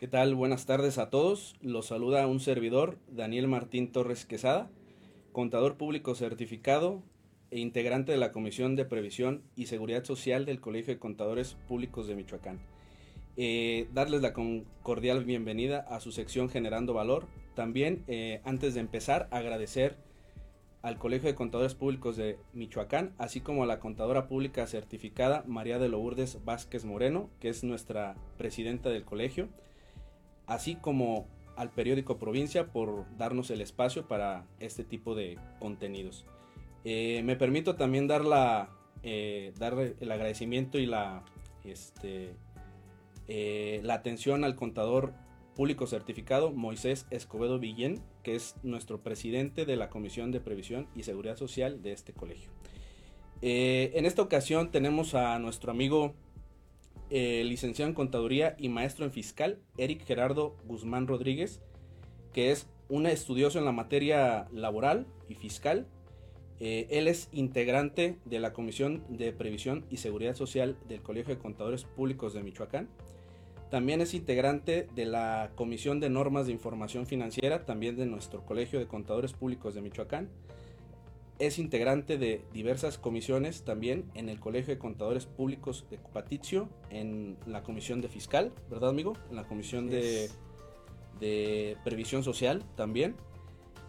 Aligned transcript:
¿Qué 0.00 0.08
tal? 0.08 0.34
Buenas 0.34 0.64
tardes 0.64 0.96
a 0.96 1.10
todos. 1.10 1.56
Los 1.60 1.88
saluda 1.88 2.26
un 2.26 2.40
servidor, 2.40 2.96
Daniel 3.10 3.48
Martín 3.48 3.92
Torres 3.92 4.24
Quesada, 4.24 4.70
contador 5.30 5.76
público 5.76 6.14
certificado 6.14 7.02
e 7.50 7.58
integrante 7.58 8.10
de 8.10 8.16
la 8.16 8.32
Comisión 8.32 8.76
de 8.76 8.86
Previsión 8.86 9.42
y 9.56 9.66
Seguridad 9.66 10.02
Social 10.04 10.46
del 10.46 10.58
Colegio 10.58 10.94
de 10.94 10.98
Contadores 10.98 11.58
Públicos 11.68 12.06
de 12.06 12.14
Michoacán. 12.14 12.60
Eh, 13.36 13.88
darles 13.92 14.22
la 14.22 14.32
cordial 14.82 15.26
bienvenida 15.26 15.80
a 15.80 16.00
su 16.00 16.12
sección 16.12 16.48
Generando 16.48 16.94
Valor. 16.94 17.26
También, 17.54 18.02
eh, 18.08 18.40
antes 18.44 18.72
de 18.72 18.80
empezar, 18.80 19.28
agradecer 19.30 19.98
al 20.80 20.96
Colegio 20.96 21.28
de 21.28 21.34
Contadores 21.34 21.74
Públicos 21.74 22.16
de 22.16 22.38
Michoacán, 22.54 23.12
así 23.18 23.42
como 23.42 23.64
a 23.64 23.66
la 23.66 23.80
contadora 23.80 24.28
pública 24.28 24.66
certificada 24.66 25.44
María 25.46 25.78
de 25.78 25.90
Lourdes 25.90 26.42
Vázquez 26.42 26.86
Moreno, 26.86 27.28
que 27.38 27.50
es 27.50 27.64
nuestra 27.64 28.16
presidenta 28.38 28.88
del 28.88 29.04
colegio 29.04 29.50
así 30.50 30.74
como 30.74 31.28
al 31.56 31.70
periódico 31.70 32.18
Provincia 32.18 32.66
por 32.72 33.06
darnos 33.16 33.50
el 33.50 33.60
espacio 33.60 34.08
para 34.08 34.46
este 34.58 34.84
tipo 34.84 35.14
de 35.14 35.38
contenidos. 35.58 36.26
Eh, 36.84 37.22
me 37.24 37.36
permito 37.36 37.76
también 37.76 38.08
eh, 39.02 39.52
dar 39.58 39.78
el 39.78 40.12
agradecimiento 40.12 40.78
y 40.78 40.86
la, 40.86 41.22
este, 41.64 42.34
eh, 43.28 43.80
la 43.84 43.94
atención 43.94 44.42
al 44.42 44.56
contador 44.56 45.12
público 45.54 45.86
certificado 45.86 46.50
Moisés 46.50 47.06
Escobedo 47.10 47.58
Villén, 47.58 48.02
que 48.24 48.34
es 48.34 48.56
nuestro 48.62 49.02
presidente 49.02 49.66
de 49.66 49.76
la 49.76 49.88
Comisión 49.88 50.32
de 50.32 50.40
Previsión 50.40 50.88
y 50.96 51.04
Seguridad 51.04 51.36
Social 51.36 51.82
de 51.82 51.92
este 51.92 52.12
colegio. 52.12 52.50
en 53.42 54.04
esta 54.04 54.22
ocasión 54.22 54.70
tenemos 54.70 55.14
a 55.14 55.38
nuestro 55.38 55.70
amigo 55.70 56.14
eh, 57.10 57.42
licenciado 57.44 57.88
en 57.88 57.94
Contaduría 57.94 58.54
y 58.58 58.68
maestro 58.68 59.04
en 59.04 59.10
Fiscal, 59.10 59.58
Eric 59.76 60.04
Gerardo 60.06 60.56
Guzmán 60.64 61.06
Rodríguez, 61.06 61.60
que 62.32 62.52
es 62.52 62.68
un 62.88 63.06
estudioso 63.06 63.58
en 63.58 63.64
la 63.64 63.72
materia 63.72 64.48
laboral 64.52 65.06
y 65.28 65.34
fiscal. 65.34 65.86
Eh, 66.60 66.86
él 66.90 67.08
es 67.08 67.28
integrante 67.32 68.18
de 68.24 68.38
la 68.38 68.52
Comisión 68.52 69.02
de 69.08 69.32
Previsión 69.32 69.84
y 69.90 69.96
Seguridad 69.96 70.36
Social 70.36 70.76
del 70.88 71.02
Colegio 71.02 71.34
de 71.34 71.40
Contadores 71.40 71.84
Públicos 71.84 72.34
de 72.34 72.42
Michoacán. 72.42 72.88
También 73.70 74.00
es 74.00 74.14
integrante 74.14 74.88
de 74.94 75.04
la 75.04 75.52
Comisión 75.54 76.00
de 76.00 76.10
Normas 76.10 76.46
de 76.46 76.52
Información 76.52 77.06
Financiera, 77.06 77.64
también 77.64 77.96
de 77.96 78.06
nuestro 78.06 78.44
Colegio 78.44 78.78
de 78.78 78.86
Contadores 78.86 79.32
Públicos 79.32 79.74
de 79.74 79.80
Michoacán 79.80 80.28
es 81.40 81.58
integrante 81.58 82.18
de 82.18 82.42
diversas 82.52 82.98
comisiones 82.98 83.62
también 83.64 84.04
en 84.14 84.28
el 84.28 84.38
Colegio 84.38 84.74
de 84.74 84.78
Contadores 84.78 85.24
Públicos 85.24 85.86
de 85.90 85.96
Cupatizio, 85.96 86.68
en 86.90 87.38
la 87.46 87.62
Comisión 87.62 88.02
de 88.02 88.08
Fiscal, 88.08 88.52
¿verdad, 88.68 88.90
amigo? 88.90 89.14
En 89.30 89.36
la 89.36 89.44
Comisión 89.44 89.88
de, 89.88 90.28
de, 91.18 91.78
Previsión 91.82 92.22
Social 92.22 92.62
también. 92.76 93.16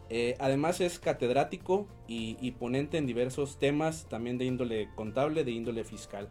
Eh, 0.09 0.35
además 0.39 0.79
es 0.79 0.97
catedrático 0.97 1.88
y, 2.07 2.51
ponente 2.51 2.97
en 2.97 3.06
diversos 3.06 3.59
temas, 3.59 4.07
también 4.07 4.38
de 4.38 4.45
índole 4.45 4.89
contable, 4.95 5.44
de 5.44 5.51
índole 5.51 5.83
fiscal. 5.83 6.29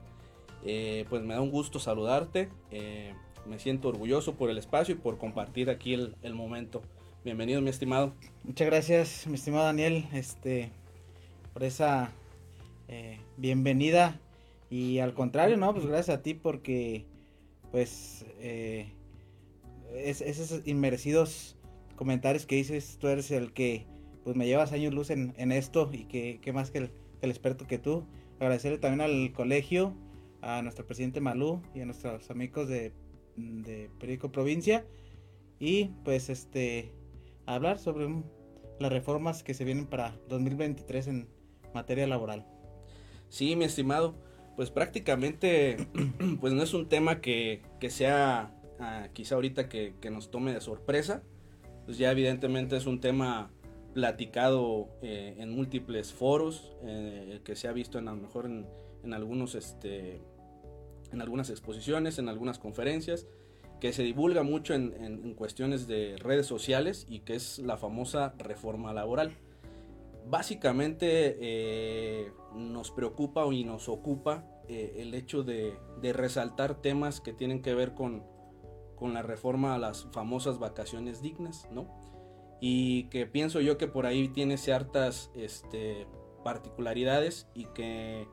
Eh, 0.65 1.05
pues 1.11 1.23
me 1.23 1.35
da 1.35 1.43
un 1.43 1.51
gusto 1.51 1.79
saludarte, 1.79 2.49
eh, 2.71 3.15
me 3.47 3.59
siento 3.59 3.89
orgulloso 3.89 4.37
por 4.37 4.49
el 4.49 4.57
espacio 4.57 4.95
y 4.95 4.99
por 4.99 5.19
compartir 5.19 5.69
aquí 5.69 5.93
el, 5.93 6.17
el 6.23 6.35
momento. 6.35 6.81
Bienvenido, 7.25 7.61
mi 7.61 7.69
estimado. 7.69 8.15
Muchas 8.43 8.67
gracias, 8.67 9.27
mi 9.27 9.35
estimado 9.35 9.65
Daniel. 9.65 10.07
Este, 10.13 10.71
por 11.53 11.65
esa 11.65 12.13
eh, 12.89 13.19
bienvenida. 13.37 14.21
Y 14.69 14.99
al 14.99 15.15
contrario, 15.15 15.57
¿no? 15.57 15.73
Pues 15.73 15.87
gracias 15.87 16.19
a 16.19 16.23
ti 16.23 16.35
porque, 16.35 17.05
pues, 17.73 18.25
eh, 18.39 18.93
esos 19.93 20.63
inmerecidos 20.67 21.57
comentarios 21.97 22.47
que 22.47 22.57
dices, 22.57 22.99
tú 23.01 23.09
eres 23.09 23.31
el 23.31 23.53
que, 23.53 23.87
pues, 24.25 24.37
me 24.37 24.47
llevas 24.47 24.73
años 24.73 24.95
luz 24.95 25.11
en, 25.11 25.53
esto 25.53 25.91
y 25.93 26.05
que, 26.05 26.53
más 26.53 26.71
que 26.71 26.79
el, 26.79 26.91
experto 27.23 27.67
que 27.67 27.79
tú. 27.79 28.05
Agradecerle 28.39 28.79
también 28.79 29.01
al 29.01 29.33
colegio, 29.33 29.95
a 30.41 30.63
nuestro 30.63 30.87
presidente 30.87 31.21
Malú 31.21 31.61
y 31.75 31.81
a 31.81 31.85
nuestros 31.85 32.31
amigos 32.31 32.69
de, 32.69 32.93
de 33.37 33.91
Periódico 33.99 34.31
Provincia. 34.31 34.87
Y, 35.59 35.87
pues, 36.05 36.31
este, 36.31 36.93
hablar 37.45 37.79
sobre 37.79 38.09
las 38.79 38.93
reformas 38.93 39.43
que 39.43 39.53
se 39.53 39.65
vienen 39.65 39.87
para 39.87 40.17
2023 40.29 41.07
en 41.09 41.40
materia 41.75 42.07
laboral. 42.07 42.47
Sí, 43.29 43.55
mi 43.57 43.65
estimado, 43.65 44.15
pues 44.57 44.71
prácticamente 44.71 45.89
pues 46.41 46.53
no 46.53 46.63
es 46.63 46.75
un 46.75 46.89
tema 46.89 47.21
que, 47.21 47.63
sea 47.89 48.55
ah, 48.79 49.09
quizá 49.13 49.37
ahorita 49.37 49.69
que, 49.69 49.95
nos 50.11 50.31
tome 50.31 50.53
de 50.53 50.61
sorpresa, 50.61 51.23
pues 51.87 51.97
ya 51.97 52.11
evidentemente 52.11 52.77
es 52.77 52.87
un 52.87 53.01
tema 53.01 53.51
platicado 53.95 54.89
eh, 55.03 55.37
en 55.39 55.51
múltiples 55.51 56.13
foros, 56.13 56.77
eh, 56.83 57.41
que 57.45 57.57
se 57.57 57.69
ha 57.69 57.73
visto 57.73 57.99
en 57.99 58.09
a 58.09 58.13
lo 58.13 58.19
mejor 58.19 58.47
en, 58.47 59.15
algunos 59.15 59.55
este, 59.55 60.21
en 61.13 61.21
algunas 61.21 61.51
exposiciones, 61.51 62.19
en 62.19 62.29
algunas 62.29 62.59
conferencias, 62.59 63.27
que 63.81 63.93
se 63.93 64.03
divulga 64.03 64.43
mucho 64.43 64.75
en, 64.75 64.93
en 65.03 65.35
cuestiones 65.35 65.87
de 65.87 66.17
redes 66.19 66.47
sociales 66.47 67.07
y 67.09 67.21
que 67.21 67.35
es 67.35 67.61
la 67.61 67.79
famosa 67.79 68.35
reforma 68.39 68.93
laboral 68.93 69.33
básicamente 70.31 71.37
eh, 71.41 72.33
nos 72.55 72.91
preocupa 72.93 73.45
y 73.53 73.65
nos 73.65 73.89
ocupa 73.89 74.47
eh, 74.69 74.95
el 74.99 75.15
hecho 75.15 75.43
de, 75.43 75.77
resaltar 76.01 76.81
temas 76.81 77.21
que 77.21 77.33
tienen 77.33 77.61
que 77.61 77.75
ver 77.75 77.95
con, 77.95 78.25
la 79.01 79.23
reforma 79.23 79.75
a 79.75 79.79
las 79.79 80.07
famosas 80.13 80.59
vacaciones 80.59 81.23
dignas, 81.23 81.67
¿no? 81.73 81.89
Y 82.61 83.05
que 83.05 83.27
pienso 83.27 83.63
yo 83.63 83.79
que 83.79 83.89
por 83.89 84.05
ahí 84.05 84.29
tiene 84.29 84.59
ciertas 84.59 85.31
este, 85.35 86.07
particularidades 86.45 87.49
y 87.55 87.65
que, 87.73 88.29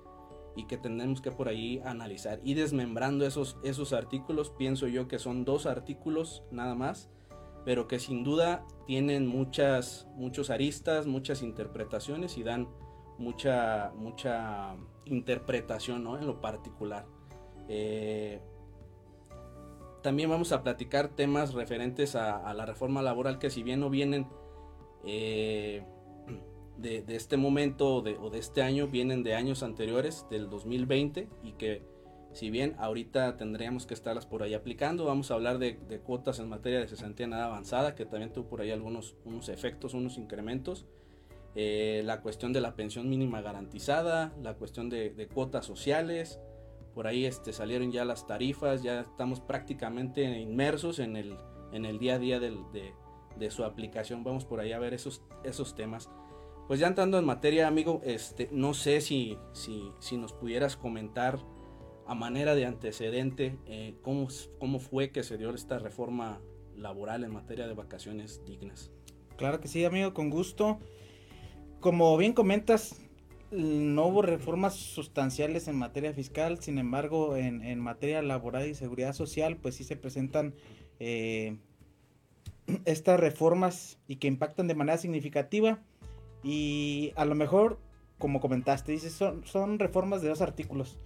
y 0.58 0.66
que 0.68 0.78
tenemos 0.78 1.22
que 1.22 1.32
por 1.32 1.48
ahí 1.48 1.82
analizar. 1.86 2.42
Y 2.44 2.54
desmembrando 2.54 3.26
esos, 3.26 3.58
esos 3.64 3.94
artículos, 3.94 4.50
pienso 4.50 4.88
yo 4.88 5.08
que 5.08 5.20
son 5.20 5.46
dos 5.46 5.66
artículos 5.66 6.44
nada 6.52 6.76
más 6.76 7.10
pero 7.68 7.86
que 7.86 8.00
sin 8.00 8.24
duda 8.24 8.64
tienen 8.86 9.28
muchas, 9.28 10.08
muchos 10.16 10.50
aristas, 10.50 11.06
muchas 11.06 11.42
interpretaciones 11.42 12.38
y 12.38 12.44
dan 12.44 12.70
mucha, 13.18 13.92
mucha 13.94 14.78
interpretación 15.04 16.02
¿no? 16.02 16.18
en 16.18 16.26
lo 16.28 16.40
particular. 16.40 17.06
Eh, 17.68 18.40
también 20.02 20.30
vamos 20.30 20.54
a 20.54 20.64
platicar 20.64 21.10
temas 21.10 21.54
referentes 21.54 22.16
a, 22.16 22.54
la 22.54 22.66
reforma 22.66 23.02
laboral 23.02 23.38
que 23.38 23.50
si 23.50 23.64
bien 23.64 23.82
no 23.82 23.90
vienen 23.90 24.30
eh, 25.04 25.84
de, 26.78 27.04
este 27.10 27.36
momento 27.36 27.96
o 27.96 28.30
de 28.30 28.40
este 28.40 28.62
año, 28.62 28.88
vienen 28.88 29.24
de 29.24 29.36
años 29.36 29.62
anteriores, 29.62 30.26
del 30.30 30.50
2020, 30.50 31.28
y 31.44 31.52
que 31.52 31.84
si 32.34 32.50
bien 32.50 32.76
ahorita 32.78 33.38
tendríamos 33.38 33.86
que 33.86 33.94
estarlas 33.94 34.26
por 34.26 34.44
ahí 34.44 34.54
aplicando, 34.54 35.06
vamos 35.06 35.32
a 35.32 35.34
hablar 35.34 35.58
de, 35.58 35.78
cuotas 36.06 36.40
en 36.40 36.50
materia 36.50 36.80
de 36.80 36.88
cesantía 36.88 37.28
nada 37.28 37.46
avanzada, 37.46 37.96
que 37.96 38.06
también 38.06 38.32
tuvo 38.32 38.48
por 38.48 38.62
ahí 38.62 38.72
algunos 38.72 39.16
unos 39.26 39.50
efectos, 39.50 39.94
unos 39.94 40.18
incrementos. 40.18 40.86
Eh, 41.56 42.04
la 42.06 42.22
cuestión 42.22 42.54
de 42.54 42.62
la 42.62 42.76
pensión 42.76 43.10
mínima 43.10 43.42
garantizada, 43.42 44.32
la 44.44 44.54
cuestión 44.54 44.90
de, 44.90 45.28
cuotas 45.34 45.66
sociales, 45.66 46.40
por 46.94 47.08
ahí 47.08 47.26
este, 47.26 47.54
salieron 47.54 47.92
ya 47.92 48.06
las 48.06 48.28
tarifas, 48.28 48.84
ya 48.84 49.02
estamos 49.02 49.40
prácticamente 49.40 50.24
inmersos 50.40 51.00
en 51.00 51.16
el, 51.16 51.36
en 51.72 51.86
el 51.86 51.98
día 51.98 52.16
a 52.16 52.20
día 52.20 52.40
de, 52.40 52.56
de, 53.38 53.52
su 53.52 53.64
aplicación, 53.64 54.24
vamos 54.24 54.46
por 54.46 54.60
ahí 54.60 54.72
a 54.72 54.80
ver 54.80 54.94
esos, 54.94 55.24
esos 55.44 55.74
temas. 55.74 56.10
Pues 56.68 56.80
ya 56.80 56.88
entrando 56.88 57.18
en 57.18 57.26
materia, 57.26 57.68
amigo, 57.68 58.02
este, 58.04 58.50
no 58.52 58.74
sé 58.74 59.02
si, 59.02 59.38
si, 59.54 59.92
si 60.00 60.18
nos 60.18 60.34
pudieras 60.34 60.76
comentar 60.76 61.40
a 62.08 62.16
manera 62.16 62.56
de 62.56 62.66
antecedente, 62.66 63.58
eh, 63.66 63.96
¿cómo, 64.02 64.30
¿cómo 64.60 64.80
fue 64.80 65.12
que 65.12 65.24
se 65.24 65.38
dio 65.38 65.54
esta 65.54 65.78
reforma 65.78 66.40
laboral 66.76 67.26
en 67.26 67.34
materia 67.34 67.68
de 67.68 67.74
vacaciones 67.74 68.42
dignas? 68.46 68.92
Claro 69.36 69.60
que 69.60 69.68
sí, 69.68 69.84
amigo, 69.84 70.14
con 70.14 70.30
gusto. 70.30 70.80
Como 71.82 72.16
bien 72.16 72.32
comentas, 72.32 73.02
no 73.52 74.08
hubo 74.08 74.22
reformas 74.22 74.76
sustanciales 74.76 75.68
en 75.68 75.76
materia 75.76 76.14
fiscal, 76.14 76.60
sin 76.62 76.78
embargo, 76.78 77.36
en, 77.36 77.80
materia 77.80 78.22
laboral 78.22 78.68
y 78.68 78.74
seguridad 78.74 79.12
social, 79.12 79.58
pues 79.58 79.76
sí 79.76 79.84
se 79.84 79.98
presentan 79.98 80.56
eh, 81.00 81.58
estas 82.86 83.20
reformas 83.20 84.00
y 84.08 84.16
que 84.16 84.28
impactan 84.28 84.68
de 84.68 84.76
manera 84.76 84.98
significativa. 84.98 85.82
Y 86.42 87.12
a 87.18 87.26
lo 87.26 87.36
mejor, 87.36 87.80
como 88.18 88.40
comentaste, 88.40 88.94
dices, 88.94 89.12
son, 89.12 89.46
son 89.46 89.78
reformas 89.78 90.22
de 90.22 90.30
dos 90.30 90.42
artículos 90.42 90.98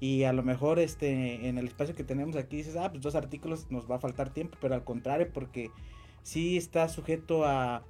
y 0.00 0.24
a 0.24 0.32
lo 0.32 0.42
mejor 0.42 0.78
este 0.78 1.48
en 1.48 1.58
el 1.58 1.66
espacio 1.66 1.94
que 1.94 2.04
tenemos 2.04 2.36
aquí 2.36 2.56
dices, 2.56 2.76
ah, 2.76 2.90
pues 2.90 3.02
dos 3.02 3.14
artículos 3.14 3.70
nos 3.70 3.90
va 3.90 3.96
a 3.96 3.98
faltar 3.98 4.30
tiempo, 4.30 4.56
pero 4.60 4.74
al 4.74 4.84
contrario, 4.84 5.28
porque 5.32 5.70
sí 6.22 6.56
está 6.56 6.88
sujeto 6.88 7.44
a, 7.44 7.84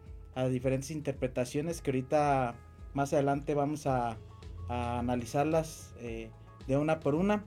diferentes 0.51 0.93
interpretaciones 0.93 1.83
que 1.83 1.91
ahorita 1.91 2.55
más 2.95 3.13
adelante 3.13 3.55
vamos 3.55 3.89
a, 3.89 4.19
analizarlas 4.69 5.95
eh, 5.99 6.31
de 6.69 6.77
una 6.77 7.01
por 7.01 7.15
una. 7.17 7.45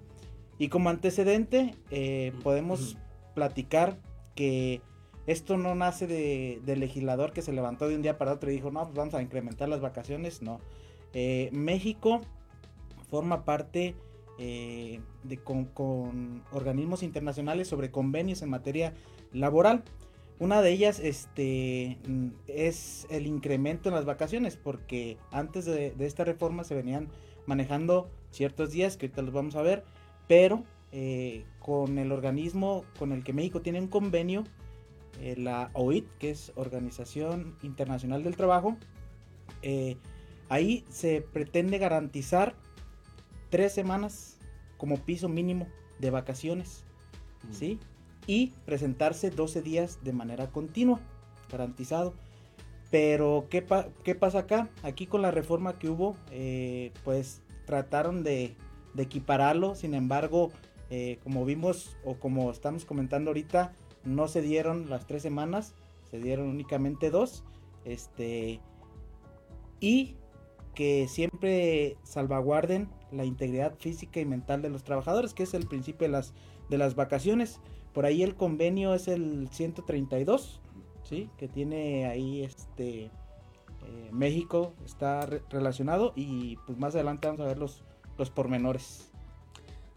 Y 0.57 0.67
como 0.67 0.89
antecedente, 0.89 1.75
eh, 1.89 2.33
podemos 2.43 2.97
platicar 3.33 3.97
porque 4.31 4.81
esto 5.27 5.57
no 5.57 5.75
nace 5.75 6.07
de, 6.07 6.61
del 6.65 6.79
legislador 6.79 7.33
que 7.33 7.41
se 7.41 7.51
levantó 7.51 7.89
de 7.89 7.95
un 7.95 8.01
día 8.01 8.17
para 8.17 8.31
otro 8.31 8.49
y 8.49 8.55
dijo, 8.55 8.71
no, 8.71 8.83
pues 8.83 8.95
vamos 8.95 9.13
a 9.13 9.21
incrementar 9.21 9.67
las 9.67 9.81
vacaciones. 9.81 10.41
No. 10.41 10.59
Eh, 11.13 11.49
México 11.51 12.21
forma 13.09 13.43
parte 13.43 13.93
eh, 14.43 14.99
con, 15.43 16.43
organismos 16.51 17.03
internacionales 17.03 17.67
sobre 17.67 17.91
convenios 17.91 18.41
en 18.41 18.49
materia 18.49 18.95
laboral. 19.33 19.83
Una 20.39 20.63
de 20.63 20.71
ellas 20.71 20.99
este, 20.99 21.99
es 22.47 23.05
el 23.11 23.27
incremento 23.27 23.89
en 23.89 23.93
las 23.93 24.05
vacaciones, 24.05 24.57
porque 24.57 25.19
antes 25.31 25.65
de, 25.65 25.93
esta 25.99 26.23
reforma 26.23 26.63
se 26.63 26.73
venían 26.73 27.09
manejando 27.45 28.09
ciertos 28.31 28.71
días, 28.71 28.97
que 28.97 29.05
ahorita 29.05 29.21
los 29.21 29.33
vamos 29.33 29.55
a 29.55 29.61
ver, 29.61 29.83
pero 30.27 30.63
eh, 30.91 31.45
con 31.59 31.99
el 31.99 32.11
organismo 32.11 32.83
con 32.97 33.11
el 33.11 33.23
que 33.23 33.33
México 33.33 33.61
tiene 33.61 33.79
un 33.79 33.89
convenio, 33.89 34.45
eh, 35.21 35.35
la 35.37 35.69
OIT, 35.73 36.07
que 36.17 36.31
es 36.31 36.51
Organización 36.55 37.55
Internacional 37.61 38.23
del 38.23 38.35
Trabajo, 38.35 38.75
ahí 40.49 40.83
se 40.89 41.21
pretende 41.21 41.77
garantizar 41.77 42.55
tres 43.51 43.73
semanas 43.73 44.39
como 44.77 44.97
piso 44.97 45.29
mínimo 45.29 45.67
de 45.99 46.09
vacaciones, 46.09 46.83
mm. 47.47 47.53
¿sí? 47.53 47.79
Y 48.25 48.53
presentarse 48.65 49.29
12 49.29 49.61
días 49.61 49.99
de 50.03 50.13
manera 50.13 50.47
continua, 50.47 50.99
garantizado. 51.51 52.15
Pero, 52.89 53.45
¿qué, 53.49 53.61
pasa 53.61 54.39
acá? 54.39 54.69
Aquí 54.81 55.05
con 55.05 55.21
la 55.21 55.29
reforma 55.29 55.77
que 55.77 55.87
hubo, 55.87 56.17
eh, 56.31 56.91
pues 57.03 57.43
trataron 57.65 58.23
de, 58.23 58.55
de, 58.95 59.03
equipararlo, 59.03 59.75
sin 59.75 59.93
embargo, 59.93 60.51
como 61.23 61.45
vimos 61.45 61.95
o 62.03 62.15
como 62.15 62.51
estamos 62.51 62.83
comentando 62.83 63.29
ahorita, 63.29 63.71
no 64.03 64.27
se 64.27 64.41
dieron 64.41 64.89
las 64.89 65.07
tres 65.07 65.21
semanas, 65.21 65.73
se 66.09 66.19
dieron 66.19 66.49
únicamente 66.49 67.09
dos. 67.11 67.45
Este, 67.85 68.59
y 69.79 70.15
que 70.75 71.07
siempre 71.07 71.97
salvaguarden 72.03 72.87
la 73.11 73.25
integridad 73.25 73.75
física 73.77 74.19
y 74.19 74.25
mental 74.25 74.61
de 74.61 74.69
los 74.69 74.83
trabajadores, 74.83 75.33
que 75.33 75.43
es 75.43 75.53
el 75.53 75.67
principio 75.67 76.07
de 76.07 76.11
las, 76.11 76.33
de 76.69 76.77
las 76.77 76.95
vacaciones. 76.95 77.59
Por 77.93 78.05
ahí 78.05 78.23
el 78.23 78.35
convenio 78.35 78.93
es 78.93 79.07
el 79.07 79.49
132, 79.51 80.61
¿sí? 81.03 81.29
que 81.37 81.47
tiene 81.47 82.07
ahí 82.07 82.43
este 82.43 83.11
eh, 83.83 84.09
México 84.11 84.73
está 84.85 85.25
relacionado 85.49 86.13
y 86.15 86.57
pues 86.67 86.77
más 86.77 86.93
adelante 86.95 87.27
vamos 87.27 87.41
a 87.41 87.45
ver 87.45 87.57
los, 87.57 87.83
los 88.17 88.29
pormenores. 88.29 89.11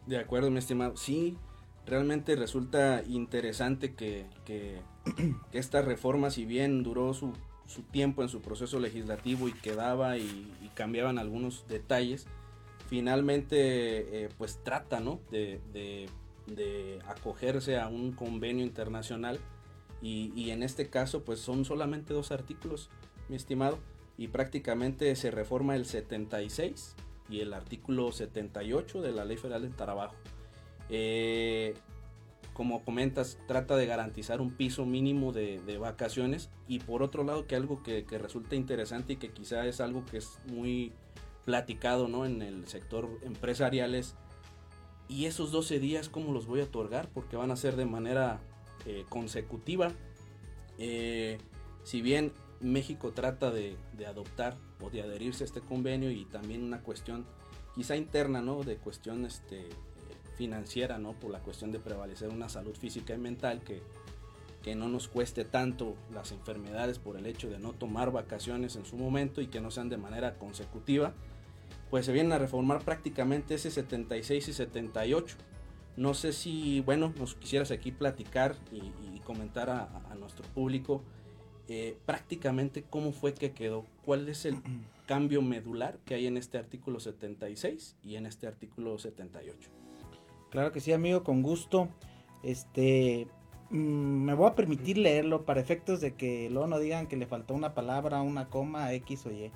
De 0.07 0.19
acuerdo, 0.19 0.51
mi 0.51 0.59
estimado. 0.59 0.97
Sí, 0.97 1.37
realmente 1.87 2.37
resulta 2.37 3.03
interesante 3.07 3.95
que, 3.95 4.27
esta 5.53 5.83
reforma, 5.83 6.31
si 6.31 6.45
bien 6.45 6.83
duró 6.83 7.15
su, 7.15 7.33
tiempo 7.91 8.23
en 8.23 8.29
su 8.29 8.41
proceso 8.41 8.79
legislativo 8.79 9.49
y 9.49 9.53
quedaba 9.53 10.19
y, 10.19 10.51
cambiaban 10.75 11.19
algunos 11.19 11.69
detalles, 11.69 12.27
finalmente 12.89 14.25
eh, 14.25 14.29
pues 14.37 14.61
trata 14.63 15.03
de, 15.31 16.09
acogerse 17.07 17.79
a 17.79 17.89
un 17.89 18.13
convenio 18.13 18.65
internacional 18.65 19.39
y, 20.03 20.51
en 20.51 20.63
este 20.63 20.91
caso 20.91 21.25
pues 21.25 21.41
son 21.41 21.65
solamente 21.65 22.13
dos 22.13 22.31
artículos, 22.31 22.91
mi 23.29 23.37
estimado, 23.37 23.79
y 24.19 24.29
prácticamente 24.29 25.17
se 25.17 25.31
reforma 25.31 25.77
el 25.77 25.87
76 25.87 26.95
y 27.31 27.41
el 27.41 27.55
artículo 27.55 28.13
78 28.13 29.01
de 29.01 29.13
la 29.13 29.25
Ley 29.25 29.39
Federal 29.39 29.63
del 29.63 29.75
Trabajo. 29.75 30.15
Eh, 30.91 31.75
como 32.55 32.85
comentas, 32.85 33.37
trata 33.49 33.77
de 33.77 33.85
garantizar 33.85 34.41
un 34.41 34.53
piso 34.53 34.87
mínimo 34.87 35.33
de, 35.33 35.79
vacaciones 35.79 36.51
y 36.69 36.79
por 36.79 37.03
otro 37.03 37.25
lado 37.25 37.47
que 37.47 37.57
algo 37.57 37.83
que, 37.83 38.07
resulta 38.11 38.55
interesante 38.55 39.15
y 39.15 39.17
que 39.17 39.31
quizá 39.31 39.67
es 39.67 39.81
algo 39.81 40.05
que 40.07 40.19
es 40.19 40.39
muy 40.47 40.93
platicado 41.45 42.09
¿no? 42.09 42.25
en 42.27 42.43
el 42.43 42.67
sector 42.69 43.09
empresarial 43.23 43.95
es, 43.95 44.15
¿y 45.09 45.27
esos 45.27 45.53
12 45.53 45.79
días 45.79 46.09
cómo 46.09 46.33
los 46.33 46.47
voy 46.47 46.61
a 46.61 46.65
otorgar? 46.65 47.09
Porque 47.13 47.37
van 47.37 47.51
a 47.51 47.57
ser 47.57 47.77
de 47.77 47.85
manera 47.85 48.41
eh, 48.87 49.05
consecutiva. 49.09 49.93
Eh, 50.79 51.39
si 51.85 52.03
bien 52.03 52.33
México 52.61 53.13
trata 53.13 53.51
de, 53.51 53.77
de, 53.93 54.07
adoptar 54.07 54.57
o 54.81 54.91
de 54.91 55.03
adherirse 55.03 55.45
a 55.45 55.47
este 55.47 55.61
convenio 55.61 56.11
y 56.11 56.25
también 56.25 56.63
una 56.63 56.81
cuestión 56.81 57.27
quizá 57.75 57.97
interna, 57.97 58.41
¿no? 58.41 58.63
De 58.63 58.77
cuestión 58.77 59.25
este, 59.27 59.69
financiera, 60.37 60.99
¿no? 60.99 61.13
Por 61.13 61.31
la 61.31 61.41
cuestión 61.41 61.73
de 61.73 61.81
prevalecer 61.81 62.31
una 62.31 62.49
salud 62.49 62.75
física 62.75 63.15
y 63.15 63.19
mental 63.19 63.63
que, 63.63 63.83
que 64.63 64.75
no 64.75 64.89
nos 64.89 65.09
cueste 65.09 65.45
tanto 65.45 65.95
las 66.13 66.33
enfermedades 66.33 66.99
por 66.99 67.17
el 67.17 67.27
hecho 67.27 67.51
de 67.51 67.59
no 67.59 67.73
tomar 67.73 68.11
vacaciones 68.13 68.77
en 68.77 68.85
su 68.85 68.97
momento 68.97 69.41
y 69.41 69.49
que 69.49 69.61
no 69.61 69.71
sean 69.71 69.89
de 69.89 69.97
manera 69.97 70.39
consecutiva, 70.39 71.15
pues 71.95 72.07
se 72.07 72.13
vienen 72.13 72.33
a 72.33 72.39
reformar 72.39 72.85
prácticamente 72.85 73.55
ese 73.55 73.71
76 73.71 74.49
y 74.49 74.53
78. 74.53 75.37
No 75.97 76.13
sé 76.13 76.33
si, 76.33 76.81
bueno, 76.81 77.15
nos 77.17 77.37
quisieras 77.37 77.71
aquí 77.71 77.93
platicar 77.93 78.57
y, 78.73 79.21
comentar 79.21 79.71
a, 79.71 80.17
nuestro 80.19 80.45
público 80.49 81.05
eh, 81.69 81.97
prácticamente 82.05 82.83
cómo 82.83 83.13
fue 83.13 83.33
que 83.33 83.53
quedó, 83.53 83.87
cuál 84.05 84.29
es 84.29 84.45
el 84.45 84.57
cambio 85.07 85.41
medular 85.41 86.01
que 86.05 86.17
hay 86.17 86.27
en 86.27 86.37
este 86.37 86.59
artículo 86.59 86.99
76 86.99 87.95
y 88.03 88.17
en 88.17 88.27
este 88.27 88.49
artículo 88.49 88.99
78. 88.99 89.71
Claro 90.51 90.73
que 90.73 90.81
sí, 90.81 90.93
amigo, 90.93 91.23
con 91.23 91.43
gusto. 91.43 91.89
Este, 92.43 93.29
mm, 93.71 93.77
me 93.77 94.35
voy 94.35 94.49
a 94.51 94.57
permitir 94.57 94.99
leerlo 94.99 95.45
para 95.45 95.61
efectos 95.61 96.01
de 96.01 96.15
que 96.15 96.51
luego 96.51 96.67
no 96.67 96.81
digan 96.81 97.07
que 97.07 97.17
le 97.17 97.27
faltó 97.29 97.55
una 97.55 97.73
palabra, 97.73 98.21
una 98.21 98.49
coma, 98.49 98.93
X 98.95 99.27
o 99.27 99.31
Y. 99.31 99.53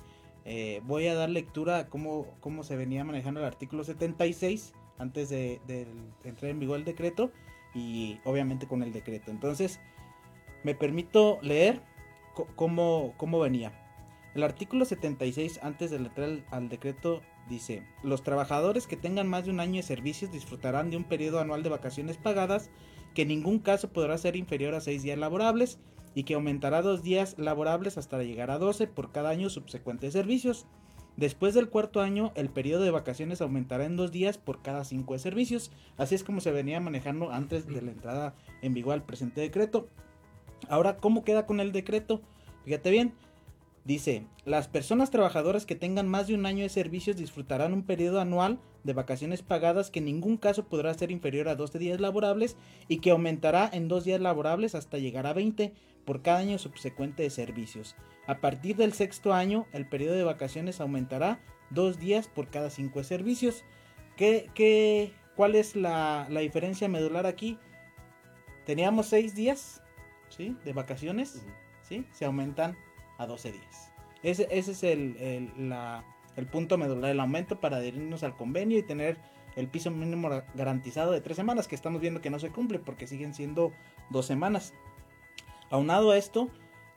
Eh, 0.51 0.81
voy 0.85 1.05
a 1.05 1.13
dar 1.13 1.29
lectura 1.29 1.77
a 1.77 1.87
cómo, 1.89 2.25
cómo 2.39 2.63
se 2.63 2.75
venía 2.75 3.03
manejando 3.03 3.39
el 3.39 3.45
artículo 3.45 3.83
76 3.83 4.73
antes 4.97 5.29
de, 5.29 5.61
entrar 6.23 6.49
en 6.49 6.59
vigor 6.59 6.79
el 6.79 6.85
decreto 6.85 7.31
y 7.75 8.19
obviamente 8.25 8.65
con 8.65 8.81
el 8.81 8.91
decreto. 8.91 9.29
Entonces, 9.29 9.79
me 10.63 10.73
permito 10.73 11.37
leer 11.43 11.81
cómo, 12.55 13.13
cómo 13.17 13.39
venía. 13.39 13.71
El 14.33 14.41
artículo 14.41 14.85
76 14.85 15.59
antes 15.61 15.91
de 15.91 15.97
entrar 15.97 16.29
al 16.49 16.67
decreto 16.67 17.21
Dice, 17.49 17.81
los 18.03 18.21
trabajadores 18.21 18.85
que 18.85 18.95
tengan 18.95 19.27
más 19.27 19.45
de 19.45 19.51
un 19.51 19.59
año 19.59 19.77
de 19.77 19.83
servicios 19.83 20.31
disfrutarán 20.31 20.91
de 20.91 20.97
un 20.97 21.03
periodo 21.03 21.39
anual 21.39 21.63
de 21.63 21.69
vacaciones 21.69 22.15
pagadas 22.15 22.69
que 23.15 23.23
en 23.23 23.29
ningún 23.29 23.57
caso 23.57 23.91
podrá 23.91 24.19
ser 24.19 24.35
inferior 24.35 24.75
a 24.75 24.81
seis 24.81 25.01
días 25.01 25.17
laborables 25.17 25.79
y 26.19 26.23
que 26.23 26.33
aumentará 26.33 26.81
dos 26.81 27.01
días 27.01 27.35
laborables 27.37 27.97
hasta 27.97 28.21
llegar 28.21 28.51
a 28.51 28.57
12 28.57 28.87
por 28.87 29.13
cada 29.13 29.29
año 29.29 29.49
subsecuente 29.49 30.07
de 30.07 30.11
servicios. 30.11 30.65
Después 31.15 31.53
del 31.53 31.69
cuarto 31.69 32.01
año, 32.01 32.33
el 32.35 32.49
periodo 32.49 32.83
de 32.83 32.91
vacaciones 32.91 33.39
aumentará 33.39 33.85
en 33.85 33.95
dos 33.95 34.11
días 34.11 34.37
por 34.37 34.61
cada 34.61 34.83
cinco 34.83 35.13
de 35.13 35.19
servicios. 35.19 35.71
Así 35.95 36.15
es 36.15 36.25
como 36.25 36.41
se 36.41 36.51
venía 36.51 36.81
manejando 36.81 37.31
antes 37.31 37.67
de 37.67 37.81
la 37.81 37.91
entrada 37.91 38.35
en 38.61 38.73
vigor 38.73 38.95
al 38.95 39.05
presente 39.05 39.39
decreto. 39.39 39.87
Ahora, 40.67 40.97
¿cómo 40.97 41.23
queda 41.23 41.45
con 41.45 41.61
el 41.61 41.71
decreto? 41.71 42.19
Fíjate 42.65 42.91
bien, 42.91 43.13
Dice, 43.85 44.27
las 44.45 44.67
personas 44.67 45.09
trabajadoras 45.09 45.65
que 45.65 45.73
tengan 45.73 46.07
más 46.07 46.27
de 46.27 46.35
un 46.35 46.45
año 46.45 46.61
de 46.61 46.69
servicios 46.69 47.17
disfrutarán 47.17 47.73
un 47.73 47.81
periodo 47.81 48.19
anual 48.19 48.59
de 48.83 48.93
vacaciones 48.93 49.41
pagadas 49.41 49.89
que 49.89 49.97
en 49.97 50.05
ningún 50.05 50.37
caso 50.37 50.65
podrá 50.67 50.93
ser 50.93 51.09
inferior 51.09 51.47
a 51.47 51.55
12 51.55 51.79
días 51.79 51.99
laborables 51.99 52.55
y 52.87 52.99
que 52.99 53.09
aumentará 53.11 53.67
en 53.73 53.87
dos 53.87 54.03
días 54.03 54.21
laborables 54.21 54.75
hasta 54.75 54.99
llegar 54.99 55.25
a 55.25 55.33
20 55.33 55.73
por 56.09 56.23
cada 56.23 56.39
año 56.39 56.57
subsecuente 56.57 57.21
de 57.21 57.29
servicios. 57.29 57.95
A 58.25 58.39
partir 58.39 58.75
del 58.77 58.93
sexto 58.93 59.31
año, 59.31 59.67
el 59.73 59.85
periodo 59.85 60.15
de 60.15 60.23
vacaciones 60.23 60.81
aumentará 60.81 61.39
dos 61.69 61.99
días 61.99 62.27
por 62.27 62.47
cada 62.47 62.71
cinco 62.71 63.03
servicios. 63.03 63.63
¿Qué, 64.17 64.49
qué, 64.55 65.13
cuál 65.35 65.53
es 65.53 65.75
la, 65.75 66.27
diferencia 66.27 66.87
medular 66.87 67.27
aquí? 67.27 67.59
Teníamos 68.65 69.05
seis 69.05 69.35
días 69.35 69.83
¿sí? 70.29 70.57
de 70.65 70.73
vacaciones, 70.73 71.45
¿sí? 71.83 72.07
se 72.11 72.25
aumentan 72.25 72.75
a 73.19 73.27
12 73.27 73.51
días. 73.51 73.91
Ese, 74.23 74.47
ese 74.49 74.71
es 74.71 74.81
el, 74.81 75.15
el, 75.17 75.69
la, 75.69 76.03
el, 76.35 76.47
punto 76.47 76.79
medular, 76.79 77.11
el 77.11 77.19
aumento 77.19 77.59
para 77.59 77.77
adherirnos 77.77 78.23
al 78.23 78.35
convenio 78.35 78.79
y 78.79 78.81
tener 78.81 79.19
el 79.55 79.67
piso 79.67 79.91
mínimo 79.91 80.31
garantizado 80.55 81.11
de 81.11 81.21
tres 81.21 81.37
semanas, 81.37 81.67
que 81.67 81.75
estamos 81.75 82.01
viendo 82.01 82.19
que 82.19 82.31
no 82.31 82.39
se 82.39 82.49
cumple 82.49 82.79
porque 82.79 83.05
siguen 83.05 83.35
siendo 83.35 83.71
dos 84.09 84.25
semanas. 84.25 84.73
Aunado 85.69 86.11
a 86.11 86.17
esto, 86.17 86.49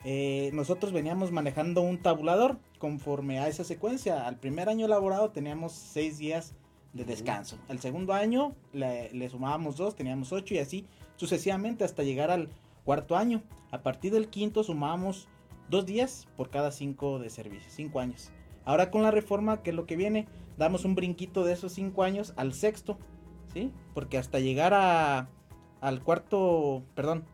eh, 0.05 0.50
nosotros 0.55 0.93
veníamos 0.93 1.31
manejando 1.31 1.83
un 1.83 1.99
tabulador 1.99 2.59
conforme 2.79 3.38
a 3.38 3.49
esa 3.49 3.64
secuencia. 3.64 4.26
Al 4.26 4.38
primer 4.38 4.69
año 4.69 4.87
elaborado 4.87 5.31
teníamos 5.31 5.73
seis 5.73 6.19
días 6.19 6.55
de 6.93 7.05
descanso. 7.05 7.59
Al 7.69 7.81
segundo 7.81 8.12
año 8.12 8.55
le, 8.73 9.12
le, 9.12 9.29
sumábamos 9.29 9.76
dos, 9.76 9.95
teníamos 9.95 10.33
ocho 10.33 10.55
y 10.55 10.59
así 10.59 10.87
sucesivamente 11.17 11.85
hasta 11.85 12.02
llegar 12.02 12.31
al 12.31 12.49
cuarto 12.85 13.17
año. 13.17 13.43
A 13.71 13.83
partir 13.83 14.12
del 14.12 14.29
quinto 14.29 14.64
sumábamos 14.64 15.29
dos 15.69 15.87
días 15.87 16.26
por 16.37 16.50
cada 16.50 16.73
cinco 16.73 17.19
de 17.19 17.31
servicio, 17.31 17.71
cinco 17.71 18.00
años. 18.00 18.31
Ahora 18.64 18.91
con 18.91 19.02
la 19.02 19.11
reforma, 19.11 19.62
que 19.62 19.71
es 19.71 19.76
lo 19.76 19.87
que 19.87 19.97
viene, 19.97 20.26
damos 20.59 20.85
un 20.85 20.95
brinquito 20.95 21.45
de 21.45 21.52
esos 21.52 21.73
cinco 21.73 22.02
años 22.02 22.33
al 22.37 22.52
sexto, 22.52 22.99
¿sí? 23.52 23.73
Porque 23.95 24.19
hasta 24.19 24.38
llegar 24.38 24.75
a, 24.75 25.29
al 25.81 26.02
cuarto, 26.02 26.83
perdón, 26.95 27.25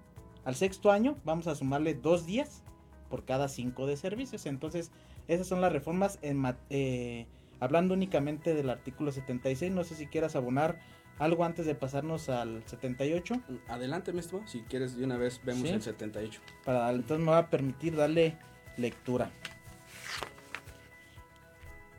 al 0.49 0.57
sexto 0.57 0.91
año 0.91 1.19
vamos 1.27 1.47
a 1.47 1.55
sumarle 1.55 1.93
dos 1.93 2.25
días 2.25 2.63
por 3.11 3.27
cada 3.27 3.49
cinco 3.49 3.87
de 3.87 3.99
servicios. 3.99 4.47
Entonces, 4.47 4.91
esas 5.27 5.47
son 5.47 5.61
las 5.61 5.71
reformas 5.71 6.19
en, 6.23 6.43
eh, 6.71 7.27
hablando 7.61 7.93
únicamente 7.93 8.55
del 8.55 8.71
artículo 8.71 9.13
76. 9.13 9.71
No 9.73 9.85
sé 9.85 9.95
si 9.95 10.07
quieras 10.07 10.37
abonar 10.37 10.81
algo 11.19 11.45
antes 11.45 11.67
de 11.67 11.75
pasarnos 11.75 12.31
al 12.31 12.63
78. 12.65 13.43
Adelante, 13.69 14.15
maestro, 14.15 14.41
si 14.47 14.63
quieres 14.63 14.97
de 14.97 15.05
una 15.05 15.19
vez 15.19 15.39
vemos 15.45 15.69
el 15.69 15.83
78. 15.83 16.41
Para 16.65 16.89
entonces 16.93 17.23
me 17.23 17.31
va 17.31 17.39
a 17.41 17.51
permitir 17.51 17.95
darle 17.95 18.39
lectura. 18.79 19.31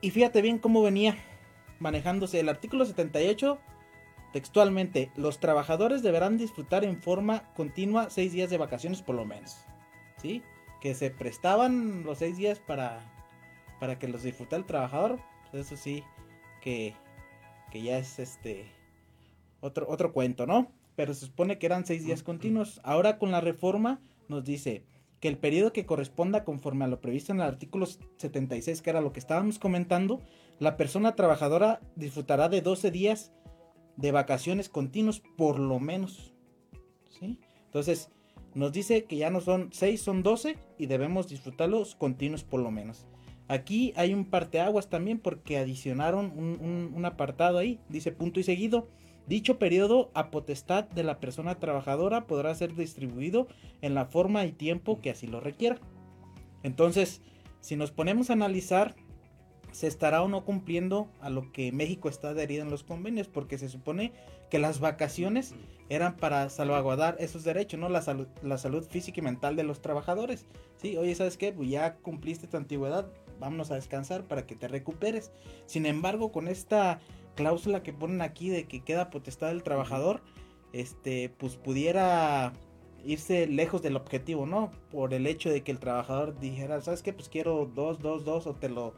Y 0.02 0.10
fíjate 0.10 0.42
bien 0.42 0.58
cómo 0.58 0.82
venía 0.82 1.16
manejándose 1.80 2.40
el 2.40 2.50
artículo 2.50 2.84
78 2.84 3.60
textualmente, 4.32 5.12
los 5.16 5.40
trabajadores 5.40 6.04
deberán 6.04 6.38
disfrutar 6.38 6.84
en 6.84 7.02
forma 7.02 7.44
continua 7.54 8.10
seis 8.10 8.32
días 8.32 8.50
de 8.50 8.58
vacaciones 8.58 9.02
por 9.02 9.16
lo 9.16 9.26
menos. 9.26 9.58
¿Sí? 10.18 10.44
Que 10.82 10.96
se 10.96 11.10
prestaban 11.12 12.04
los 12.04 12.20
seis 12.20 12.38
días 12.38 12.60
para, 12.60 13.00
para 13.80 14.00
que 14.00 14.08
los 14.08 14.24
disfrutara 14.24 14.60
el 14.60 14.66
trabajador. 14.66 15.20
Pues 15.52 15.66
eso 15.66 15.78
sí, 15.78 16.04
que, 16.62 16.94
que 17.72 17.82
ya 17.82 17.98
es 17.98 18.20
este 18.20 18.66
otro, 19.62 19.88
otro 19.90 20.14
cuento, 20.14 20.46
¿no? 20.46 20.72
Pero 20.96 21.14
se 21.14 21.26
supone 21.26 21.58
que 21.58 21.66
eran 21.66 21.86
seis 21.86 22.06
días 22.06 22.24
continuos. 22.24 22.82
Ahora 22.84 23.18
con 23.18 23.32
la 23.32 23.42
reforma 23.42 24.00
nos 24.28 24.44
dice 24.44 24.84
que 25.20 25.28
el 25.28 25.38
periodo 25.38 25.74
que 25.74 25.86
corresponda 25.86 26.44
conforme 26.44 26.86
a 26.86 26.88
lo 26.88 27.02
previsto 27.02 27.32
en 27.32 27.40
el 27.40 27.48
artículo 27.48 27.86
76, 27.86 28.82
que 28.82 28.90
era 28.90 29.02
lo 29.02 29.12
que 29.12 29.20
estábamos 29.20 29.60
comentando, 29.60 30.22
la 30.60 30.78
persona 30.78 31.16
trabajadora 31.16 31.82
disfrutará 31.96 32.50
de 32.50 32.62
12 32.62 32.92
días 32.92 33.34
de 34.00 34.12
vacaciones 34.12 34.70
continuos 34.70 35.22
por 35.38 35.60
lo 35.60 35.80
menos. 35.80 36.34
¿sí? 37.20 37.38
Entonces, 37.66 38.10
nos 38.56 38.72
dice 38.72 39.04
que 39.04 39.18
ya 39.18 39.30
no 39.30 39.42
son 39.42 39.70
6, 39.72 40.02
son 40.02 40.24
12 40.24 40.58
y 40.78 40.86
debemos 40.86 41.28
disfrutarlos 41.28 41.96
continuos 41.96 42.44
por 42.44 42.62
lo 42.62 42.72
menos. 42.72 43.06
Aquí 43.50 43.94
hay 43.96 44.14
un 44.14 44.26
parteaguas 44.26 44.90
también 44.90 45.20
porque 45.20 45.58
adicionaron 45.58 46.32
un, 46.38 46.94
un 46.96 47.06
apartado 47.06 47.58
ahí, 47.58 47.80
dice 47.90 48.12
punto 48.12 48.40
y 48.40 48.44
seguido. 48.44 48.88
Dicho 49.28 49.60
periodo 49.60 50.10
a 50.14 50.32
potestad 50.32 50.86
de 50.86 51.04
la 51.04 51.20
persona 51.20 51.60
trabajadora 51.60 52.26
podrá 52.26 52.56
ser 52.56 52.74
distribuido 52.76 53.48
en 53.82 53.96
la 53.96 54.06
forma 54.06 54.46
y 54.46 54.54
tiempo 54.54 55.02
que 55.02 55.12
así 55.12 55.28
lo 55.28 55.40
requiera. 55.40 55.78
Entonces, 56.64 57.22
si 57.60 57.76
nos 57.76 57.92
ponemos 57.92 58.30
a 58.30 58.34
analizar, 58.34 58.96
se 59.72 59.88
estará 59.88 60.22
o 60.24 60.28
no 60.28 60.46
cumpliendo 60.46 61.10
a 61.22 61.30
lo 61.30 61.52
que 61.52 61.72
México 61.72 62.10
está 62.10 62.30
adherido 62.30 62.64
en 62.64 62.70
los 62.70 62.84
convenios, 62.84 63.28
porque 63.28 63.58
se 63.58 63.70
supone 63.70 64.14
que 64.50 64.60
las 64.60 64.80
vacaciones 64.80 65.54
eran 65.90 66.18
para 66.18 66.50
salvaguardar 66.50 67.16
esos 67.20 67.44
derechos, 67.44 67.80
¿no? 67.80 67.90
La 67.90 68.02
salud, 68.02 68.28
la 68.44 68.58
salud 68.58 68.84
física 68.88 69.20
y 69.20 69.24
mental 69.24 69.56
de 69.56 69.64
los 69.64 69.82
trabajadores. 69.82 70.46
Sí, 70.78 70.98
oye, 70.98 71.14
¿sabes 71.16 71.38
qué? 71.38 71.52
Pues 71.52 71.70
ya 71.70 71.96
cumpliste 71.96 72.48
tu 72.48 72.58
antigüedad, 72.58 73.12
vámonos 73.40 73.72
a 73.72 73.76
descansar 73.76 74.24
para 74.24 74.46
que 74.46 74.56
te 74.56 74.68
recuperes. 74.68 75.32
Sin 75.66 75.86
embargo, 75.86 76.32
con 76.32 76.48
esta 76.48 77.00
cláusula 77.36 77.84
que 77.84 77.94
ponen 77.94 78.22
aquí 78.22 78.50
de 78.50 78.68
que 78.68 78.84
queda 78.84 79.10
potestad 79.10 79.48
del 79.48 79.64
trabajador, 79.64 80.22
este, 80.74 81.30
pues 81.30 81.56
pudiera 81.56 82.54
irse 83.06 83.48
lejos 83.48 83.82
del 83.82 83.96
objetivo, 83.96 84.46
¿no? 84.46 84.72
Por 84.92 85.14
el 85.14 85.26
hecho 85.26 85.50
de 85.50 85.64
que 85.64 85.72
el 85.72 85.80
trabajador 85.80 86.38
dijera, 86.40 86.82
¿sabes 86.82 87.02
qué? 87.02 87.14
Pues 87.14 87.30
quiero 87.30 87.66
dos, 87.74 88.00
dos, 88.00 88.26
dos, 88.26 88.46
o 88.48 88.54
te 88.54 88.70
lo, 88.70 88.94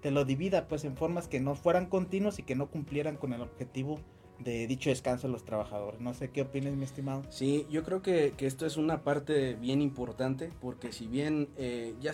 te 0.00 0.10
lo 0.10 0.24
divida, 0.24 0.66
pues 0.68 0.84
en 0.84 0.96
formas 0.96 1.28
que 1.28 1.40
no 1.40 1.54
fueran 1.54 1.86
continuos 1.86 2.38
y 2.38 2.42
que 2.42 2.54
no 2.54 2.70
cumplieran 2.70 3.16
con 3.16 3.32
el 3.32 3.42
objetivo 3.42 4.00
de 4.38 4.66
dicho 4.66 4.90
descanso 4.90 5.26
de 5.26 5.32
los 5.32 5.44
trabajadores. 5.44 6.00
No 6.00 6.14
sé 6.14 6.30
qué 6.30 6.42
opinas, 6.42 6.74
mi 6.74 6.84
estimado. 6.84 7.22
Sí, 7.28 7.66
yo 7.70 7.84
creo 7.84 8.02
que, 8.02 8.34
esto 8.38 8.66
es 8.66 8.76
una 8.76 9.02
parte 9.02 9.54
bien 9.54 9.82
importante, 9.82 10.50
porque 10.60 10.92
si 10.92 11.06
bien 11.06 11.48
eh, 11.56 11.94
ya, 12.00 12.12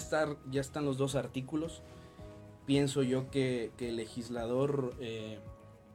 ya 0.50 0.60
están 0.60 0.84
los 0.84 0.98
dos 0.98 1.14
artículos, 1.14 1.82
pienso 2.66 3.02
yo 3.02 3.30
que, 3.30 3.70
el 3.78 3.96
legislador 3.96 4.94
eh, 5.00 5.38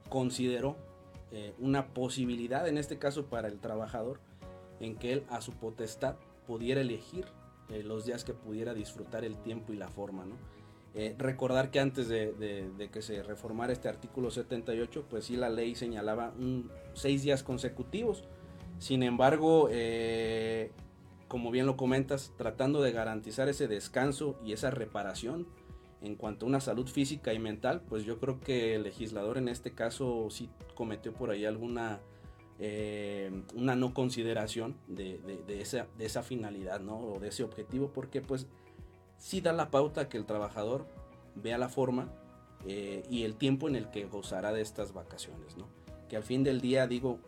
consideró 0.10 0.78
eh, 1.32 1.54
una 1.60 1.88
posibilidad, 1.88 2.68
en 2.68 2.78
este 2.78 2.98
caso 2.98 3.26
para 3.26 3.50
el 3.50 3.60
trabajador, 3.60 4.20
en 4.80 4.96
que 4.96 5.14
él 5.14 5.24
a 5.30 5.42
su 5.42 5.52
potestad 5.52 6.16
pudiera 6.48 6.82
elegir 6.82 7.26
los 7.86 8.06
días 8.06 8.26
que 8.26 8.34
pudiera 8.34 8.74
disfrutar 8.74 9.24
el 9.24 9.38
tiempo 9.38 9.72
y 9.72 9.78
la 9.78 9.88
forma, 9.88 10.26
¿no? 10.26 10.36
Eh, 10.94 11.16
recordar 11.18 11.72
que 11.72 11.80
antes 11.80 12.10
de, 12.10 12.90
que 12.92 13.02
se 13.02 13.24
reformara 13.24 13.72
este 13.72 13.88
artículo 13.88 14.30
78, 14.30 15.06
pues 15.10 15.26
sí 15.26 15.38
la 15.38 15.50
ley 15.50 15.76
señalaba 15.76 16.34
un, 16.38 16.70
seis 16.94 17.24
días 17.24 17.44
consecutivos. 17.44 18.26
Sin 18.80 19.04
embargo, 19.04 19.70
como 21.28 21.52
bien 21.52 21.66
lo 21.66 21.78
comentas, 21.78 22.34
tratando 22.36 22.82
de 22.82 22.92
garantizar 22.92 23.48
ese 23.48 23.68
descanso 23.68 24.40
y 24.44 24.54
esa 24.54 24.72
reparación 24.72 25.48
en 26.02 26.16
cuanto 26.16 26.46
a 26.46 26.50
una 26.50 26.60
salud 26.60 26.88
física 26.88 27.34
y 27.34 27.40
mental, 27.40 27.82
pues 27.88 28.04
yo 28.04 28.20
creo 28.20 28.40
que 28.40 28.76
el 28.76 28.84
legislador 28.84 29.38
en 29.38 29.48
este 29.48 29.72
caso 29.72 30.28
sí 30.30 30.50
cometió 30.76 31.14
por 31.14 31.30
ahí 31.30 31.46
alguna 31.46 32.00
eh, 32.60 33.32
una 33.56 33.76
no 33.76 33.94
consideración 33.94 34.76
de, 34.88 35.20
esa, 35.48 35.88
de 35.98 36.06
esa 36.06 36.22
finalidad, 36.24 36.80
¿no? 36.80 37.00
O 37.00 37.20
de 37.20 37.30
ese 37.30 37.44
objetivo, 37.44 37.92
porque 37.94 38.22
pues 38.22 38.48
sí 39.22 39.40
da 39.40 39.54
la 39.54 39.70
pauta 39.70 40.10
que 40.10 40.18
el 40.18 40.26
trabajador 40.26 40.88
vea 41.36 41.60
la 41.60 41.70
forma 41.70 42.12
eh, 42.66 43.04
y 43.10 43.24
el 43.24 43.36
tiempo 43.36 43.70
en 43.70 43.76
el 43.76 43.90
que 43.92 44.06
gozará 44.06 44.52
de 44.52 44.62
estas 44.62 44.94
vacaciones, 44.94 45.56
¿no? 45.58 45.68
Que 46.10 46.18
al 46.18 46.24
fin 46.24 46.44
del 46.44 46.60
día, 46.60 46.88
digo, 46.88 47.20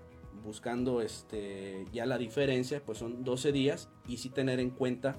buscando 0.44 1.02
este, 1.02 1.86
ya 1.94 2.08
la 2.08 2.18
diferencia, 2.18 2.82
pues 2.84 2.98
son 2.98 3.24
12 3.24 3.52
días 3.52 3.90
y 4.08 4.18
sí 4.18 4.30
tener 4.30 4.60
en 4.60 4.72
cuenta 4.72 5.16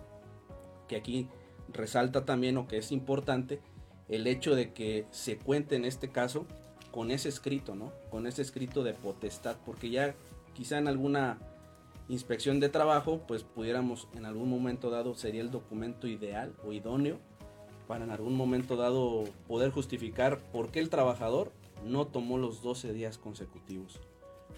que 0.88 0.96
aquí 0.96 1.28
resalta 1.72 2.24
también 2.24 2.58
o 2.58 2.66
que 2.66 2.78
es 2.78 2.90
importante 2.90 3.60
el 4.08 4.26
hecho 4.26 4.56
de 4.56 4.72
que 4.72 5.06
se 5.10 5.38
cuente 5.38 5.76
en 5.76 5.84
este 5.84 6.10
caso 6.10 6.44
con 6.90 7.12
ese 7.12 7.28
escrito, 7.28 7.76
¿no? 7.76 7.92
Con 8.10 8.26
ese 8.26 8.42
escrito 8.42 8.82
de 8.82 8.94
potestad, 8.94 9.56
porque 9.64 9.90
ya 9.90 10.16
quizá 10.54 10.78
en 10.78 10.88
alguna 10.88 11.38
inspección 12.08 12.61
de 12.61 12.68
trabajo, 12.68 13.23
pues 13.26 13.44
pudiéramos 13.44 14.08
en 14.14 14.26
algún 14.26 14.49
momento 14.49 14.90
dado 14.90 15.14
sería 15.14 15.40
el 15.40 15.50
documento 15.50 16.06
ideal 16.06 16.54
o 16.66 16.73
idóneo 16.73 17.18
para 17.87 18.04
en 18.04 18.11
algún 18.11 18.37
momento 18.37 18.76
dado 18.76 19.25
poder 19.46 19.70
justificar 19.70 20.40
por 20.52 20.70
qué 20.70 20.80
el 20.80 20.90
trabajador 20.90 21.52
no 21.84 22.06
tomó 22.06 22.38
los 22.38 22.62
12 22.62 22.92
días 22.92 23.18
consecutivos. 23.18 24.00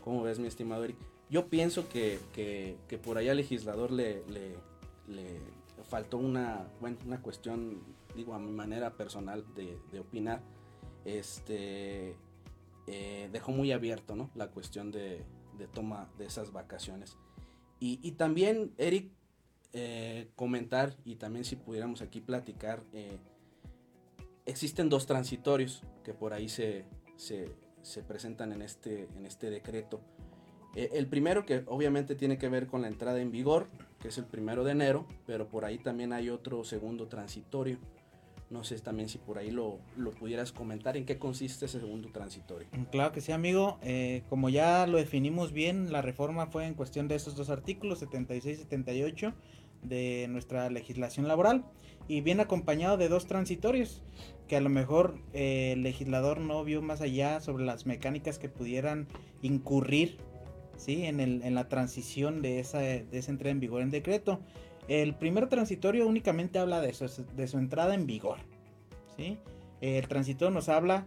¿Cómo 0.05 0.23
ves, 0.23 0.39
mi 0.39 0.47
estimado 0.47 0.85
Eric? 0.85 0.97
Yo 1.29 1.49
pienso 1.49 1.89
que, 1.89 2.21
que, 2.33 2.99
por 2.99 3.19
allá 3.19 3.33
al 3.33 3.39
legislador 3.39 3.91
le, 3.91 4.23
le, 4.29 5.41
faltó 5.89 6.19
una, 6.19 6.69
bueno, 6.81 6.97
una 7.05 7.21
cuestión, 7.21 7.83
digo, 8.15 8.35
a 8.35 8.39
mi 8.39 8.53
manera 8.53 8.93
personal 8.93 9.45
de, 9.55 9.99
opinar, 9.99 10.41
este, 11.05 12.17
eh, 12.87 13.29
dejó 13.33 13.51
muy 13.51 13.73
abierto, 13.73 14.15
¿no? 14.15 14.31
La 14.37 14.49
cuestión 14.49 14.93
de, 14.93 15.25
toma 15.75 16.09
de 16.19 16.27
esas 16.27 16.53
vacaciones. 16.53 17.17
Y, 17.79 18.13
también, 18.13 18.73
Eric, 18.79 19.13
eh, 19.73 20.29
comentar, 20.35 20.97
y 21.05 21.17
también 21.17 21.45
si 21.45 21.57
pudiéramos 21.57 22.01
aquí 22.01 22.21
platicar, 22.21 22.83
eh, 22.93 23.19
existen 24.47 24.89
dos 24.89 25.07
transitorios 25.07 25.83
que 26.03 26.15
por 26.15 26.33
ahí 26.33 26.49
se, 26.49 26.87
se, 27.17 27.53
se 27.83 28.03
presentan 28.03 28.53
en 28.53 28.63
este, 28.63 29.09
en 29.17 29.27
este 29.27 29.51
decreto. 29.51 30.01
el 30.75 31.07
primero 31.07 31.45
que 31.45 31.65
obviamente 31.67 32.15
tiene 32.15 32.39
que 32.39 32.49
ver 32.49 32.67
con 32.67 32.83
la 32.83 32.89
entrada 32.89 33.21
en 33.21 33.31
vigor 33.31 33.69
que 34.01 34.09
es 34.09 34.19
el 34.19 34.27
primero 34.27 34.65
de 34.65 34.73
enero, 34.73 35.07
pero 35.27 35.49
por 35.49 35.65
ahí 35.65 35.79
también 35.79 36.13
hay 36.13 36.31
otro 36.31 36.65
segundo 36.65 37.09
transitorio. 37.09 37.79
No 38.49 38.63
sé 38.63 38.79
también 38.79 39.09
si 39.09 39.19
por 39.19 39.39
ahí 39.39 39.51
lo, 39.51 39.81
lo 39.97 40.13
pudieras 40.13 40.53
comentar, 40.53 40.97
¿en 40.97 41.05
qué 41.05 41.19
consiste 41.19 41.67
ese 41.67 41.81
segundo 41.81 42.11
transitorio? 42.13 42.69
Mm, 42.71 42.85
claro 42.85 43.13
que 43.13 43.21
sí, 43.21 43.33
amigo. 43.33 43.79
Eh, 43.83 44.23
como 44.29 44.49
ya 44.49 44.87
lo 44.87 44.99
definimos 44.99 45.53
bien, 45.53 45.91
la 45.91 46.01
reforma 46.01 46.47
fue 46.47 46.67
en 46.67 46.75
cuestión 46.75 47.09
de 47.09 47.17
esos 47.17 47.35
dos 47.35 47.51
artículos, 47.51 47.99
76 47.99 48.59
y 48.59 48.63
78 48.63 49.35
de 49.83 50.27
nuestra 50.31 50.71
legislación 50.71 51.27
laboral, 51.27 51.65
y 52.07 52.21
viene 52.21 52.43
acompañado 52.43 52.97
de 52.97 53.09
dos 53.09 53.27
transitorios, 53.27 54.03
que 54.47 54.57
a 54.57 54.61
lo 54.61 54.69
mejor 54.69 55.19
eh, 55.33 55.73
el 55.73 55.83
legislador 55.83 56.41
no 56.41 56.63
vio 56.63 56.83
más 56.83 57.01
allá 57.01 57.41
sobre 57.41 57.65
las 57.65 57.85
mecánicas 57.85 58.39
que 58.39 58.49
pudieran 58.49 59.09
incurrir 59.43 60.19
¿sí? 60.77 61.05
en, 61.05 61.19
el, 61.19 61.43
en 61.43 61.57
la 61.57 61.69
transición 61.69 62.43
de 62.43 62.61
esa, 62.61 62.79
de 62.79 63.07
esa 63.11 63.33
entrada 63.33 63.51
en 63.51 63.61
vigor 63.61 63.83
en 63.83 63.91
decreto. 63.91 64.41
El 64.89 65.15
primer 65.15 65.49
transitorio 65.49 66.07
únicamente 66.07 66.59
habla 66.59 66.81
de, 66.81 66.91
eso, 66.91 67.07
de 67.07 67.49
su 67.49 67.59
entrada 67.59 67.95
en 67.95 68.07
vigor. 68.07 68.39
¿sí? 69.17 69.39
El 69.81 70.07
transitorio 70.09 70.55
nos 70.55 70.69
habla 70.69 71.07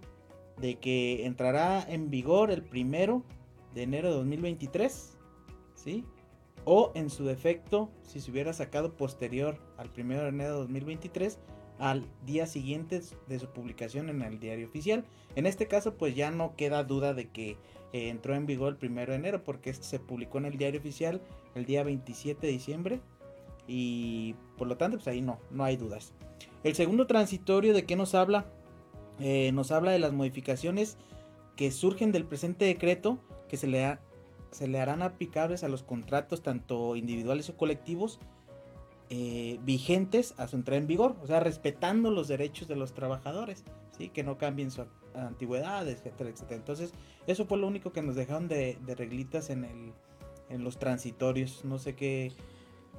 de 0.58 0.76
que 0.76 1.26
entrará 1.26 1.82
en 1.88 2.10
vigor 2.10 2.52
el 2.52 2.62
primero 2.64 3.24
de 3.74 3.84
enero 3.84 4.10
de 4.10 4.16
2023, 4.16 5.18
¿sí? 5.76 6.04
O 6.66 6.92
en 6.96 7.10
su 7.10 7.24
defecto, 7.24 7.90
si 8.04 8.20
se 8.20 8.30
hubiera 8.32 8.52
sacado 8.52 8.98
posterior 8.98 9.58
al 9.78 9.90
primero 9.90 10.24
de 10.24 10.30
enero 10.30 10.54
de 10.54 10.60
2023, 10.60 11.40
al 11.80 12.06
día 12.26 12.46
siguiente 12.46 13.02
de 13.28 13.40
su 13.40 13.48
publicación 13.48 14.10
en 14.10 14.22
el 14.22 14.40
diario 14.40 14.68
oficial. 14.68 15.06
En 15.38 15.46
este 15.46 15.68
caso, 15.68 15.96
pues 15.96 16.14
ya 16.14 16.30
no 16.30 16.56
queda 16.58 16.84
duda 16.84 17.14
de 17.14 17.30
que 17.30 17.52
eh, 17.94 18.10
entró 18.10 18.36
en 18.36 18.46
vigor 18.46 18.74
el 18.74 18.78
primero 18.78 19.14
de 19.14 19.20
enero 19.20 19.44
porque 19.46 19.70
este 19.70 19.86
se 19.86 20.00
publicó 20.00 20.40
en 20.40 20.46
el 20.46 20.58
diario 20.58 20.82
oficial 20.82 21.22
el 21.56 21.66
día 21.66 21.84
27 21.84 22.46
de 22.46 22.54
diciembre 22.54 23.00
y 23.70 24.36
por 24.58 24.68
lo 24.68 24.78
tanto 24.78 24.98
pues 24.98 25.08
ahí 25.08 25.22
no, 25.22 25.40
no 25.52 25.64
hay 25.64 25.78
dudas. 25.78 26.14
El 26.64 26.76
segundo 26.76 27.06
transitorio 27.06 27.74
de 27.74 27.86
qué 27.86 27.96
nos 27.96 28.16
habla? 28.16 28.48
Eh, 29.20 29.52
nos 29.54 29.72
habla 29.72 29.92
de 29.92 30.00
las 30.00 30.12
modificaciones 30.12 30.98
que 31.56 31.72
surgen 31.72 32.12
del 32.12 32.26
presente 32.26 32.66
decreto 32.66 33.20
que 33.48 33.58
se 33.58 33.68
le, 33.68 34.00
se 34.52 34.68
le 34.68 34.80
harán 34.80 35.04
aplicables 35.04 35.64
a 35.64 35.68
los 35.68 35.84
contratos 35.84 36.42
tanto 36.42 36.96
individuales 36.96 37.50
o 37.50 37.58
colectivos 37.58 38.20
eh, 39.10 39.60
vigentes 39.64 40.34
a 40.38 40.48
su 40.48 40.56
entrada 40.56 40.80
en 40.80 40.88
vigor, 40.88 41.16
o 41.22 41.28
sea, 41.28 41.40
respetando 41.40 42.12
los 42.12 42.28
derechos 42.28 42.68
de 42.68 42.76
los 42.76 42.94
trabajadores, 42.94 43.64
¿sí? 43.98 44.10
que 44.10 44.24
no 44.24 44.38
cambien 44.38 44.72
su 44.72 44.86
antigüedad, 45.16 45.88
etcétera, 45.88 46.30
etcétera. 46.30 46.56
Entonces, 46.56 46.94
eso 47.28 47.46
fue 47.46 47.58
lo 47.58 47.68
único 47.68 47.92
que 47.92 48.02
nos 48.02 48.16
dejaron 48.16 48.48
de, 48.48 48.78
de 48.86 48.96
reglitas 48.96 49.50
en, 49.50 49.66
el, 49.66 49.94
en 50.50 50.64
los 50.64 50.78
transitorios. 50.78 51.66
No 51.66 51.80
sé 51.80 51.96
qué 51.96 52.32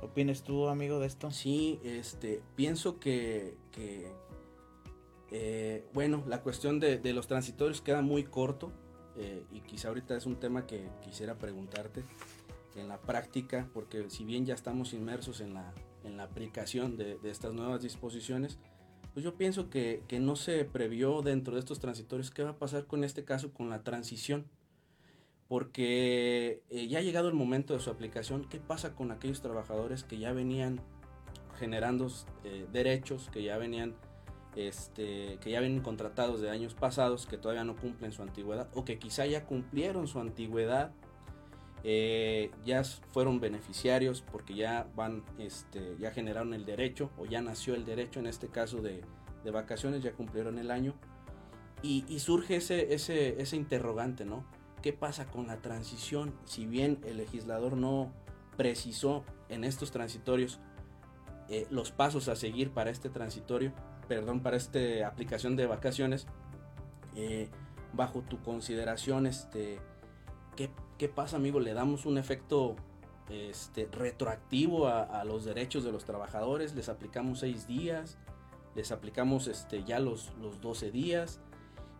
opinas 0.02 0.42
tú, 0.42 0.68
amigo, 0.68 0.98
de 0.98 1.06
esto. 1.06 1.30
Sí, 1.30 1.80
este, 1.84 2.42
pienso 2.56 2.98
que, 2.98 3.56
que 3.72 4.10
eh, 5.30 5.86
bueno, 5.92 6.24
la 6.26 6.42
cuestión 6.42 6.80
de, 6.80 6.98
de, 6.98 7.12
los 7.12 7.26
transitorios 7.26 7.80
queda 7.80 8.02
muy 8.02 8.24
corto 8.24 8.72
eh, 9.16 9.44
y 9.52 9.60
quizá 9.60 9.88
ahorita 9.88 10.16
es 10.16 10.26
un 10.26 10.36
tema 10.36 10.66
que 10.66 10.88
quisiera 11.02 11.36
preguntarte 11.36 12.04
en 12.76 12.88
la 12.88 13.00
práctica, 13.00 13.68
porque 13.72 14.08
si 14.10 14.24
bien 14.24 14.46
ya 14.46 14.54
estamos 14.54 14.92
inmersos 14.92 15.40
en 15.40 15.54
la, 15.54 15.72
en 16.04 16.16
la 16.16 16.24
aplicación 16.24 16.96
de, 16.96 17.18
de 17.18 17.30
estas 17.30 17.52
nuevas 17.52 17.82
disposiciones, 17.82 18.58
pues 19.12 19.24
yo 19.24 19.34
pienso 19.36 19.70
que, 19.70 20.04
que, 20.06 20.20
no 20.20 20.36
se 20.36 20.64
previó 20.64 21.22
dentro 21.22 21.54
de 21.54 21.60
estos 21.60 21.80
transitorios 21.80 22.30
qué 22.30 22.44
va 22.44 22.50
a 22.50 22.58
pasar 22.58 22.86
con 22.86 23.02
este 23.02 23.24
caso, 23.24 23.52
con 23.52 23.68
la 23.68 23.82
transición. 23.82 24.46
Porque 25.50 26.62
eh, 26.70 26.86
ya 26.86 27.00
ha 27.00 27.02
llegado 27.02 27.26
el 27.26 27.34
momento 27.34 27.74
de 27.74 27.80
su 27.80 27.90
aplicación, 27.90 28.44
¿qué 28.48 28.60
pasa 28.60 28.94
con 28.94 29.10
aquellos 29.10 29.42
trabajadores 29.42 30.04
que 30.04 30.16
ya 30.16 30.32
venían 30.32 30.80
generando 31.58 32.06
eh, 32.44 32.68
derechos, 32.72 33.28
que 33.32 33.42
ya 33.42 33.58
venían 33.58 33.96
este, 34.54 35.38
que 35.40 35.50
ya 35.50 35.58
vienen 35.58 35.80
contratados 35.80 36.40
de 36.40 36.50
años 36.50 36.74
pasados, 36.74 37.26
que 37.26 37.36
todavía 37.36 37.64
no 37.64 37.74
cumplen 37.74 38.12
su 38.12 38.22
antigüedad, 38.22 38.68
o 38.74 38.84
que 38.84 39.00
quizá 39.00 39.26
ya 39.26 39.44
cumplieron 39.44 40.06
su 40.06 40.20
antigüedad 40.20 40.92
eh, 41.82 42.52
ya 42.64 42.84
fueron 42.84 43.40
beneficiarios 43.40 44.22
porque 44.22 44.54
ya 44.54 44.86
van, 44.94 45.24
este, 45.38 45.96
ya 45.98 46.12
generaron 46.12 46.54
el 46.54 46.64
derecho 46.64 47.10
o 47.18 47.24
ya 47.26 47.40
nació 47.40 47.74
el 47.74 47.84
derecho 47.84 48.20
en 48.20 48.26
este 48.26 48.46
caso 48.46 48.82
de, 48.82 49.02
vacaciones, 49.50 50.04
ya 50.04 50.12
cumplieron 50.12 50.58
el 50.58 50.70
año 50.70 50.94
y, 51.82 52.04
y, 52.06 52.20
surge 52.20 52.54
ese, 52.54 52.94
ese, 52.94 53.42
ese 53.42 53.56
interrogante, 53.56 54.24
¿no? 54.24 54.44
¿Qué 54.82 54.92
pasa 54.92 55.26
con 55.26 55.46
la 55.46 55.56
transición? 55.58 56.34
Si 56.44 56.66
bien 56.66 57.00
el 57.04 57.18
legislador 57.18 57.76
no 57.76 58.12
precisó 58.56 59.24
en 59.48 59.64
estos 59.64 59.90
transitorios 59.90 60.58
eh, 61.48 61.66
los 61.70 61.90
pasos 61.90 62.28
a 62.28 62.36
seguir 62.36 62.70
para 62.70 62.90
este 62.90 63.10
transitorio, 63.10 63.72
perdón, 64.08 64.40
para 64.40 64.56
esta 64.56 65.06
aplicación 65.06 65.56
de 65.56 65.66
vacaciones, 65.66 66.26
eh, 67.14 67.48
bajo 67.92 68.22
tu 68.22 68.40
consideración, 68.42 69.26
este, 69.26 69.80
¿qué, 70.56 70.70
¿qué 70.96 71.08
pasa, 71.08 71.36
amigo? 71.36 71.60
Le 71.60 71.74
damos 71.74 72.06
un 72.06 72.16
efecto 72.16 72.76
este, 73.28 73.86
retroactivo 73.90 74.86
a, 74.86 75.02
a, 75.02 75.24
los 75.24 75.44
derechos 75.44 75.84
de 75.84 75.92
los 75.92 76.04
trabajadores, 76.04 76.74
les 76.74 76.88
aplicamos 76.88 77.40
seis 77.40 77.66
días, 77.66 78.16
les 78.74 78.92
aplicamos 78.92 79.46
este, 79.46 79.84
ya 79.84 79.98
los, 79.98 80.32
los 80.40 80.60
12 80.60 80.90
días, 80.90 81.40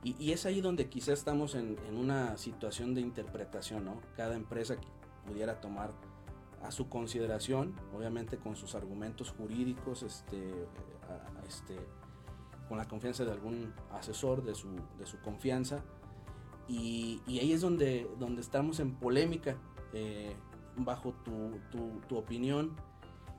y, 0.03 0.33
es 0.33 0.47
ahí 0.47 0.63
donde 0.63 0.89
quizá 0.89 1.13
estamos 1.13 1.55
en, 1.55 1.77
una 1.95 2.39
situación 2.39 2.95
de 2.95 3.03
interpretación, 3.03 3.85
¿no? 3.85 4.01
Cada 4.17 4.35
empresa 4.35 4.77
pudiera 5.27 5.61
tomar 5.61 5.93
a 6.63 6.71
su 6.71 6.89
consideración, 6.89 7.75
obviamente 7.95 8.39
con 8.39 8.57
sus 8.57 8.75
argumentos 8.75 9.31
jurídicos, 9.31 10.03
este, 10.03 10.67
este, 11.47 11.77
con 12.69 12.79
la 12.79 12.89
confianza 12.89 13.25
de 13.25 13.33
algún 13.33 13.75
asesor 13.93 14.43
de 14.43 14.55
su, 14.55 14.69
de 14.99 15.05
su 15.05 15.21
confianza, 15.21 15.83
y, 16.67 17.21
ahí 17.29 17.53
es 17.53 17.61
donde, 17.61 18.09
donde 18.19 18.41
estamos 18.41 18.81
en 18.81 18.95
polémica, 18.95 19.57
eh, 19.93 20.35
bajo 20.77 21.13
tu, 21.13 21.59
tu, 21.71 22.01
tu 22.09 22.17
opinión, 22.17 22.75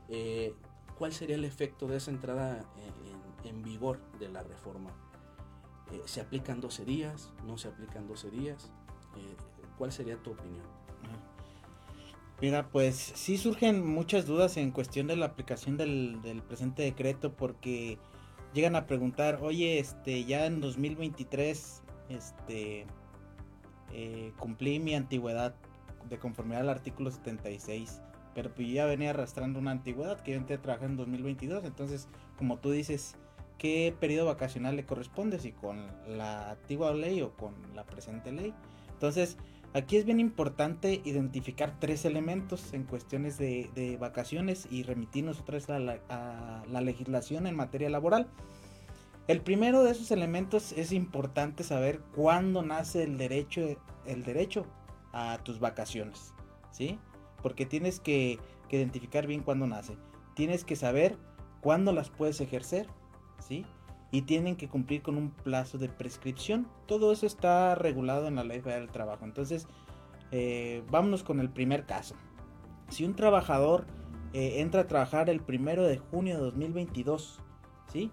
eh, 0.10 0.54
¿cuál 0.98 1.12
sería 1.12 1.38
el 1.38 1.46
efecto 1.46 1.88
de 1.88 1.98
esa 1.98 2.12
entrada 2.12 2.66
en, 2.76 3.48
en, 3.48 3.56
en 3.56 3.64
vigor 3.64 4.00
de 4.20 4.30
la 4.30 4.44
reforma? 4.44 4.92
Eh, 5.92 6.02
¿Se 6.06 6.22
aplican 6.22 6.62
12 6.62 6.86
días? 6.86 7.32
¿No 7.46 7.58
se 7.58 7.68
aplican 7.68 8.08
12 8.08 8.30
días? 8.30 8.72
Eh, 9.18 9.36
¿Cuál 9.78 9.92
sería 9.92 10.18
tu 10.18 10.32
opinión? 10.32 10.66
Mira, 12.42 12.70
pues 12.70 12.96
sí 12.96 13.38
surgen 13.38 13.86
muchas 13.86 14.26
dudas 14.26 14.58
en 14.58 14.72
cuestión 14.72 15.06
de 15.06 15.16
la 15.16 15.28
aplicación 15.28 15.78
del, 15.78 16.42
presente 16.48 16.82
decreto 16.82 17.34
porque 17.34 18.00
llegan 18.56 18.76
a 18.76 18.88
preguntar, 18.88 19.40
oye, 19.44 19.78
este, 19.78 20.26
ya 20.26 20.48
en 20.48 20.60
2023, 20.60 21.84
este, 22.10 22.88
eh, 23.94 24.34
cumplí 24.40 24.80
mi 24.80 24.96
antigüedad 24.96 25.54
de 26.10 26.18
conformidad 26.18 26.62
al 26.62 26.70
artículo 26.70 27.12
76, 27.12 28.02
pero 28.34 28.52
pues 28.56 28.68
ya 28.70 28.86
venía 28.86 29.12
arrastrando 29.12 29.60
una 29.60 29.70
antigüedad 29.70 30.20
que 30.22 30.32
yo 30.32 30.38
entré 30.38 30.56
a 30.56 30.62
trabajar 30.64 30.90
en 30.90 30.98
2022, 30.98 31.64
entonces, 31.64 32.08
como 32.40 32.58
tú 32.58 32.72
dices, 32.72 33.18
¿qué 33.62 33.94
periodo 34.00 34.26
vacacional 34.26 34.76
le 34.76 34.88
corresponde? 34.88 35.38
Si 35.38 35.52
con 35.52 35.86
la 36.08 36.50
antigua 36.50 36.96
ley 36.96 37.22
o 37.22 37.38
con 37.38 37.54
la 37.76 37.86
presente 37.86 38.32
ley. 38.32 38.56
Entonces, 38.94 39.38
aquí 39.76 39.98
es 39.98 40.06
bien 40.06 40.20
importante 40.20 41.00
identificar 41.06 41.80
tres 41.80 42.04
elementos 42.06 42.74
en 42.74 42.86
cuestiones 42.86 43.38
de, 43.38 43.98
vacaciones 44.00 44.68
y 44.72 44.82
remitirnos 44.82 45.40
otra 45.40 45.60
vez 45.60 45.70
a 45.70 45.78
la, 45.78 46.82
legislación 46.82 47.46
en 47.46 47.56
materia 47.56 47.92
laboral. 47.92 48.28
El 49.28 49.42
primero 49.42 49.84
de 49.84 49.92
esos 49.92 50.10
elementos 50.10 50.72
es 50.72 50.92
importante 50.92 51.64
saber 51.64 52.00
cuándo 52.16 52.64
nace 52.64 53.04
el 53.04 53.20
derecho, 53.20 53.80
el 54.08 54.24
derecho 54.24 54.66
a 55.14 55.38
tus 55.44 55.60
vacaciones, 55.60 56.34
¿sí? 56.72 56.98
Porque 57.44 57.68
tienes 57.68 58.00
que 58.00 58.40
identificar 58.72 59.28
bien 59.28 59.44
cuándo 59.44 59.68
nace. 59.68 59.98
Tienes 60.34 60.64
que 60.64 60.76
saber 60.76 61.16
cuándo 61.62 61.94
las 61.94 62.10
puedes 62.10 62.42
ejercer, 62.42 62.88
¿sí? 63.42 63.66
Y 64.12 64.24
tienen 64.24 64.56
que 64.56 64.68
cumplir 64.68 65.02
con 65.02 65.18
un 65.18 65.32
plazo 65.32 65.78
de 65.78 65.90
prescripción. 65.90 66.68
Todo 66.86 67.12
eso 67.12 67.26
está 67.26 67.76
regulado 67.76 68.28
en 68.28 68.36
la 68.36 68.44
Ley 68.44 68.62
Federal 68.62 68.82
del 68.82 68.92
Trabajo. 68.92 69.26
Entonces, 69.26 69.68
eh, 70.32 70.84
vámonos 70.90 71.24
con 71.24 71.40
el 71.40 71.50
primer 71.50 71.86
caso. 71.86 72.16
Si 72.90 73.06
un 73.06 73.16
trabajador 73.16 73.86
eh, 74.34 74.62
entra 74.62 74.82
a 74.82 74.88
trabajar 74.88 75.30
el 75.30 75.42
primero 75.42 75.84
de 75.84 75.98
junio 75.98 76.36
de 76.36 76.42
2022, 76.44 77.40
¿sí? 77.92 78.12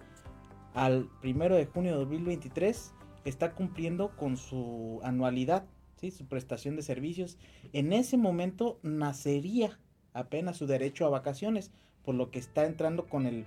al 0.75 1.09
1 1.25 1.49
de 1.57 1.67
junio 1.67 1.93
de 1.93 1.99
2023 1.99 2.95
está 3.25 3.55
cumpliendo 3.55 4.17
con 4.17 4.37
su 4.37 5.01
anualidad, 5.03 5.67
¿sí? 5.97 6.11
su 6.11 6.27
prestación 6.27 6.77
de 6.77 6.83
servicios. 6.83 7.38
En 7.73 7.93
ese 7.93 8.17
momento 8.17 8.79
nacería 8.83 9.79
apenas 10.12 10.57
su 10.57 10.67
derecho 10.67 11.07
a 11.07 11.11
vacaciones, 11.11 11.71
por 12.05 12.14
lo 12.14 12.31
que 12.31 12.38
está 12.38 12.64
entrando 12.64 13.07
con 13.07 13.27
el 13.27 13.45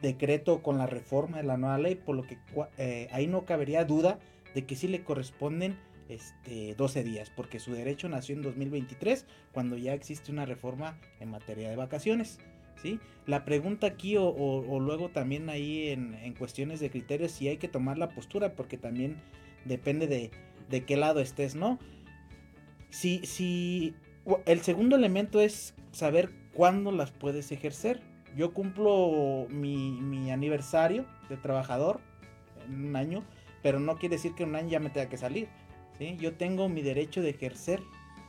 decreto, 0.00 0.62
con 0.62 0.78
la 0.78 0.86
reforma 0.86 1.38
de 1.38 1.44
la 1.44 1.56
nueva 1.56 1.78
ley, 1.78 1.94
por 1.94 2.16
lo 2.16 2.22
que 2.22 2.38
eh, 2.78 3.08
ahí 3.12 3.26
no 3.26 3.44
cabería 3.44 3.84
duda 3.84 4.18
de 4.54 4.64
que 4.66 4.76
sí 4.76 4.88
le 4.88 5.02
corresponden 5.02 5.76
este, 6.08 6.74
12 6.74 7.04
días, 7.04 7.30
porque 7.30 7.60
su 7.60 7.72
derecho 7.72 8.08
nació 8.08 8.34
en 8.34 8.42
2023, 8.42 9.26
cuando 9.52 9.76
ya 9.76 9.94
existe 9.94 10.32
una 10.32 10.44
reforma 10.44 10.98
en 11.20 11.30
materia 11.30 11.70
de 11.70 11.76
vacaciones. 11.76 12.38
¿sí? 12.82 12.98
La 13.26 13.44
pregunta 13.44 13.86
aquí 13.86 14.16
o, 14.16 14.24
o, 14.24 14.68
o 14.68 14.80
luego 14.80 15.10
también 15.10 15.48
ahí 15.48 15.88
en, 15.88 16.14
en, 16.14 16.34
cuestiones 16.34 16.80
de 16.80 16.90
criterios 16.90 17.32
si 17.32 17.48
hay 17.48 17.58
que 17.58 17.68
tomar 17.68 17.98
la 17.98 18.08
postura 18.08 18.54
porque 18.54 18.76
también 18.76 19.16
depende 19.64 20.06
de, 20.06 20.30
de 20.68 20.84
qué 20.84 20.96
lado 20.96 21.20
estés, 21.20 21.54
¿no? 21.54 21.78
Si, 22.90 23.24
si 23.24 23.94
el 24.46 24.60
segundo 24.60 24.96
elemento 24.96 25.40
es 25.40 25.74
saber 25.92 26.30
cuándo 26.54 26.92
las 26.92 27.10
puedes 27.10 27.52
ejercer. 27.52 28.00
Yo 28.36 28.52
cumplo 28.52 29.46
mi, 29.50 30.30
aniversario 30.30 31.04
de 31.28 31.36
trabajador 31.36 32.00
en 32.66 32.86
un 32.86 32.96
año, 32.96 33.24
pero 33.62 33.80
no 33.80 33.96
quiere 33.96 34.16
decir 34.16 34.34
que 34.34 34.44
un 34.44 34.54
año 34.54 34.68
ya 34.68 34.80
me 34.80 34.90
tenga 34.90 35.08
que 35.08 35.16
salir. 35.16 35.48
¿sí? 35.98 36.16
Yo 36.18 36.34
tengo 36.34 36.68
mi 36.68 36.82
derecho 36.82 37.22
de 37.22 37.30
ejercer 37.30 37.80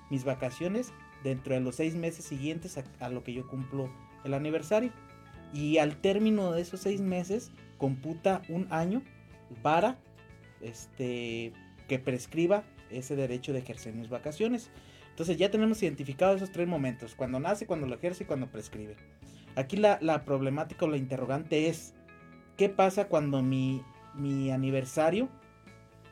mis 0.09 0.23
vacaciones 0.23 0.91
dentro 1.23 1.53
de 1.53 1.61
los 1.61 1.75
seis 1.75 1.95
meses 1.95 2.25
siguientes 2.25 2.77
a, 2.77 2.83
a 2.99 3.09
lo 3.09 3.23
que 3.23 3.33
yo 3.33 3.47
cumplo 3.47 3.89
el 4.23 4.33
aniversario. 4.33 4.91
Y 5.53 5.77
al 5.77 5.97
término 5.97 6.51
de 6.51 6.61
esos 6.61 6.79
seis 6.79 7.01
meses, 7.01 7.51
computa 7.77 8.41
un 8.47 8.67
año 8.69 9.01
para 9.61 9.97
este, 10.61 11.53
que 11.87 11.99
prescriba 11.99 12.63
ese 12.89 13.15
derecho 13.15 13.53
de 13.53 13.59
ejercer 13.59 13.93
mis 13.93 14.09
vacaciones. 14.09 14.69
Entonces 15.09 15.37
ya 15.37 15.51
tenemos 15.51 15.81
identificados 15.83 16.37
esos 16.37 16.51
tres 16.51 16.67
momentos, 16.67 17.15
cuando 17.15 17.39
nace, 17.39 17.65
cuando 17.65 17.87
lo 17.87 17.95
ejerce 17.95 18.23
y 18.23 18.27
cuando 18.27 18.47
prescribe. 18.47 18.95
Aquí 19.55 19.77
la, 19.77 20.23
problemática 20.25 20.85
o 20.85 20.87
la 20.87 20.97
interrogante 20.97 21.67
es, 21.67 21.93
¿qué 22.57 22.69
pasa 22.69 23.07
cuando 23.07 23.41
mi, 23.41 23.81
mi 24.15 24.51
aniversario 24.51 25.29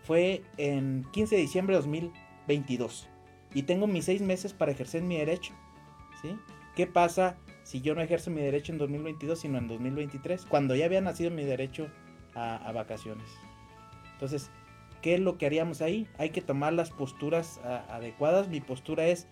fue 0.03 0.43
en 0.57 1.05
15 1.11 1.35
de 1.35 1.41
diciembre 1.41 1.75
de 1.75 1.81
2022 1.81 3.07
y 3.53 3.63
tengo 3.63 3.87
mis 3.87 4.05
seis 4.05 4.21
meses 4.21 4.53
para 4.53 4.71
ejercer 4.71 5.01
mi 5.01 5.17
derecho. 5.17 5.53
¿sí? 6.21 6.35
¿Qué 6.75 6.87
pasa 6.87 7.37
si 7.63 7.81
yo 7.81 7.95
no 7.95 8.01
ejerzo 8.01 8.31
mi 8.31 8.41
derecho 8.41 8.71
en 8.71 8.77
2022, 8.77 9.39
sino 9.39 9.57
en 9.57 9.67
2023, 9.67 10.45
cuando 10.45 10.75
ya 10.75 10.85
había 10.85 11.01
nacido 11.01 11.31
mi 11.31 11.43
derecho 11.43 11.89
a, 12.35 12.71
vacaciones? 12.71 13.27
Entonces, 14.13 14.51
¿qué 15.01 15.15
es 15.15 15.19
lo 15.19 15.37
que 15.37 15.45
haríamos 15.45 15.81
ahí? 15.81 16.07
Hay 16.17 16.29
que 16.29 16.41
tomar 16.41 16.73
las 16.73 16.91
posturas 16.91 17.59
adecuadas. 17.89 18.49
Mi 18.49 18.61
postura 18.61 19.07
es 19.07 19.27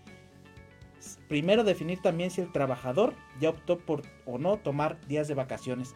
primero 1.28 1.64
definir 1.64 2.00
también 2.00 2.30
si 2.30 2.40
el 2.40 2.52
trabajador 2.52 3.14
ya 3.40 3.50
optó 3.50 3.78
por 3.78 4.02
o 4.26 4.38
no 4.38 4.56
tomar 4.56 5.00
días 5.06 5.28
de 5.28 5.34
vacaciones, 5.34 5.94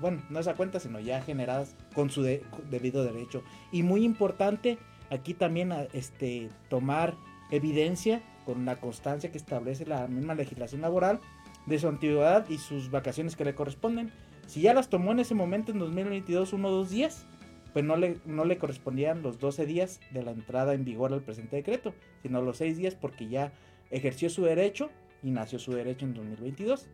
bueno, 0.00 0.22
no 0.30 0.38
es 0.38 0.48
a 0.48 0.54
cuenta, 0.54 0.80
sino 0.80 1.00
ya 1.00 1.22
generadas 1.22 1.76
con 1.94 2.10
su 2.10 2.22
debido 2.22 3.04
derecho. 3.04 3.42
Y 3.70 3.82
muy 3.82 4.04
importante, 4.04 4.78
aquí 5.10 5.34
también 5.34 5.72
este, 5.92 6.48
tomar 6.68 7.14
evidencia 7.50 8.22
con 8.44 8.64
la 8.64 8.80
constancia 8.80 9.30
que 9.30 9.38
establece 9.38 9.86
la 9.86 10.06
misma 10.08 10.34
legislación 10.34 10.80
laboral 10.80 11.20
de 11.66 11.78
su 11.78 11.88
antigüedad 11.88 12.48
y 12.48 12.58
sus 12.58 12.90
vacaciones 12.90 13.36
que 13.36 13.44
le 13.44 13.54
corresponden. 13.54 14.12
Si 14.46 14.62
ya 14.62 14.74
las 14.74 14.88
tomó 14.88 15.12
en 15.12 15.20
ese 15.20 15.34
momento, 15.34 15.72
en 15.72 15.78
2022, 15.78 16.52
uno 16.52 16.68
o 16.68 16.72
dos 16.72 16.90
días, 16.90 17.26
pues 17.72 17.84
no 17.84 17.96
le, 17.96 18.18
no 18.24 18.44
le 18.44 18.58
correspondían 18.58 19.22
los 19.22 19.38
12 19.38 19.66
días 19.66 20.00
de 20.10 20.22
la 20.22 20.32
entrada 20.32 20.74
en 20.74 20.84
vigor 20.84 21.10
del 21.10 21.22
presente 21.22 21.56
decreto, 21.56 21.94
sino 22.22 22.42
los 22.42 22.58
6 22.58 22.76
días 22.76 22.94
porque 22.94 23.28
ya 23.28 23.52
ejerció 23.92 24.28
su 24.30 24.42
derecho 24.42 24.90
y 25.22 25.30
nació 25.30 25.60
su 25.60 25.72
derecho 25.72 26.04
en 26.04 26.14
2022. 26.14 26.88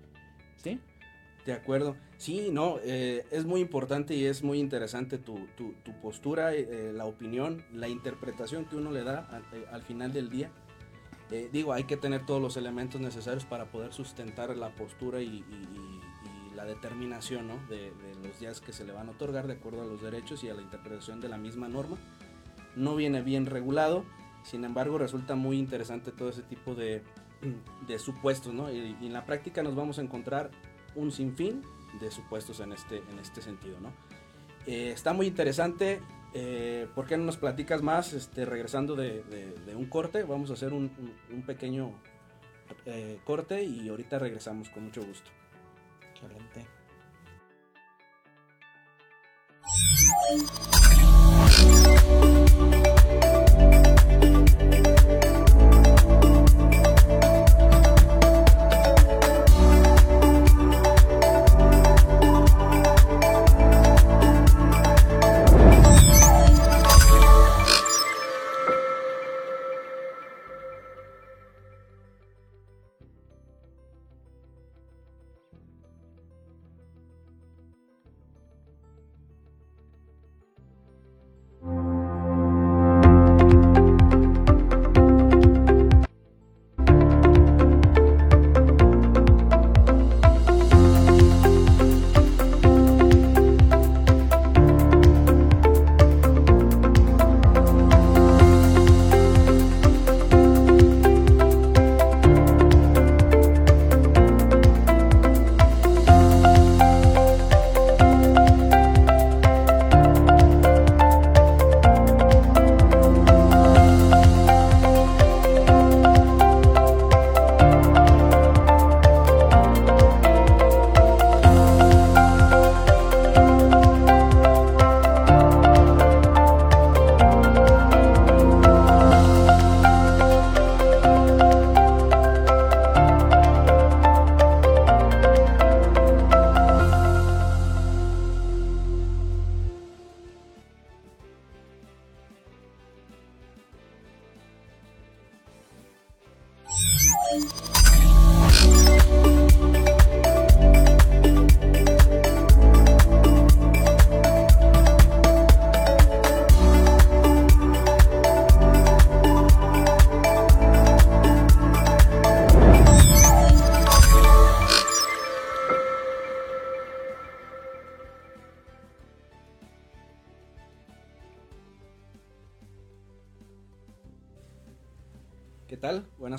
¿Sí? 0.57 0.81
De 1.47 1.55
acuerdo. 1.55 1.97
Sí, 2.19 2.51
no, 2.53 2.79
eh, 2.83 3.25
es 3.31 3.47
muy 3.47 3.61
importante 3.63 4.15
y 4.15 4.27
es 4.27 4.43
muy 4.43 4.59
interesante 4.59 5.17
tu, 5.17 5.47
tu, 5.57 5.73
postura, 6.03 6.53
eh, 6.53 6.93
la 6.93 7.07
opinión, 7.07 7.65
la 7.73 7.89
interpretación 7.89 8.67
que 8.67 8.77
uno 8.77 8.91
le 8.91 9.03
da 9.03 9.21
al, 9.31 9.43
eh, 9.53 9.85
final 9.87 10.13
del 10.13 10.29
día. 10.29 10.51
digo, 11.53 11.73
hay 11.73 11.85
que 11.85 11.97
tener 11.97 12.27
todos 12.27 12.43
los 12.43 12.57
elementos 12.57 13.01
necesarios 13.01 13.47
para 13.47 13.67
poder 13.71 13.95
sustentar 13.95 14.55
la 14.57 14.75
postura 14.75 15.23
y, 15.23 15.43
la 16.55 16.65
determinación 16.65 17.47
¿no? 17.47 17.55
de, 17.69 17.93
de, 17.93 18.29
los 18.29 18.41
días 18.41 18.61
que 18.61 18.73
se 18.73 18.85
le 18.85 18.93
van 18.93 19.09
a 19.09 19.13
otorgar 19.13 19.47
de 19.47 19.53
acuerdo 19.53 19.83
a 19.83 19.87
los 19.87 20.03
derechos 20.03 20.43
y 20.43 20.49
a 20.49 20.55
la 20.55 20.61
interpretación 20.61 21.21
de 21.21 21.29
la 21.29 21.39
misma 21.39 21.69
norma. 21.69 21.97
No 22.75 22.97
viene 22.97 23.23
bien 23.23 23.47
regulado, 23.47 24.05
sin 24.49 24.65
embargo 24.65 24.99
resulta 24.99 25.35
muy 25.35 25.59
interesante 25.59 26.11
todo 26.11 26.31
ese 26.31 26.43
tipo 26.43 26.75
de, 26.75 27.03
de 27.87 27.99
supuestos, 27.99 28.55
¿no? 28.55 28.73
Y, 28.73 28.97
en 29.01 29.13
la 29.13 29.25
práctica 29.25 29.63
nos 29.63 29.75
vamos 29.75 29.99
a 29.99 30.03
encontrar 30.03 30.51
un 30.95 31.13
sinfín 31.13 31.63
de 32.01 32.11
supuestos 32.11 32.61
en 32.61 32.73
este, 32.73 32.99
en 32.99 33.19
este 33.21 33.43
sentido, 33.43 33.79
¿no? 33.81 33.93
Eh, 34.67 34.93
está 34.93 35.13
muy 35.13 35.27
interesante. 35.27 36.01
Eh, 36.35 36.87
¿Por 36.95 37.07
qué 37.07 37.17
no 37.17 37.25
nos 37.25 37.37
platicas 37.37 37.83
más? 37.83 38.13
Este, 38.13 38.45
regresando 38.45 38.97
de, 38.97 39.23
un 39.77 39.87
corte, 39.87 40.25
vamos 40.25 40.51
a 40.51 40.55
hacer 40.55 40.73
un, 40.73 40.91
pequeño 41.47 41.93
eh, 42.85 43.19
corte 43.25 43.63
y 43.63 43.89
ahorita 43.89 44.19
regresamos 44.19 44.69
con 44.71 44.85
mucho 44.85 45.03
gusto. 45.03 45.31
Excelente. 46.11 46.67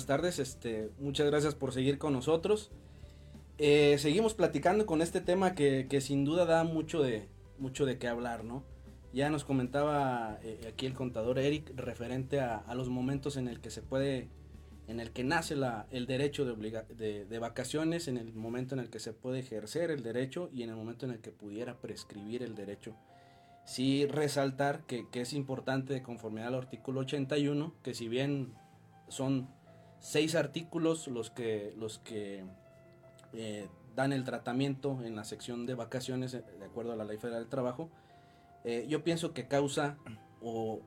Tardes, 0.06 0.38
este, 0.38 0.90
muchas 0.98 1.26
gracias 1.26 1.54
por 1.54 1.72
seguir 1.72 1.98
con 1.98 2.12
nosotros. 2.12 2.70
Eh, 3.62 3.98
seguimos 3.98 4.32
platicando 4.32 4.86
con 4.86 5.02
este 5.02 5.20
tema 5.20 5.54
que, 5.54 5.86
sin 6.00 6.24
duda 6.24 6.46
da 6.46 6.64
mucho 6.64 7.02
de, 7.02 7.28
mucho 7.58 7.84
de 7.84 7.98
qué 7.98 8.08
hablar, 8.08 8.42
¿no? 8.42 8.64
Ya 9.12 9.28
nos 9.28 9.44
comentaba 9.44 10.38
eh, 10.42 10.66
aquí 10.66 10.86
el 10.86 10.94
contador 10.94 11.38
Eric 11.38 11.70
referente 11.76 12.40
a, 12.40 12.64
los 12.74 12.88
momentos 12.88 13.36
en 13.36 13.48
el 13.48 13.60
que 13.60 13.68
se 13.70 13.82
puede, 13.82 14.28
en 14.88 14.98
el 14.98 15.10
que 15.10 15.24
nace 15.24 15.56
la, 15.56 15.86
el 15.90 16.06
derecho 16.06 16.46
de, 16.46 17.26
de, 17.28 17.38
vacaciones, 17.38 18.08
en 18.08 18.16
el 18.16 18.32
momento 18.32 18.74
en 18.74 18.80
el 18.80 18.88
que 18.88 18.98
se 18.98 19.12
puede 19.12 19.40
ejercer 19.40 19.90
el 19.90 20.02
derecho 20.02 20.48
y 20.54 20.62
en 20.62 20.70
el 20.70 20.76
momento 20.76 21.04
en 21.04 21.12
el 21.12 21.18
que 21.18 21.30
pudiera 21.30 21.76
prescribir 21.76 22.42
el 22.42 22.54
derecho. 22.54 22.96
Sí 23.66 24.06
resaltar 24.06 24.86
que, 24.86 25.06
que 25.10 25.20
es 25.20 25.34
importante 25.34 25.92
de 25.92 26.02
conformidad 26.02 26.48
al 26.48 26.54
artículo 26.54 27.00
81, 27.00 27.74
que 27.82 27.92
si 27.92 28.08
bien 28.08 28.54
son 29.08 29.50
seis 30.00 30.34
artículos 30.34 31.06
los 31.06 31.30
que, 31.30 31.74
los 31.76 31.98
que 31.98 32.44
eh, 33.32 33.68
dan 33.94 34.12
el 34.12 34.24
tratamiento 34.24 34.98
en 35.04 35.14
la 35.14 35.24
sección 35.24 35.66
de 35.66 35.74
vacaciones 35.74 36.34
eh, 36.34 36.42
de 36.58 36.64
acuerdo 36.64 36.92
a 36.92 36.96
la 36.96 37.04
Ley 37.04 37.18
Federal 37.18 37.42
del 37.42 37.50
Trabajo. 37.50 37.90
Eh, 38.64 38.86
yo 38.88 39.04
pienso 39.04 39.32
que 39.32 39.46
causa 39.46 39.96
o 40.42 40.80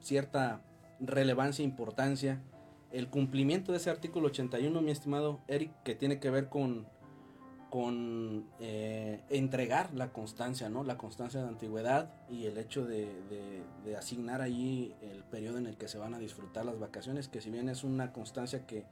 cierta 0.00 0.60
relevancia 1.00 1.64
importancia 1.64 2.42
el 2.90 3.08
cumplimiento 3.08 3.72
de 3.72 3.78
ese 3.78 3.90
artículo 3.90 4.26
81, 4.26 4.82
mi 4.82 4.90
estimado 4.90 5.40
Eric, 5.48 5.70
que 5.82 5.94
tiene 5.94 6.20
que 6.20 6.30
ver 6.30 6.48
con 6.48 6.86
con 7.72 8.50
eh, 8.60 9.22
entregar 9.30 9.94
la 9.94 10.12
constancia, 10.12 10.68
¿no? 10.68 10.84
La 10.84 10.98
constancia 10.98 11.40
de 11.40 11.48
antigüedad 11.48 12.12
y 12.28 12.44
el 12.44 12.58
hecho 12.58 12.84
de, 12.84 13.08
asignar 13.96 14.42
allí 14.42 14.94
el 15.00 15.24
periodo 15.24 15.56
en 15.56 15.66
el 15.66 15.78
que 15.78 15.88
se 15.88 15.96
van 15.96 16.12
a 16.12 16.18
disfrutar 16.18 16.66
las 16.66 16.78
vacaciones, 16.78 17.28
que 17.28 17.40
si 17.40 17.48
bien 17.50 17.70
es 17.70 17.82
una 17.82 18.12
constancia 18.12 18.66
que 18.66 18.84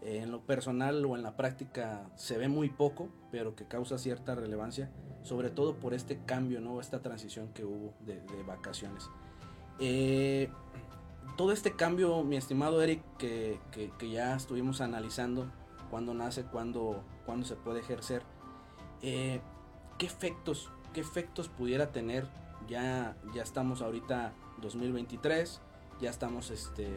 eh, 0.00 0.20
en 0.22 0.30
lo 0.30 0.42
personal 0.42 1.04
o 1.06 1.16
en 1.16 1.24
la 1.24 1.36
práctica 1.36 2.08
se 2.14 2.38
ve 2.38 2.46
muy 2.46 2.68
poco, 2.68 3.08
pero 3.32 3.56
que 3.56 3.64
causa 3.64 3.98
cierta 3.98 4.36
relevancia, 4.36 4.92
sobre 5.24 5.50
todo 5.50 5.74
por 5.74 5.92
este 5.92 6.20
cambio, 6.24 6.60
¿no? 6.60 6.80
Esta 6.80 7.02
transición 7.02 7.48
que 7.52 7.64
hubo 7.64 7.94
de, 8.06 8.22
vacaciones. 8.46 9.10
Eh, 9.80 10.48
todo 11.36 11.50
este 11.50 11.72
cambio, 11.74 12.22
mi 12.22 12.36
estimado 12.36 12.80
Eric, 12.80 13.02
que, 13.18 13.58
que, 13.72 14.08
ya 14.08 14.36
estuvimos 14.36 14.80
analizando, 14.80 15.50
cuándo 15.90 16.14
nace, 16.14 16.44
cuándo, 16.44 17.02
cuándo 17.26 17.46
se 17.46 17.56
puede 17.56 17.80
ejercer, 17.80 18.22
eh, 19.02 19.40
¿qué 19.98 20.06
efectos, 20.06 20.70
qué 20.92 21.00
efectos 21.00 21.48
pudiera 21.48 21.92
tener? 21.92 22.26
Ya, 22.68 23.16
ya 23.34 23.42
estamos 23.42 23.82
ahorita 23.82 24.32
2023, 24.60 25.60
ya 26.00 26.10
estamos 26.10 26.50
este, 26.50 26.88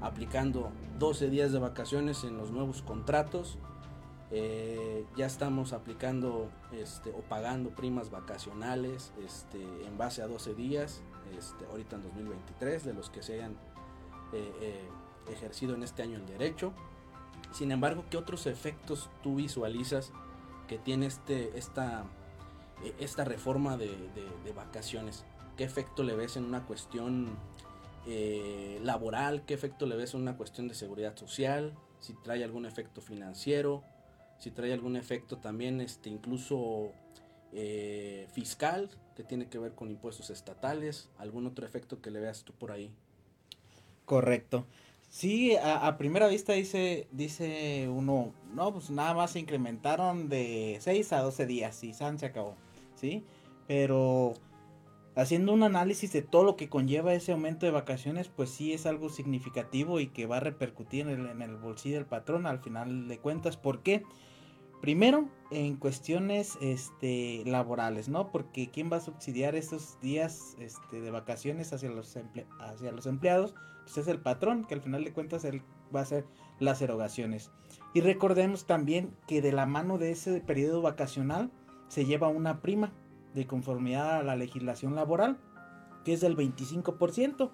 aplicando 0.00 0.70
12 0.98 1.30
días 1.30 1.52
de 1.52 1.58
vacaciones 1.58 2.24
en 2.24 2.36
los 2.36 2.50
nuevos 2.50 2.82
contratos. 2.82 3.58
Eh, 4.32 5.06
ya 5.16 5.26
estamos 5.26 5.72
aplicando 5.72 6.50
este, 6.72 7.10
o 7.10 7.20
pagando 7.20 7.70
primas 7.70 8.10
vacacionales 8.10 9.12
este, 9.24 9.62
en 9.86 9.96
base 9.96 10.20
a 10.20 10.26
12 10.26 10.54
días, 10.54 11.00
este, 11.38 11.64
ahorita 11.66 11.96
en 11.96 12.02
2023, 12.02 12.84
de 12.84 12.92
los 12.92 13.08
que 13.08 13.22
se 13.22 13.34
hayan 13.34 13.56
eh, 14.32 14.88
ejercido 15.30 15.76
en 15.76 15.84
este 15.84 16.02
año 16.02 16.16
el 16.16 16.26
derecho. 16.26 16.72
Sin 17.52 17.72
embargo, 17.72 18.04
¿qué 18.10 18.16
otros 18.16 18.46
efectos 18.46 19.08
tú 19.22 19.36
visualizas 19.36 20.12
que 20.68 20.78
tiene 20.78 21.06
este, 21.06 21.56
esta, 21.56 22.04
esta 22.98 23.24
reforma 23.24 23.76
de, 23.76 23.88
de 24.44 24.52
vacaciones? 24.52 25.24
¿Qué 25.56 25.64
efecto 25.64 26.02
le 26.02 26.14
ves 26.14 26.36
en 26.36 26.44
una 26.44 26.66
cuestión 26.66 27.38
eh, 28.08 28.78
laboral, 28.84 29.44
qué 29.44 29.54
efecto 29.54 29.84
le 29.84 29.96
ves 29.96 30.14
en 30.14 30.20
una 30.20 30.36
cuestión 30.36 30.68
de 30.68 30.74
seguridad 30.74 31.16
social, 31.16 31.74
si 31.98 32.14
trae 32.14 32.44
algún 32.44 32.64
efecto 32.64 33.00
financiero, 33.00 33.82
si 34.38 34.52
trae 34.52 34.72
algún 34.72 34.94
efecto 34.94 35.38
también 35.38 35.80
este, 35.80 36.08
incluso 36.08 36.92
eh, 37.52 38.28
fiscal, 38.32 38.90
que 39.16 39.24
tiene 39.24 39.48
que 39.48 39.58
ver 39.58 39.72
con 39.72 39.90
impuestos 39.90 40.30
estatales, 40.30 41.08
algún 41.18 41.48
otro 41.48 41.66
efecto 41.66 42.00
que 42.00 42.12
le 42.12 42.20
veas 42.20 42.44
tú 42.44 42.52
por 42.52 42.70
ahí. 42.70 42.92
Correcto. 44.04 44.66
Sí, 45.16 45.56
a, 45.56 45.96
primera 45.96 46.28
vista 46.28 46.52
dice, 46.52 47.08
dice 47.10 47.88
uno, 47.88 48.34
no, 48.52 48.70
pues 48.74 48.90
nada 48.90 49.14
más 49.14 49.30
se 49.30 49.38
incrementaron 49.38 50.28
de 50.28 50.76
6 50.82 51.10
a 51.14 51.22
12 51.22 51.46
días 51.46 51.82
y 51.84 51.94
San 51.94 52.18
se 52.18 52.26
acabó, 52.26 52.54
¿sí? 52.96 53.24
Pero 53.66 54.34
haciendo 55.14 55.54
un 55.54 55.62
análisis 55.62 56.12
de 56.12 56.20
todo 56.20 56.44
lo 56.44 56.56
que 56.56 56.68
conlleva 56.68 57.14
ese 57.14 57.32
aumento 57.32 57.64
de 57.64 57.72
vacaciones, 57.72 58.28
pues 58.28 58.50
sí 58.50 58.74
es 58.74 58.84
algo 58.84 59.08
significativo 59.08 60.00
y 60.00 60.08
que 60.08 60.26
va 60.26 60.36
a 60.36 60.40
repercutir 60.40 61.08
en 61.08 61.40
el, 61.40 61.56
bolsillo 61.56 61.94
del 61.94 62.04
patrón 62.04 62.44
al 62.44 62.58
final 62.58 63.08
de 63.08 63.18
cuentas. 63.18 63.56
¿Por 63.56 63.82
qué? 63.82 64.02
Primero, 64.82 65.30
en 65.50 65.76
cuestiones 65.76 66.58
este, 66.60 67.42
laborales, 67.46 68.10
¿no? 68.10 68.30
Porque 68.30 68.68
¿quién 68.68 68.92
va 68.92 68.98
a 68.98 69.00
subsidiar 69.00 69.54
estos 69.54 69.98
días 70.02 70.56
este, 70.58 71.00
de 71.00 71.10
vacaciones 71.10 71.72
hacia 71.72 71.88
los, 71.88 72.18
hacia 72.60 72.92
los 72.92 73.06
empleados? 73.06 73.54
Pues 73.86 73.98
es 73.98 74.08
el 74.08 74.20
patrón, 74.20 74.64
que 74.64 74.74
al 74.74 74.82
final 74.82 75.04
de 75.04 75.12
cuentas 75.12 75.44
él 75.44 75.62
va 75.94 76.00
a 76.00 76.02
hacer 76.02 76.26
las 76.58 76.82
erogaciones. 76.82 77.52
Y 77.94 78.00
recordemos 78.00 78.66
también 78.66 79.16
que 79.28 79.40
de 79.40 79.52
la 79.52 79.64
mano 79.64 79.96
de 79.96 80.10
ese 80.10 80.40
periodo 80.40 80.82
vacacional 80.82 81.50
se 81.88 82.04
lleva 82.04 82.28
una 82.28 82.60
prima, 82.60 82.92
de 83.34 83.46
conformidad 83.46 84.16
a 84.16 84.22
la 84.22 84.34
legislación 84.34 84.96
laboral, 84.96 85.38
que 86.04 86.14
es 86.14 86.20
del 86.20 86.36
25%. 86.36 87.50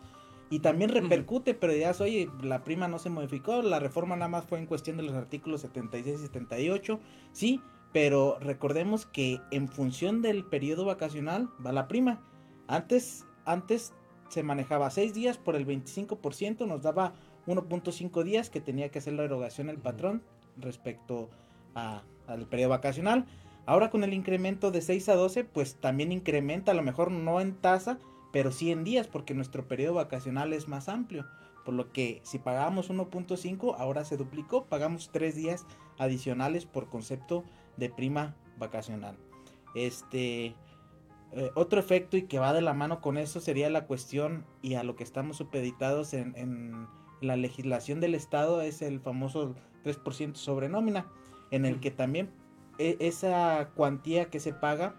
Y 0.48 0.60
también 0.60 0.90
repercute, 0.90 1.54
pero 1.54 1.74
ya 1.74 1.92
oye, 2.00 2.30
la 2.42 2.62
prima 2.62 2.86
no 2.86 2.98
se 2.98 3.10
modificó, 3.10 3.62
la 3.62 3.78
reforma 3.78 4.16
nada 4.16 4.28
más 4.28 4.44
fue 4.44 4.58
en 4.58 4.66
cuestión 4.66 4.96
de 4.98 5.02
los 5.02 5.14
artículos 5.14 5.62
76 5.62 6.20
y 6.20 6.22
78, 6.24 7.00
sí, 7.32 7.62
pero 7.92 8.38
recordemos 8.38 9.06
que 9.06 9.40
en 9.50 9.68
función 9.68 10.20
del 10.22 10.44
periodo 10.44 10.84
vacacional 10.84 11.48
va 11.64 11.72
la 11.72 11.88
prima. 11.88 12.20
Antes, 12.66 13.26
antes 13.44 13.94
se 14.32 14.42
manejaba 14.42 14.88
6 14.88 15.12
días 15.12 15.36
por 15.36 15.56
el 15.56 15.66
25%, 15.66 16.66
nos 16.66 16.80
daba 16.80 17.12
1.5 17.46 18.22
días 18.22 18.48
que 18.48 18.62
tenía 18.62 18.88
que 18.88 18.98
hacer 18.98 19.12
la 19.12 19.24
erogación 19.24 19.68
el 19.68 19.76
patrón 19.76 20.22
respecto 20.56 21.28
al 21.74 22.46
periodo 22.48 22.70
vacacional. 22.70 23.26
Ahora 23.66 23.90
con 23.90 24.04
el 24.04 24.14
incremento 24.14 24.70
de 24.70 24.80
6 24.80 25.10
a 25.10 25.16
12, 25.16 25.44
pues 25.44 25.74
también 25.74 26.12
incrementa, 26.12 26.72
a 26.72 26.74
lo 26.74 26.82
mejor 26.82 27.10
no 27.10 27.42
en 27.42 27.56
tasa, 27.56 27.98
pero 28.32 28.52
sí 28.52 28.70
en 28.70 28.84
días, 28.84 29.06
porque 29.06 29.34
nuestro 29.34 29.68
periodo 29.68 29.94
vacacional 29.94 30.54
es 30.54 30.66
más 30.66 30.88
amplio. 30.88 31.26
Por 31.66 31.74
lo 31.74 31.92
que 31.92 32.22
si 32.24 32.38
pagábamos 32.38 32.90
1.5, 32.90 33.76
ahora 33.78 34.06
se 34.06 34.16
duplicó, 34.16 34.64
pagamos 34.64 35.10
3 35.12 35.36
días 35.36 35.66
adicionales 35.98 36.64
por 36.64 36.88
concepto 36.88 37.44
de 37.76 37.90
prima 37.90 38.34
vacacional. 38.56 39.18
Este 39.74 40.54
eh, 41.32 41.50
otro 41.54 41.80
efecto 41.80 42.16
y 42.16 42.22
que 42.22 42.38
va 42.38 42.52
de 42.52 42.62
la 42.62 42.74
mano 42.74 43.00
con 43.00 43.16
eso 43.16 43.40
sería 43.40 43.70
la 43.70 43.86
cuestión 43.86 44.44
y 44.60 44.74
a 44.74 44.82
lo 44.82 44.96
que 44.96 45.04
estamos 45.04 45.36
supeditados 45.38 46.12
en, 46.14 46.36
en 46.36 46.86
la 47.20 47.36
legislación 47.36 48.00
del 48.00 48.14
Estado 48.14 48.60
es 48.60 48.82
el 48.82 49.00
famoso 49.00 49.54
3% 49.84 50.34
sobre 50.34 50.68
nómina, 50.68 51.06
en 51.50 51.64
el 51.64 51.80
que 51.80 51.90
también 51.90 52.30
e, 52.78 52.96
esa 53.00 53.70
cuantía 53.74 54.30
que 54.30 54.40
se 54.40 54.52
paga, 54.52 54.94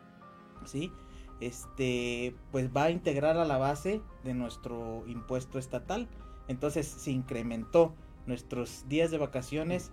¿sí? 0.65 0.91
Este, 1.39 2.35
pues 2.51 2.69
va 2.75 2.83
a 2.83 2.91
integrar 2.91 3.37
a 3.37 3.45
la 3.45 3.57
base 3.57 4.01
de 4.23 4.33
nuestro 4.33 5.03
impuesto 5.07 5.59
estatal. 5.59 6.07
Entonces 6.47 6.87
se 6.87 7.11
incrementó 7.11 7.93
nuestros 8.25 8.87
días 8.87 9.11
de 9.11 9.17
vacaciones, 9.17 9.91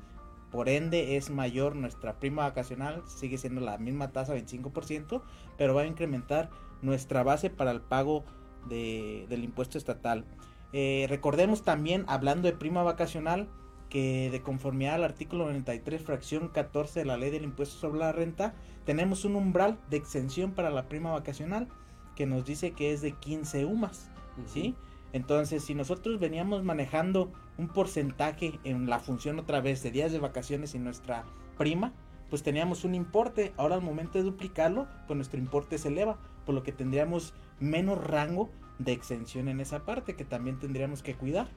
por 0.50 0.68
ende 0.68 1.16
es 1.16 1.30
mayor 1.30 1.76
nuestra 1.76 2.18
prima 2.18 2.42
vacacional, 2.42 3.02
sigue 3.06 3.38
siendo 3.38 3.60
la 3.60 3.78
misma 3.78 4.12
tasa 4.12 4.34
25%, 4.34 5.22
pero 5.56 5.74
va 5.74 5.82
a 5.82 5.86
incrementar 5.86 6.50
nuestra 6.82 7.22
base 7.22 7.50
para 7.50 7.70
el 7.70 7.80
pago 7.80 8.24
del 8.68 9.44
impuesto 9.44 9.78
estatal. 9.78 10.24
Eh, 10.72 11.06
recordemos 11.08 11.62
también, 11.62 12.04
hablando 12.08 12.48
de 12.48 12.56
prima 12.56 12.82
vacacional, 12.82 13.48
que 13.88 14.30
de 14.30 14.40
conformidad 14.40 14.94
al 14.94 15.04
artículo 15.04 15.46
93, 15.46 16.02
fracción 16.02 16.48
14 16.48 17.00
de 17.00 17.06
la 17.06 17.16
ley 17.16 17.30
del 17.30 17.42
impuesto 17.44 17.76
sobre 17.76 17.98
la 17.98 18.12
renta, 18.12 18.54
tenemos 18.84 19.24
un 19.24 19.36
umbral 19.36 19.78
de 19.90 19.96
exención 19.96 20.52
para 20.52 20.70
la 20.70 20.88
prima 20.88 21.10
vacacional 21.10 21.68
que 22.14 22.26
nos 22.26 22.44
dice 22.44 22.72
que 22.72 22.92
es 22.92 23.00
de 23.00 23.12
15 23.12 23.64
UMAS, 23.66 24.10
¿sí? 24.46 24.74
Entonces, 25.12 25.64
si 25.64 25.74
nosotros 25.74 26.20
veníamos 26.20 26.62
manejando 26.62 27.32
un 27.60 27.68
porcentaje 27.68 28.58
en 28.64 28.88
la 28.88 29.00
función 29.00 29.38
otra 29.38 29.60
vez 29.60 29.82
de 29.82 29.90
días 29.90 30.12
de 30.12 30.18
vacaciones 30.18 30.74
y 30.74 30.78
nuestra 30.78 31.26
prima, 31.58 31.92
pues 32.30 32.42
teníamos 32.42 32.84
un 32.84 32.94
importe. 32.94 33.52
Ahora 33.58 33.74
al 33.74 33.82
momento 33.82 34.16
de 34.16 34.24
duplicarlo, 34.24 34.88
pues 35.06 35.14
nuestro 35.14 35.38
importe 35.38 35.76
se 35.76 35.88
eleva, 35.88 36.18
por 36.46 36.54
lo 36.54 36.62
que 36.62 36.72
tendríamos 36.72 37.34
menos 37.58 38.02
rango 38.02 38.48
de 38.78 38.92
exención 38.92 39.48
en 39.48 39.60
esa 39.60 39.84
parte 39.84 40.16
que 40.16 40.24
también 40.24 40.58
tendríamos 40.58 41.02
que 41.02 41.14
cuidar, 41.14 41.48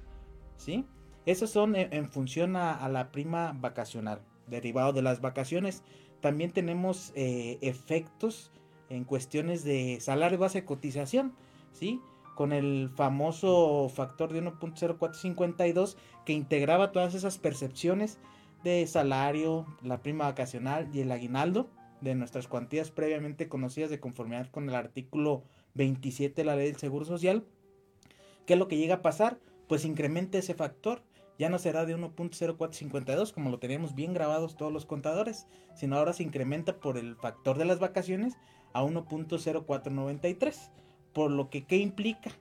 ¿sí? 0.57 0.85
Esos 1.25 1.51
son 1.51 1.77
en, 1.77 2.09
función 2.09 2.57
a, 2.57 2.85
la 2.89 3.13
prima 3.13 3.55
vacacional, 3.57 4.21
derivado 4.47 4.91
de 4.91 5.03
las 5.03 5.21
vacaciones. 5.21 5.83
También 6.19 6.51
tenemos 6.51 7.13
eh, 7.15 7.59
efectos 7.61 8.51
en 8.89 9.05
cuestiones 9.05 9.63
de 9.63 9.99
salario 10.01 10.37
base 10.37 10.59
de 10.59 10.65
cotización, 10.65 11.33
¿sí? 11.71 12.01
Con 12.35 12.51
el 12.51 12.89
famoso 12.95 13.89
factor 13.89 14.33
de 14.33 14.43
1.0452 14.43 15.95
que 16.25 16.33
integraba 16.33 16.91
todas 16.91 17.13
esas 17.13 17.37
percepciones 17.37 18.19
de 18.63 18.85
salario, 18.87 19.65
la 19.81 20.01
prima 20.01 20.25
vacacional 20.25 20.89
y 20.93 21.01
el 21.01 21.11
aguinaldo 21.11 21.69
de 22.01 22.15
nuestras 22.15 22.47
cuantías 22.47 22.91
previamente 22.91 23.47
conocidas 23.47 23.89
de 23.89 23.99
conformidad 23.99 24.49
con 24.49 24.67
el 24.67 24.75
artículo 24.75 25.43
27 25.75 26.41
de 26.41 26.45
la 26.45 26.55
ley 26.55 26.67
del 26.67 26.77
Seguro 26.77 27.05
Social. 27.05 27.45
¿Qué 28.45 28.53
es 28.53 28.59
lo 28.59 28.67
que 28.67 28.77
llega 28.77 28.95
a 28.95 29.01
pasar? 29.01 29.39
Pues 29.67 29.85
incrementa 29.85 30.37
ese 30.37 30.53
factor 30.53 31.01
ya 31.39 31.49
no 31.49 31.57
será 31.57 31.85
de 31.85 31.97
1.0452 31.97 33.33
como 33.33 33.49
lo 33.49 33.59
teníamos 33.59 33.95
bien 33.95 34.13
grabados 34.13 34.55
todos 34.55 34.71
los 34.71 34.85
contadores, 34.85 35.47
sino 35.75 35.97
ahora 35.97 36.13
se 36.13 36.23
incrementa 36.23 36.79
por 36.79 36.97
el 36.97 37.15
factor 37.15 37.57
de 37.57 37.65
las 37.65 37.79
vacaciones 37.79 38.35
a 38.73 38.83
1.0493. 38.83 40.69
Por 41.13 41.31
lo 41.31 41.49
que, 41.49 41.65
¿qué 41.65 41.77
implica? 41.77 42.31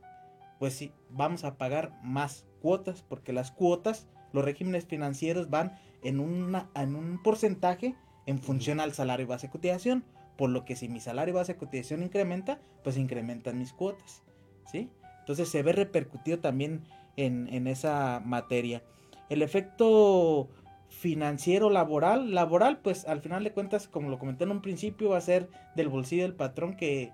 Pues 0.59 0.75
sí, 0.75 0.93
vamos 1.11 1.45
a 1.45 1.57
pagar 1.57 1.93
más 2.03 2.47
cuotas, 2.61 3.03
porque 3.03 3.33
las 3.33 3.51
cuotas, 3.51 4.07
los 4.33 4.45
regímenes 4.45 4.87
financieros 4.87 5.51
van 5.51 5.79
en, 6.03 6.21
una, 6.21 6.71
en 6.75 6.95
un 6.95 7.23
porcentaje 7.23 7.95
en 8.27 8.39
función 8.39 8.81
al 8.81 8.93
salario 8.93 9.27
base 9.27 9.49
de 9.49 9.53
cotización. 9.53 10.05
Por 10.37 10.51
lo 10.51 10.65
que 10.65 10.77
si 10.77 10.89
mi 10.89 11.01
salario 11.01 11.35
base 11.35 11.53
de 11.55 11.59
cotización 11.59 12.03
incrementa, 12.03 12.61
pues 12.83 12.97
incrementan 12.97 13.59
mis 13.59 13.73
cuotas. 13.73 14.23
¿Sí? 14.71 14.89
Entonces 15.21 15.49
se 15.49 15.63
ve 15.63 15.73
repercutido 15.73 16.41
también 16.41 16.83
en, 17.17 17.67
esa 17.67 18.21
materia. 18.25 18.83
El 19.29 19.43
efecto 19.43 20.49
financiero 20.89 21.71
laboral, 21.71 22.35
laboral, 22.35 22.79
pues 22.79 23.07
al 23.07 23.21
final 23.21 23.45
de 23.45 23.53
cuentas, 23.53 23.89
como 23.89 24.11
lo 24.11 24.19
comenté 24.19 24.45
en 24.45 24.51
un 24.51 24.63
principio, 24.63 25.11
va 25.11 25.19
a 25.19 25.23
ser 25.23 25.49
del 25.77 25.89
bolsillo 25.89 26.23
del 26.23 26.35
patrón 26.35 26.77
que 26.77 27.13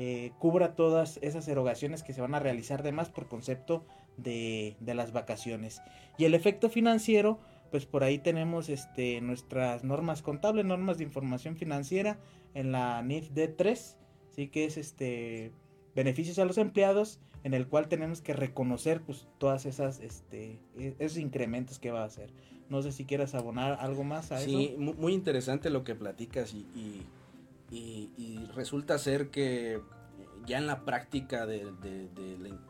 eh, 0.00 0.30
cubra 0.38 0.76
todas 0.76 1.18
esas 1.22 1.48
erogaciones 1.48 2.04
que 2.04 2.12
se 2.12 2.20
van 2.20 2.32
a 2.36 2.38
realizar 2.38 2.84
de 2.84 2.92
más 2.92 3.08
por 3.08 3.26
concepto 3.26 3.84
de, 4.16 4.76
de, 4.78 4.94
las 4.94 5.10
vacaciones. 5.10 5.82
Y 6.16 6.24
el 6.24 6.34
efecto 6.34 6.70
financiero, 6.70 7.40
pues 7.72 7.84
por 7.84 8.04
ahí 8.04 8.20
tenemos 8.20 8.68
este, 8.68 9.20
nuestras 9.20 9.82
normas 9.82 10.22
contables, 10.22 10.64
normas 10.64 10.98
de 10.98 11.02
información 11.02 11.56
financiera 11.56 12.16
en 12.54 12.70
la 12.70 13.02
NIF 13.02 13.32
D3, 13.32 13.96
sí 14.30 14.46
que 14.46 14.66
es 14.66 14.76
este 14.76 15.50
beneficios 15.96 16.38
a 16.38 16.44
los 16.44 16.58
empleados 16.58 17.18
en 17.42 17.52
el 17.52 17.66
cual 17.66 17.88
tenemos 17.88 18.20
que 18.20 18.34
reconocer 18.34 19.00
pues 19.00 19.26
todas 19.38 19.66
esas 19.66 19.98
este 19.98 20.60
e, 20.78 20.94
esos 21.00 21.18
incrementos 21.18 21.80
que 21.80 21.90
va 21.90 22.02
a 22.02 22.06
hacer. 22.06 22.30
No 22.68 22.82
sé 22.82 22.92
si 22.92 23.04
quieres 23.04 23.34
abonar 23.34 23.78
algo 23.80 24.04
más 24.04 24.30
a 24.30 24.40
eso. 24.40 24.48
sí 24.48 24.76
muy 24.78 25.12
interesante 25.12 25.70
lo 25.70 25.82
que 25.82 25.96
platicas 25.96 26.54
y, 26.54 26.58
y, 26.76 27.02
resulta 28.54 28.98
ser 28.98 29.30
que 29.30 29.80
ya 30.46 30.58
en 30.58 30.66
la 30.66 30.84
práctica 30.84 31.46
de, 31.46 31.70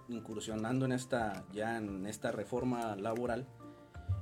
incursionando 0.09 0.85
en 0.85 0.93
esta 0.93 1.45
ya 1.53 1.77
en 1.77 2.07
esta 2.07 2.33
reforma 2.33 2.97
laboral 2.97 3.47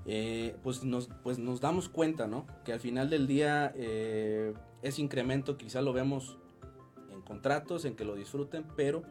eh, 0.05 0.57
pues 0.63 0.85
nos 0.85 1.09
pues 1.23 1.39
nos 1.39 1.61
damos 1.61 1.89
cuenta 1.89 2.27
no 2.27 2.47
que 2.65 2.73
al 2.73 2.81
final 2.81 3.09
del 3.09 3.27
día 3.27 3.73
eh, 3.75 4.53
ese 4.83 5.01
incremento 5.01 5.57
quizá 5.57 5.81
lo 5.81 5.93
vemos 5.93 6.39
en 7.11 7.23
contratos 7.23 7.85
en 7.85 7.97
que 7.97 8.05
lo 8.05 8.15
disfruten 8.15 8.65
pero 8.77 9.03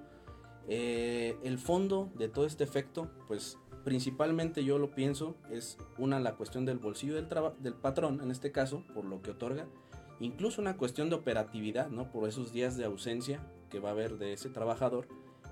eh, 0.68 1.38
el 1.44 1.60
fondo 1.60 2.12
de 2.16 2.28
todo 2.28 2.46
este 2.46 2.64
efecto, 2.64 3.10
pues 3.28 3.58
principalmente 3.84 4.64
yo 4.64 4.80
lo 4.80 4.96
pienso, 4.96 5.36
es 5.52 5.78
una 5.98 6.20
la 6.20 6.36
cuestión 6.36 6.66
del 6.66 6.80
bolsillo 6.80 7.16
del, 7.16 7.28
del 7.60 7.74
patrón, 7.76 8.20
en 8.22 8.32
este 8.32 8.52
caso, 8.52 8.84
por 8.94 9.06
lo 9.06 9.22
que 9.22 9.32
otorga, 9.32 9.68
incluso 10.20 10.62
una 10.62 10.78
cuestión 10.78 11.10
de 11.10 11.16
operatividad, 11.16 11.90
¿no? 11.90 12.12
Por 12.12 12.28
esos 12.28 12.54
días 12.54 12.78
de 12.78 12.86
ausencia 12.86 13.46
que 13.70 13.80
va 13.80 13.90
a 13.90 13.92
haber 13.94 14.18
de 14.18 14.34
ese 14.34 14.50
trabajador, 14.50 15.08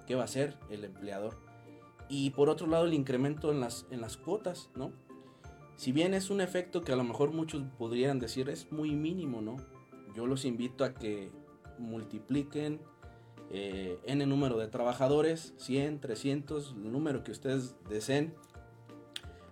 que 0.07 0.15
va 0.15 0.23
a 0.23 0.27
ser 0.27 0.57
el 0.69 0.83
empleador. 0.83 1.37
Y 2.09 2.31
por 2.31 2.49
otro 2.49 2.67
lado, 2.67 2.85
el 2.85 2.93
incremento 2.93 3.51
en 3.51 3.59
las, 3.59 3.85
en 3.91 4.01
las 4.01 4.17
cuotas, 4.17 4.69
¿no? 4.75 4.91
Si 5.75 5.91
bien 5.91 6.13
es 6.13 6.29
un 6.29 6.41
efecto 6.41 6.81
que 6.81 6.93
a 6.93 6.95
lo 6.95 7.03
mejor 7.03 7.31
muchos 7.31 7.63
podrían 7.77 8.19
decir 8.19 8.49
es 8.49 8.71
muy 8.71 8.91
mínimo, 8.91 9.41
¿no? 9.41 9.57
Yo 10.15 10.27
los 10.27 10.45
invito 10.45 10.85
a 10.85 10.93
que 10.93 11.31
multipliquen 11.79 12.79
eh, 13.49 13.99
n 14.05 14.25
número 14.25 14.57
de 14.57 14.67
trabajadores, 14.67 15.53
100, 15.57 15.99
300, 15.99 16.75
el 16.75 16.91
número 16.91 17.23
que 17.23 17.31
ustedes 17.31 17.75
deseen, 17.89 18.33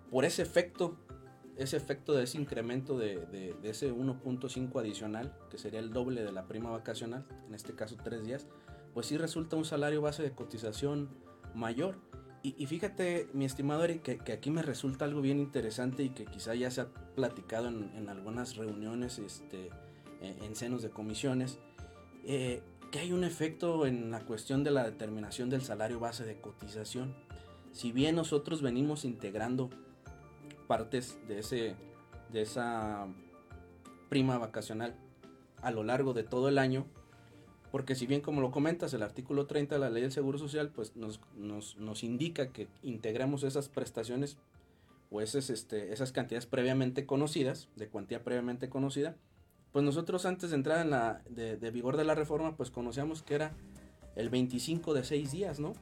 por 0.10 0.26
ese 0.26 0.42
efecto, 0.42 0.98
ese 1.64 1.78
efecto 1.78 2.14
de 2.14 2.24
ese 2.24 2.38
incremento 2.38 2.98
de, 2.98 3.56
ese 3.64 3.94
1.5 3.94 4.80
adicional, 4.80 5.34
que 5.50 5.58
sería 5.58 5.80
el 5.80 5.92
doble 5.92 6.24
de 6.24 6.32
la 6.32 6.48
prima 6.48 6.70
vacacional, 6.72 7.26
en 7.48 7.54
este 7.54 7.74
caso 7.74 7.98
tres 8.04 8.24
días, 8.24 8.48
pues 8.94 9.08
sí 9.08 9.18
resulta 9.18 9.56
un 9.56 9.66
salario 9.66 10.02
base 10.02 10.24
de 10.24 10.32
cotización 10.32 11.10
mayor. 11.54 11.96
Y, 12.44 12.66
fíjate, 12.66 13.30
mi 13.34 13.46
estimado 13.46 13.84
Eric, 13.84 14.24
que, 14.24 14.32
aquí 14.34 14.50
me 14.50 14.64
resulta 14.64 15.06
algo 15.06 15.22
bien 15.22 15.40
interesante 15.40 16.02
y 16.02 16.10
que 16.10 16.26
quizá 16.26 16.56
ya 16.56 16.72
se 16.72 16.82
ha 16.82 16.88
platicado 17.16 17.68
en, 17.68 18.10
algunas 18.10 18.56
reuniones 18.56 19.20
este, 19.20 19.70
en, 20.22 20.56
senos 20.56 20.82
de 20.82 20.90
comisiones. 20.90 21.60
Eh, 22.26 22.64
que 22.92 22.98
hay 22.98 23.14
un 23.14 23.24
efecto 23.24 23.86
en 23.86 24.10
la 24.10 24.22
cuestión 24.22 24.64
de 24.64 24.72
la 24.72 24.84
determinación 24.84 25.52
del 25.52 25.62
salario 25.62 26.00
base 26.00 26.26
de 26.26 26.42
cotización. 26.42 27.14
Si 27.72 27.92
bien 27.92 28.16
nosotros 28.16 28.64
venimos 28.64 29.06
integrando 29.06 29.70
partes 30.72 31.20
de, 31.28 31.40
ese, 31.40 31.76
de 32.32 32.42
esa 32.44 33.06
prima 34.08 34.38
vacacional 34.38 34.96
a 35.62 35.70
lo 35.70 35.84
largo 35.84 36.14
de 36.14 36.24
todo 36.24 36.48
el 36.48 36.58
año, 36.58 36.86
porque 37.74 37.94
si 37.94 38.08
bien 38.08 38.22
como 38.22 38.40
lo 38.40 38.52
comentas, 38.52 38.94
el 38.94 39.04
artículo 39.04 39.48
30 39.48 39.76
de 39.76 39.82
la 39.82 39.90
ley 39.90 40.04
del 40.04 40.14
Seguro 40.14 40.38
Social 40.38 40.70
pues 40.70 40.96
nos, 40.96 41.20
nos, 41.36 42.04
indica 42.06 42.54
que 42.54 42.70
integramos 42.84 43.44
esas 43.44 43.68
prestaciones 43.68 44.38
o 45.10 45.20
esas, 45.20 45.50
este, 45.50 45.92
esas 45.92 46.14
cantidades 46.14 46.46
previamente 46.46 47.06
conocidas, 47.06 47.68
de 47.76 47.90
cuantía 47.90 48.24
previamente 48.24 48.70
conocida, 48.70 49.18
pues 49.74 49.84
nosotros 49.84 50.26
antes 50.26 50.52
de 50.52 50.56
entrar 50.56 50.80
en 50.86 50.92
la 50.92 51.22
de, 51.30 51.70
vigor 51.72 51.98
de 51.98 52.06
la 52.06 52.16
reforma, 52.16 52.56
pues 52.56 52.72
conocíamos 52.72 53.24
que 53.24 53.36
era 53.36 53.52
el 54.16 54.30
25 54.30 54.94
de 54.94 55.04
6 55.04 55.34
días, 55.34 55.60
¿no? 55.60 55.74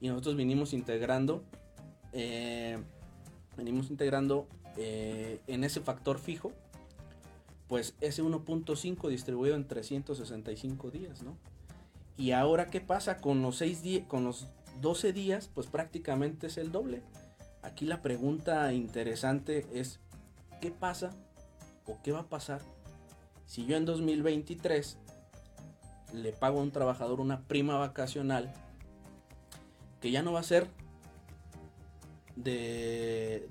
Y 0.00 0.08
nosotros 0.08 0.34
vinimos 0.34 0.72
integrando, 0.72 1.44
eh, 2.12 2.82
venimos 3.56 3.90
integrando 3.90 4.46
eh, 4.76 5.40
en 5.46 5.64
ese 5.64 5.80
factor 5.80 6.18
fijo, 6.18 6.52
pues 7.68 7.94
ese 8.00 8.22
1.5 8.22 9.08
distribuido 9.08 9.56
en 9.56 9.66
365 9.66 10.90
días, 10.90 11.22
¿no? 11.22 11.36
Y 12.16 12.30
ahora, 12.30 12.66
¿qué 12.66 12.80
pasa 12.80 13.18
con 13.18 13.42
los, 13.42 13.56
6 13.56 14.04
con 14.08 14.24
los 14.24 14.46
12 14.80 15.12
días? 15.12 15.50
Pues 15.52 15.66
prácticamente 15.66 16.46
es 16.46 16.56
el 16.56 16.72
doble. 16.72 17.02
Aquí 17.62 17.84
la 17.84 18.00
pregunta 18.00 18.72
interesante 18.72 19.66
es, 19.72 20.00
¿qué 20.60 20.70
pasa 20.70 21.10
o 21.86 21.98
qué 22.02 22.12
va 22.12 22.20
a 22.20 22.28
pasar 22.28 22.60
si 23.46 23.64
yo 23.64 23.76
en 23.76 23.84
2023 23.84 24.98
le 26.12 26.32
pago 26.32 26.60
a 26.60 26.62
un 26.62 26.72
trabajador 26.72 27.20
una 27.20 27.42
prima 27.42 27.78
vacacional, 27.78 28.52
que 30.00 30.10
ya 30.10 30.22
no 30.22 30.32
va 30.32 30.40
a 30.40 30.44
ser 30.44 30.68
de, 32.36 33.48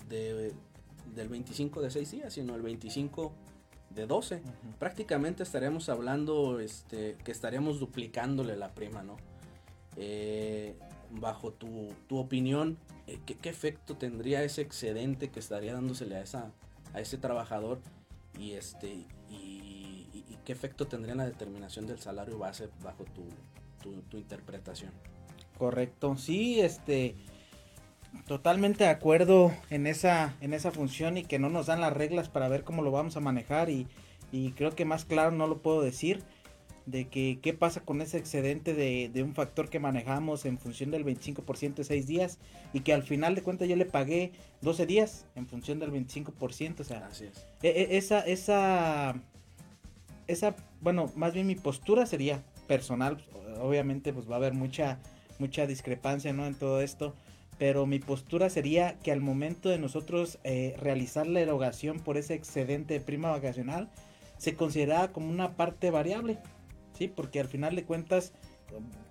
del 1.13 1.29
25 1.29 1.81
de 1.81 1.91
6 1.91 2.11
días, 2.11 2.33
sino 2.33 2.55
el 2.55 2.61
25 2.61 3.33
de 3.89 4.05
12. 4.05 4.41
Prácticamente 4.79 5.43
estaríamos 5.43 5.89
hablando 5.89 6.59
este, 6.59 7.17
que 7.23 7.31
estaríamos 7.31 7.79
duplicándole 7.79 8.55
la 8.55 8.73
prima, 8.73 9.03
¿no? 9.03 9.17
Eh, 9.97 10.75
bajo 11.11 11.53
tu, 11.53 11.93
opinión, 12.11 12.77
eh, 13.07 13.19
¿qué, 13.25 13.49
efecto 13.49 13.95
tendría 13.95 14.43
ese 14.43 14.61
excedente 14.61 15.29
que 15.29 15.39
estaría 15.39 15.73
dándosele 15.73 16.17
a, 16.17 16.21
esa, 16.21 16.51
a 16.93 16.99
ese 16.99 17.17
trabajador? 17.17 17.79
Y, 18.38 18.51
este, 18.51 19.05
qué 20.45 20.53
efecto 20.53 20.88
tendría 20.88 21.15
la 21.15 21.25
determinación 21.25 21.88
del 21.88 21.99
salario 21.99 22.38
base 22.38 22.69
bajo 22.83 23.03
tu, 23.05 23.23
interpretación. 24.17 24.91
Correcto, 25.57 26.17
sí, 26.17 26.59
este, 26.59 27.15
totalmente 28.28 28.84
de 28.84 28.89
acuerdo 28.89 29.51
en 29.70 29.88
esa, 29.88 30.36
en 30.41 30.53
esa 30.53 30.72
función 30.72 31.18
y 31.18 31.24
que 31.24 31.39
no 31.39 31.49
nos 31.49 31.68
dan 31.68 31.82
las 31.82 31.93
reglas 31.93 32.30
para 32.30 32.47
ver 32.47 32.63
cómo 32.63 32.82
lo 32.82 32.91
vamos 32.91 33.18
a 33.18 33.22
manejar 33.22 33.70
y, 33.70 33.88
creo 34.57 34.76
que 34.76 34.84
más 34.84 35.05
claro 35.05 35.32
no 35.32 35.47
lo 35.47 35.59
puedo 35.59 35.82
decir 35.82 36.22
de 36.86 37.07
que 37.07 37.39
qué 37.41 37.53
pasa 37.53 37.80
con 37.80 38.01
ese 38.01 38.18
excedente 38.18 38.74
de, 38.74 39.24
un 39.24 39.34
factor 39.34 39.70
que 39.70 39.80
manejamos 39.80 40.45
en 40.45 40.57
función 40.57 40.91
del 40.91 41.05
25% 41.05 41.76
de 41.76 41.84
6 41.86 42.05
días 42.05 42.38
y 42.74 42.82
que 42.82 42.93
al 42.93 43.03
final 43.03 43.34
de 43.34 43.43
cuentas 43.43 43.70
yo 43.70 43.78
le 43.78 43.86
pagué 43.86 44.34
12 44.61 44.86
días 44.88 45.26
en 45.36 45.47
función 45.47 45.80
del 45.80 45.93
25%, 45.93 46.82
o 46.82 46.84
sea, 46.84 47.07
Así 47.09 47.26
es. 47.26 47.47
E, 47.63 47.70
e, 47.70 47.97
esa, 47.97 48.20
esa 48.20 49.16
esa, 50.28 50.55
bueno, 50.82 51.11
más 51.16 51.34
bien 51.34 51.47
mi 51.47 51.55
postura 51.55 52.05
sería 52.05 52.43
personal, 52.68 53.24
obviamente 53.61 54.13
pues 54.13 54.30
va 54.30 54.36
a 54.36 54.38
haber 54.38 54.53
mucha, 54.53 54.99
mucha 55.39 55.68
discrepancia, 55.68 56.34
¿no? 56.34 56.45
En 56.45 56.55
todo 56.55 56.82
esto, 56.82 57.16
pero 57.58 57.86
mi 57.86 57.99
postura 57.99 58.49
sería 58.49 58.99
que 58.99 59.12
al 59.12 59.22
momento 59.22 59.70
de 59.70 59.80
nosotros 59.80 60.39
eh, 60.43 60.76
realizar 60.80 61.28
la 61.28 61.39
erogación 61.39 61.99
por 61.99 62.18
ese 62.18 62.34
excedente 62.34 62.95
de 62.95 62.99
prima 62.99 63.32
vacacional, 63.32 63.89
se 64.38 64.56
considera 64.56 65.12
como 65.12 65.30
una 65.30 65.56
parte 65.56 65.91
variable, 65.91 66.38
¿sí? 66.93 67.08
Porque 67.08 67.39
al 67.39 67.47
final 67.47 67.76
de 67.76 67.86
cuentas, 67.86 68.34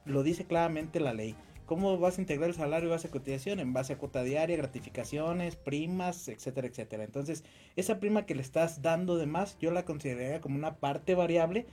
lo 0.05 0.23
dice 0.23 0.45
claramente 0.45 1.01
la 1.01 1.15
ley. 1.15 1.35
¿Cómo 1.65 1.97
vas 1.99 2.19
a 2.19 2.21
integrar 2.21 2.51
el 2.51 2.55
salario 2.55 2.91
base 2.91 3.09
a 3.09 3.11
cotización? 3.11 3.59
En 3.59 3.73
base 3.73 3.95
a 3.95 3.99
cuota 3.99 4.23
diaria, 4.23 4.57
gratificaciones, 4.59 5.57
primas, 5.57 6.29
etcétera, 6.29 6.67
etcétera. 6.67 7.05
Entonces, 7.05 7.43
esa 7.75 8.01
prima 8.01 8.27
que 8.27 8.35
le 8.35 8.43
estás 8.43 8.83
dando 8.83 9.17
de 9.17 9.27
más, 9.27 9.57
yo 9.59 9.71
la 9.71 9.87
consideraría 9.87 10.43
como 10.43 10.57
una 10.57 10.77
parte 10.77 11.15
variable, 11.15 11.65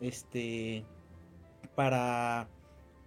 este, 0.00 0.84
para, 1.74 2.48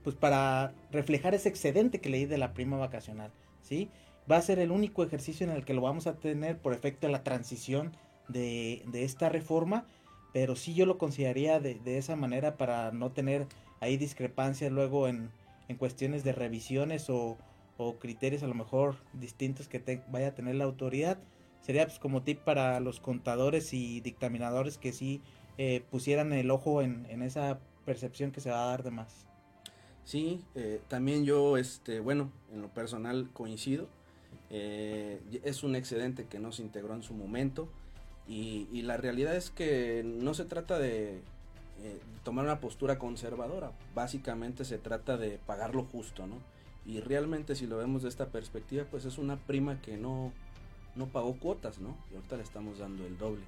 pues 0.03 0.15
para 0.15 0.73
reflejar 0.91 1.33
ese 1.33 1.49
excedente 1.49 1.99
que 1.99 2.09
le 2.09 2.17
di 2.17 2.25
de 2.25 2.37
la 2.37 2.53
prima 2.53 2.77
vacacional, 2.77 3.31
¿sí? 3.61 3.89
Va 4.31 4.37
a 4.37 4.41
ser 4.41 4.59
el 4.59 4.71
único 4.71 5.03
ejercicio 5.03 5.45
en 5.45 5.51
el 5.51 5.65
que 5.65 5.73
lo 5.73 5.81
vamos 5.81 6.07
a 6.07 6.15
tener 6.15 6.57
por 6.57 6.73
efecto 6.73 7.07
de 7.07 7.13
la 7.13 7.23
transición 7.23 7.91
de, 8.27 8.83
de 8.87 9.03
esta 9.03 9.29
reforma, 9.29 9.85
pero 10.33 10.55
sí 10.55 10.73
yo 10.73 10.85
lo 10.85 10.97
consideraría 10.97 11.59
de, 11.59 11.75
de 11.75 11.97
esa 11.97 12.15
manera 12.15 12.57
para 12.57 12.91
no 12.91 13.11
tener 13.11 13.47
ahí 13.79 13.97
discrepancias 13.97 14.71
luego 14.71 15.07
en 15.07 15.31
en 15.71 15.77
cuestiones 15.77 16.23
de 16.23 16.33
revisiones 16.33 17.09
o, 17.09 17.37
criterios 17.99 18.43
a 18.43 18.47
lo 18.47 18.53
mejor 18.53 18.97
distintos 19.11 19.67
que 19.67 19.79
te 19.79 20.03
vaya 20.11 20.27
a 20.27 20.35
tener 20.35 20.53
la 20.53 20.65
autoridad. 20.65 21.17
Sería 21.61 21.87
pues 21.87 21.97
como 21.97 22.21
tip 22.21 22.41
para 22.41 22.79
los 22.79 22.99
contadores 22.99 23.73
y 23.73 24.01
dictaminadores 24.01 24.77
que 24.77 24.93
sí 24.93 25.23
eh, 25.57 25.83
pusieran 25.89 26.31
el 26.31 26.51
ojo 26.51 26.83
en, 26.83 27.07
esa 27.23 27.59
percepción 27.83 28.29
que 28.31 28.39
se 28.39 28.51
va 28.51 28.65
a 28.65 28.67
dar 28.67 28.83
de 28.83 28.91
más. 28.91 29.25
Sí, 30.05 30.41
eh, 30.55 30.81
también 30.87 31.25
yo, 31.25 31.57
este, 31.57 31.99
bueno, 31.99 32.31
en 32.51 32.61
lo 32.61 32.67
personal 32.69 33.29
coincido. 33.33 33.87
Eh, 34.49 35.21
es 35.45 35.63
un 35.63 35.75
excedente 35.75 36.25
que 36.25 36.37
no 36.39 36.51
se 36.51 36.61
integró 36.61 36.93
en 36.93 37.03
su 37.03 37.13
momento 37.13 37.69
y, 38.27 38.81
la 38.81 38.97
realidad 38.97 39.35
es 39.35 39.49
que 39.49 40.03
no 40.05 40.33
se 40.33 40.45
trata 40.45 40.79
de 40.79 41.21
eh, 41.83 41.99
tomar 42.23 42.45
una 42.45 42.59
postura 42.59 42.99
conservadora. 42.99 43.71
Básicamente 43.95 44.65
se 44.65 44.77
trata 44.77 45.17
de 45.17 45.37
pagar 45.37 45.75
lo 45.75 45.83
justo, 45.83 46.27
¿no? 46.27 46.35
Y 46.85 46.99
realmente 46.99 47.55
si 47.55 47.67
lo 47.67 47.77
vemos 47.77 48.03
de 48.03 48.09
esta 48.09 48.27
perspectiva, 48.27 48.85
pues 48.89 49.05
es 49.05 49.17
una 49.17 49.37
prima 49.37 49.81
que 49.81 49.97
no, 49.97 50.31
no 50.95 51.07
pagó 51.07 51.37
cuotas, 51.37 51.79
¿no? 51.79 51.95
Y 52.11 52.15
ahorita 52.15 52.37
le 52.37 52.43
estamos 52.43 52.79
dando 52.79 53.05
el 53.05 53.17
doble. 53.17 53.43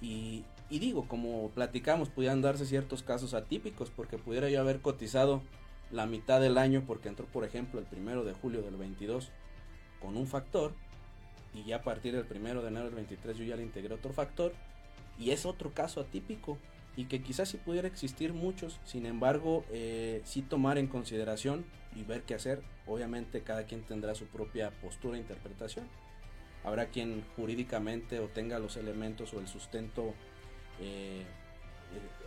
Y, 0.00 0.44
y 0.70 0.78
digo, 0.78 1.08
como 1.08 1.50
platicamos, 1.50 2.08
pudieran 2.08 2.40
darse 2.40 2.66
ciertos 2.66 3.02
casos 3.02 3.34
atípicos, 3.34 3.90
porque 3.90 4.18
pudiera 4.18 4.48
yo 4.48 4.60
haber 4.60 4.80
cotizado 4.80 5.42
la 5.90 6.06
mitad 6.06 6.40
del 6.40 6.58
año 6.58 6.84
porque 6.86 7.08
entró, 7.08 7.26
por 7.26 7.44
ejemplo, 7.44 7.80
el 7.80 7.86
primero 7.86 8.24
de 8.24 8.32
julio 8.32 8.62
del 8.62 8.76
22 8.76 9.30
con 10.00 10.16
un 10.16 10.26
factor 10.26 10.72
y 11.54 11.64
ya 11.64 11.76
a 11.76 11.82
partir 11.82 12.14
del 12.14 12.24
primero 12.24 12.62
de 12.62 12.68
enero 12.68 12.86
del 12.86 12.94
23 12.94 13.36
yo 13.36 13.44
ya 13.44 13.56
le 13.56 13.62
integré 13.62 13.94
otro 13.94 14.12
factor 14.12 14.52
y 15.18 15.30
es 15.30 15.46
otro 15.46 15.72
caso 15.72 16.00
atípico 16.00 16.58
y 16.96 17.04
que 17.04 17.22
quizás 17.22 17.48
sí 17.48 17.58
pudiera 17.58 17.86
existir 17.86 18.32
muchos, 18.32 18.80
sin 18.84 19.06
embargo, 19.06 19.64
eh, 19.70 20.20
sí 20.24 20.42
tomar 20.42 20.78
en 20.78 20.88
consideración 20.88 21.64
y 21.94 22.02
ver 22.02 22.22
qué 22.22 22.34
hacer. 22.34 22.60
Obviamente 22.86 23.42
cada 23.42 23.64
quien 23.66 23.82
tendrá 23.82 24.16
su 24.16 24.26
propia 24.26 24.70
postura 24.82 25.16
e 25.16 25.20
interpretación. 25.20 25.86
Habrá 26.64 26.86
quien 26.86 27.24
jurídicamente 27.36 28.18
obtenga 28.18 28.58
los 28.58 28.76
elementos 28.76 29.32
o 29.32 29.38
el 29.38 29.46
sustento 29.46 30.12
eh, 30.80 31.22
eh, 31.22 31.24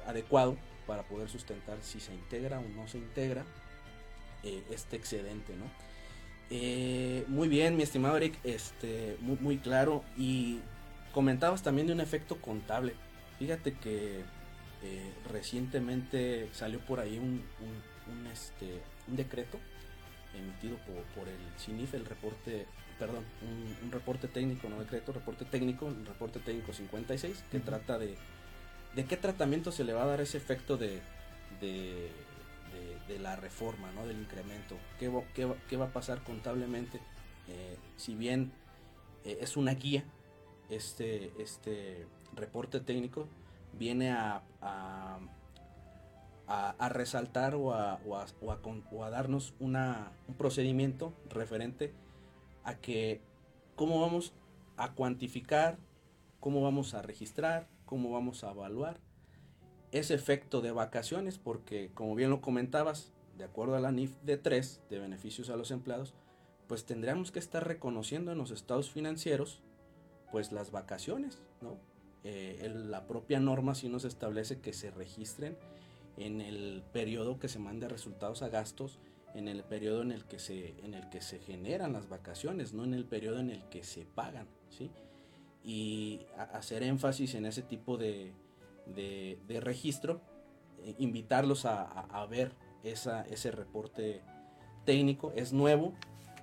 adecuado 0.08 0.56
para 0.92 1.04
poder 1.04 1.30
sustentar 1.30 1.78
si 1.82 2.02
se 2.02 2.14
integra 2.14 2.60
o 2.60 2.68
no 2.76 2.86
se 2.86 2.98
integra 2.98 3.46
este 4.44 4.98
excedente, 4.98 5.54
¿no? 5.56 5.66
muy 7.30 7.48
bien, 7.48 7.78
mi 7.78 7.84
estimado 7.84 8.18
Eric, 8.18 8.38
este, 8.44 9.16
muy, 9.22 9.38
muy 9.40 9.58
claro. 9.58 10.04
Y 10.18 10.60
comentabas 11.14 11.64
también 11.64 11.88
de 11.88 11.94
un 11.94 12.02
efecto 12.02 12.42
contable. 12.42 12.94
Fíjate 13.40 13.72
que 13.76 14.20
eh, 14.84 15.14
recientemente 15.32 16.50
salió 16.52 16.80
por 16.82 17.00
ahí 17.00 17.18
un, 17.18 17.42
este, 18.34 18.82
un 19.08 19.16
decreto 19.16 19.58
emitido 20.38 20.76
por, 21.16 21.30
el 21.30 21.38
CINIF, 21.58 21.94
el 21.94 22.06
reporte, 22.06 22.66
perdón, 23.00 23.24
un, 23.82 23.92
reporte 23.92 24.28
técnico, 24.28 24.68
no 24.68 24.80
decreto, 24.80 25.14
reporte 25.14 25.46
técnico, 25.46 25.88
el 25.88 26.06
reporte 26.06 26.40
técnico 26.40 26.74
56, 26.74 27.46
que 27.50 27.60
trata 27.62 27.98
de, 27.98 28.16
de 28.96 29.06
qué 29.06 29.18
tratamiento 29.18 29.72
se 29.72 29.84
le 29.84 29.94
va 29.94 30.04
a 30.04 30.08
dar 30.08 30.22
ese 30.22 30.38
efecto 30.38 30.78
de, 30.78 31.02
de, 31.60 32.10
la 33.20 33.36
reforma, 33.36 33.92
¿no? 33.92 34.08
del 34.08 34.20
incremento, 34.20 34.78
qué, 34.98 35.12
qué, 35.36 35.78
va 35.78 35.86
a 35.86 35.94
pasar 35.94 36.24
contablemente, 36.24 37.02
eh, 37.50 37.78
si 37.98 38.16
bien 38.16 38.54
eh, 39.26 39.40
es 39.42 39.58
una 39.58 39.74
guía, 39.74 40.06
este, 40.70 41.34
este 41.38 42.08
reporte 42.34 42.80
técnico 42.80 43.28
viene 43.78 44.12
a, 44.12 44.42
a, 44.62 45.20
resaltar 46.90 47.56
o 47.56 47.74
a, 47.74 48.00
o 48.06 49.04
a, 49.04 49.10
darnos 49.10 49.54
una, 49.60 50.12
un 50.28 50.36
procedimiento 50.36 51.14
referente 51.30 51.94
a 52.64 52.76
que 52.76 53.22
cómo 53.76 54.02
vamos 54.02 54.34
a 54.78 54.94
cuantificar, 54.94 55.78
cómo 56.40 56.62
vamos 56.62 56.94
a 56.94 57.02
registrar, 57.02 57.68
cómo 57.92 58.10
vamos 58.10 58.46
a 58.46 58.52
evaluar 58.52 59.02
ese 59.92 60.14
efecto 60.14 60.62
de 60.62 60.72
vacaciones, 60.72 61.38
porque 61.38 61.92
como 61.94 62.16
bien 62.16 62.30
lo 62.30 62.40
comentabas, 62.40 63.12
de 63.38 63.44
acuerdo 63.44 63.76
a 63.76 63.82
la 63.82 63.92
NIF 63.92 64.16
de 64.22 64.38
3 64.38 64.84
de 64.90 64.98
beneficios 64.98 65.50
a 65.50 65.58
los 65.58 65.72
empleados, 65.72 66.14
pues 66.68 66.86
tendríamos 66.86 67.34
que 67.34 67.40
estar 67.40 67.68
reconociendo 67.68 68.32
en 68.32 68.38
los 68.38 68.52
estados 68.52 68.90
financieros 68.90 69.62
pues 70.32 70.54
las 70.54 70.72
vacaciones, 70.72 71.42
¿no? 71.60 71.76
Eh, 72.24 72.72
la 72.74 73.08
propia 73.08 73.42
norma 73.42 73.76
sí 73.76 73.90
nos 73.90 74.06
establece 74.06 74.62
que 74.62 74.72
se 74.72 74.90
registren 74.90 75.58
en 76.16 76.40
el 76.40 76.84
periodo 76.94 77.40
que 77.40 77.50
se 77.50 77.60
mande 77.60 77.90
resultados 77.90 78.42
a 78.42 78.48
gastos, 78.48 79.00
en 79.34 79.50
el 79.50 79.66
periodo 79.66 80.02
en 80.02 80.14
el 80.14 80.24
que 80.24 80.40
se, 80.40 80.80
en 80.86 80.94
el 80.94 81.10
que 81.10 81.20
se 81.20 81.40
generan 81.40 81.92
las 81.92 82.08
vacaciones, 82.08 82.72
no 82.72 82.86
en 82.86 82.94
el 82.94 83.04
periodo 83.04 83.40
en 83.40 83.50
el 83.50 83.68
que 83.68 83.84
se 83.84 84.06
pagan, 84.06 84.48
¿sí? 84.70 84.92
Y 85.64 86.22
hacer 86.54 86.84
énfasis 86.84 87.36
en 87.36 87.46
ese 87.46 87.62
tipo 87.62 87.98
de, 87.98 88.34
de, 88.88 89.60
registro, 89.62 90.22
eh, 90.80 90.96
invitarlos 90.98 91.66
a, 91.66 92.26
ver 92.30 92.54
esa, 92.84 93.24
ese 93.28 93.52
reporte 93.52 94.22
técnico, 94.86 95.32
es 95.36 95.54
nuevo, 95.54 95.94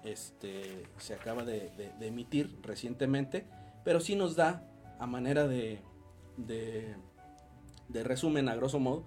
este, 0.04 0.84
se 0.98 1.14
acaba 1.14 1.44
de, 1.44 1.70
de 1.98 2.06
emitir 2.06 2.56
recientemente, 2.62 3.44
pero 3.84 4.00
sí 4.00 4.14
nos 4.14 4.36
da 4.36 4.64
a 5.00 5.06
manera 5.06 5.48
de, 5.48 5.80
de, 6.38 8.04
resumen, 8.04 8.48
a 8.48 8.54
grosso 8.54 8.78
modo, 8.78 9.04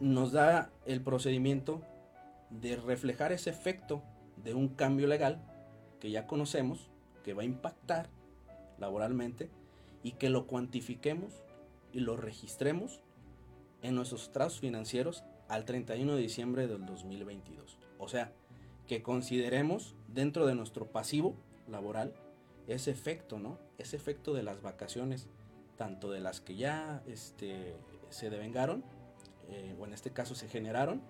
nos 0.00 0.32
da 0.32 0.70
el 0.84 1.00
procedimiento 1.02 1.82
de 2.50 2.76
reflejar 2.76 3.32
ese 3.32 3.50
efecto 3.50 4.02
de 4.36 4.54
un 4.54 4.68
cambio 4.68 5.06
legal 5.06 5.40
que 6.00 6.10
ya 6.10 6.26
conocemos, 6.26 6.90
que 7.24 7.34
va 7.34 7.42
a 7.42 7.46
impactar 7.46 8.08
laboralmente 8.82 9.48
y 10.02 10.12
que 10.12 10.28
lo 10.28 10.46
cuantifiquemos 10.46 11.42
y 11.92 12.00
lo 12.00 12.18
registremos 12.18 13.00
en 13.80 13.94
nuestros 13.94 14.24
estados 14.24 14.60
financieros 14.60 15.24
al 15.48 15.64
31 15.64 16.14
de 16.14 16.20
diciembre 16.20 16.66
del 16.66 16.84
2022. 16.84 17.78
O 17.98 18.08
sea, 18.08 18.32
que 18.86 19.02
consideremos 19.02 19.94
dentro 20.08 20.46
de 20.46 20.54
nuestro 20.54 20.86
pasivo 20.86 21.34
laboral 21.68 22.12
ese 22.66 22.90
efecto, 22.90 23.38
¿no? 23.38 23.58
Ese 23.78 23.96
efecto 23.96 24.34
de 24.34 24.42
las 24.42 24.62
vacaciones, 24.62 25.28
tanto 25.76 26.10
de 26.10 26.20
las 26.20 26.40
que 26.40 26.56
ya 26.56 27.02
este, 27.06 27.74
se 28.10 28.30
devengaron, 28.30 28.84
eh, 29.48 29.74
o 29.80 29.86
en 29.86 29.92
este 29.92 30.10
caso 30.10 30.34
se 30.34 30.48
generaron, 30.48 31.00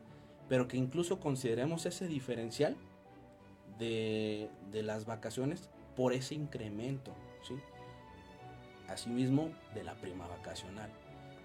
pero 0.48 0.68
que 0.68 0.76
incluso 0.76 1.20
consideremos 1.20 1.86
ese 1.86 2.06
diferencial 2.06 2.76
de, 3.78 4.50
las 4.72 5.06
vacaciones 5.06 5.70
por 5.96 6.12
ese 6.12 6.34
incremento, 6.34 7.12
¿sí? 7.42 7.54
Asimismo, 8.88 9.50
de 9.74 9.84
la 9.84 9.94
prima 9.94 10.26
vacacional. 10.26 10.90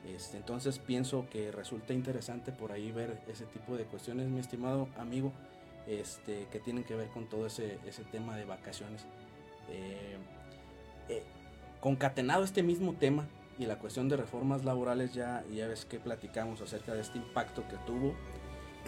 Este, 0.05 0.37
entonces 0.37 0.79
pienso 0.79 1.27
que 1.29 1.51
resulta 1.51 1.93
interesante 1.93 2.51
por 2.51 2.71
ahí 2.71 2.91
ver 2.91 3.21
ese 3.27 3.45
tipo 3.45 3.75
de 3.75 3.85
cuestiones, 3.85 4.27
mi 4.27 4.39
estimado 4.39 4.87
amigo, 4.97 5.33
este, 5.85 6.47
que 6.51 6.59
tienen 6.59 6.83
que 6.83 6.95
ver 6.95 7.07
con 7.09 7.27
todo 7.27 7.45
ese, 7.45 7.79
ese 7.85 8.03
tema 8.03 8.35
de 8.35 8.45
vacaciones. 8.45 9.05
Eh, 9.69 10.17
eh, 11.09 11.23
concatenado 11.81 12.43
este 12.43 12.63
mismo 12.63 12.93
tema 12.93 13.27
y 13.59 13.65
la 13.65 13.79
cuestión 13.79 14.07
de 14.09 14.17
reformas 14.17 14.63
laborales, 14.63 15.13
ya, 15.13 15.43
ya 15.53 15.67
ves 15.67 15.85
que 15.85 15.99
platicamos 15.99 16.61
acerca 16.61 16.93
de 16.93 17.01
este 17.01 17.17
impacto 17.17 17.67
que 17.67 17.77
tuvo. 17.85 18.13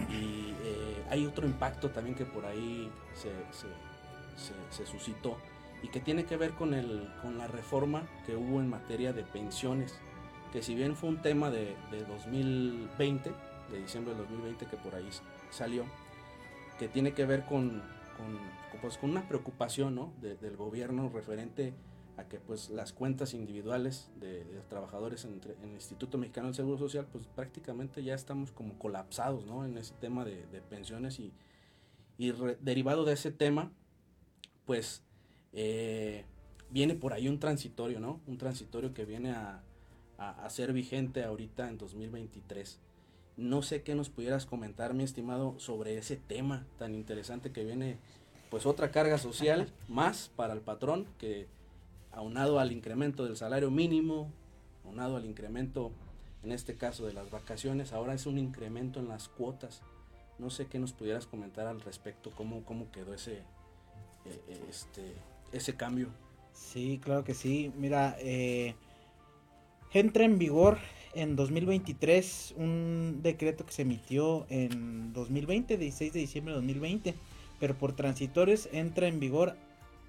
Y 0.09 0.53
eh, 0.63 1.03
hay 1.09 1.25
otro 1.25 1.45
impacto 1.45 1.89
también 1.89 2.15
que 2.15 2.25
por 2.25 2.45
ahí 2.45 2.89
se, 3.13 3.29
se, 4.71 4.85
suscitó 4.85 5.37
y 5.81 5.87
que 5.89 5.99
tiene 5.99 6.25
que 6.25 6.37
ver 6.37 6.51
con, 6.51 6.73
el, 6.73 7.09
con 7.21 7.37
la 7.37 7.47
reforma 7.47 8.07
que 8.25 8.35
hubo 8.35 8.59
en 8.59 8.69
materia 8.69 9.13
de 9.13 9.23
pensiones, 9.23 9.95
que 10.51 10.61
si 10.61 10.75
bien 10.75 10.95
fue 10.95 11.09
un 11.09 11.21
tema 11.21 11.49
de, 11.49 11.75
de 11.91 12.03
2020, 12.05 13.31
de 13.71 13.79
diciembre 13.79 14.13
de 14.13 14.19
2020 14.21 14.65
que 14.65 14.77
por 14.77 14.95
ahí 14.95 15.07
salió, 15.51 15.85
que 16.77 16.87
tiene 16.87 17.13
que 17.13 17.25
ver 17.25 17.45
con, 17.45 17.81
con, 18.17 18.79
pues, 18.81 18.97
con 18.97 19.11
una 19.11 19.27
preocupación 19.27 19.95
¿no? 19.95 20.13
del 20.21 20.57
gobierno 20.57 21.09
referente 21.09 21.73
a 22.17 22.25
que 22.25 22.39
pues 22.39 22.69
las 22.69 22.91
cuentas 22.91 23.33
individuales 23.33 24.09
de, 24.19 24.43
trabajadores 24.67 25.23
en, 25.23 25.39
el 25.63 25.71
Instituto 25.71 26.17
Mexicano 26.17 26.47
del 26.47 26.55
Seguro 26.55 26.77
Social 26.77 27.07
pues 27.09 27.25
prácticamente 27.27 28.03
ya 28.03 28.13
estamos 28.13 28.51
como 28.51 28.77
colapsados 28.77 29.45
¿no? 29.45 29.65
en 29.65 29.77
ese 29.77 29.93
tema 30.01 30.25
de, 30.25 30.43
pensiones 30.69 31.19
y, 31.19 31.31
y 32.17 32.33
derivado 32.61 33.05
de 33.05 33.13
ese 33.13 33.31
tema 33.31 33.71
pues 34.65 35.01
eh, 35.53 36.25
viene 36.69 36.95
por 36.95 37.13
ahí 37.13 37.27
un 37.27 37.39
transitorio, 37.39 37.99
¿no? 37.99 38.19
Un 38.27 38.37
transitorio 38.37 38.93
que 38.93 39.05
viene 39.05 39.31
a, 39.31 39.61
a, 40.17 40.45
a, 40.45 40.49
ser 40.49 40.73
vigente 40.73 41.23
ahorita 41.23 41.69
en 41.69 41.77
2023. 41.77 42.79
No 43.37 43.61
sé 43.61 43.83
qué 43.83 43.95
nos 43.95 44.09
pudieras 44.09 44.45
comentar, 44.45 44.93
mi 44.93 45.03
estimado, 45.03 45.55
sobre 45.59 45.97
ese 45.97 46.17
tema 46.17 46.65
tan 46.77 46.93
interesante 46.93 47.51
que 47.51 47.63
viene, 47.63 47.97
pues 48.49 48.65
otra 48.65 48.91
carga 48.91 49.17
social 49.17 49.71
más 49.87 50.31
para 50.35 50.53
el 50.53 50.61
patrón, 50.61 51.07
que 51.17 51.47
aunado 52.11 52.59
al 52.59 52.71
incremento 52.71 53.23
del 53.23 53.37
salario 53.37 53.71
mínimo, 53.71 54.31
aunado 54.85 55.17
al 55.17 55.25
incremento, 55.25 55.91
en 56.43 56.51
este 56.51 56.75
caso 56.75 57.05
de 57.05 57.13
las 57.13 57.29
vacaciones, 57.31 57.93
ahora 57.93 58.13
es 58.13 58.25
un 58.25 58.37
incremento 58.37 58.99
en 58.99 59.07
las 59.07 59.29
cuotas. 59.29 59.81
No 60.37 60.49
sé 60.49 60.67
qué 60.67 60.79
nos 60.79 60.93
pudieras 60.93 61.27
comentar 61.27 61.67
al 61.67 61.81
respecto, 61.81 62.31
cómo, 62.35 62.63
cómo 62.63 62.91
quedó 62.91 63.13
ese, 63.13 63.37
eh, 63.37 64.41
eh, 64.47 64.65
este, 64.69 65.13
ese 65.51 65.75
cambio. 65.75 66.09
Sí, 66.53 66.99
claro 67.03 67.23
que 67.23 67.33
sí. 67.33 67.71
Mira, 67.77 68.15
eh, 68.19 68.75
entra 69.93 70.25
en 70.25 70.37
vigor 70.37 70.77
en 71.13 71.35
2023 71.35 72.55
un 72.57 73.19
decreto 73.23 73.65
que 73.65 73.71
se 73.71 73.81
emitió 73.83 74.45
en 74.49 75.13
2020, 75.13 75.77
16 75.77 76.13
de 76.13 76.19
diciembre 76.19 76.53
de 76.53 76.57
2020, 76.57 77.15
pero 77.59 77.77
por 77.77 77.95
transitorios 77.95 78.69
entra 78.71 79.07
en 79.07 79.19
vigor 79.19 79.55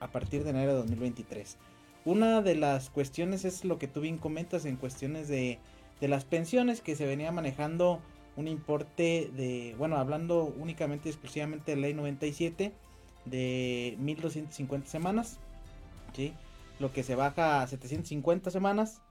a 0.01 0.09
partir 0.09 0.45
de 0.45 0.51
enero 0.51 0.73
de 0.73 0.79
2023. 0.79 1.57
Una 2.05 2.43
de 2.43 2.55
las 2.57 2.91
cuestiones 2.91 3.45
es 3.45 3.65
lo 3.65 3.79
que 3.79 3.89
tú 3.89 4.01
bien 4.01 4.19
comentas 4.19 4.65
en 4.65 4.77
cuestiones 4.77 5.29
de, 5.29 5.59
de 6.01 6.09
las 6.09 6.25
pensiones 6.25 6.81
que 6.81 6.97
se 6.97 7.07
venía 7.07 7.31
manejando 7.33 8.01
un 8.37 8.49
importe 8.49 9.31
de, 9.37 9.75
bueno, 9.77 9.97
hablando 9.97 10.45
únicamente 10.45 11.09
exclusivamente 11.09 11.75
de 11.75 11.81
ley 11.81 11.95
97 11.95 12.73
de 13.25 13.97
1250 13.99 14.89
semanas, 14.89 15.39
¿sí? 16.15 16.35
lo 16.79 16.93
que 16.93 17.03
se 17.03 17.15
baja 17.15 17.63
a 17.63 17.67
750 17.67 18.51
semanas 18.51 19.03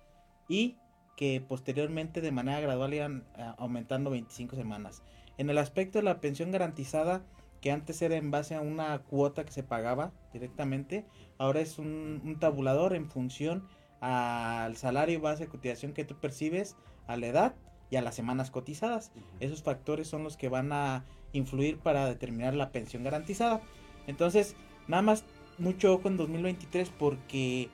y 0.48 0.78
que 1.16 1.42
posteriormente 1.46 2.22
de 2.22 2.32
manera 2.32 2.60
gradual 2.60 2.94
iban 2.94 3.24
eh, 3.38 3.46
aumentando 3.58 4.10
25 4.10 4.56
semanas. 4.56 5.04
En 5.38 5.50
el 5.50 5.58
aspecto 5.58 6.00
de 6.00 6.04
la 6.04 6.20
pensión 6.20 6.52
garantizada, 6.52 7.24
que 7.62 7.72
antes 7.72 8.02
era 8.02 8.16
en 8.16 8.32
base 8.32 8.56
a 8.56 8.62
una 8.62 9.00
cuota 9.00 9.46
que 9.46 9.52
se 9.52 9.64
pagaba 9.64 10.12
directamente, 10.34 11.06
ahora 11.38 11.60
es 11.60 11.78
un, 11.78 12.38
tabulador 12.40 12.96
en 12.96 13.10
función 13.10 13.68
al 14.02 14.78
salario 14.78 15.20
base 15.20 15.44
de 15.44 15.50
cotización 15.50 15.94
que 15.94 16.06
tú 16.06 16.16
percibes, 16.16 16.76
a 17.06 17.18
la 17.18 17.28
edad 17.28 17.56
y 17.90 17.96
a 17.96 18.02
las 18.02 18.16
semanas 18.16 18.52
cotizadas. 18.52 19.12
Esos 19.40 19.64
factores 19.64 20.08
son 20.08 20.24
los 20.24 20.38
que 20.38 20.48
van 20.48 20.72
a 20.72 21.06
influir 21.34 21.80
para 21.80 22.06
determinar 22.06 22.54
la 22.54 22.72
pensión 22.72 23.04
garantizada. 23.04 23.62
Entonces, 24.08 24.56
nada 24.88 25.02
más 25.02 25.24
mucho 25.58 25.94
ojo 25.94 26.08
en 26.08 26.18
2023 26.18 26.90
porque 26.98 27.70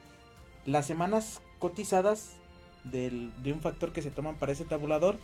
las 0.66 0.86
semanas 0.86 1.42
cotizadas 1.60 2.38
del, 2.84 3.32
de 3.44 3.54
un 3.54 3.62
factor 3.62 3.92
que 3.94 4.02
se 4.02 4.12
toman 4.12 4.36
para 4.36 4.52
ese 4.52 4.66
tabulador 4.66 5.18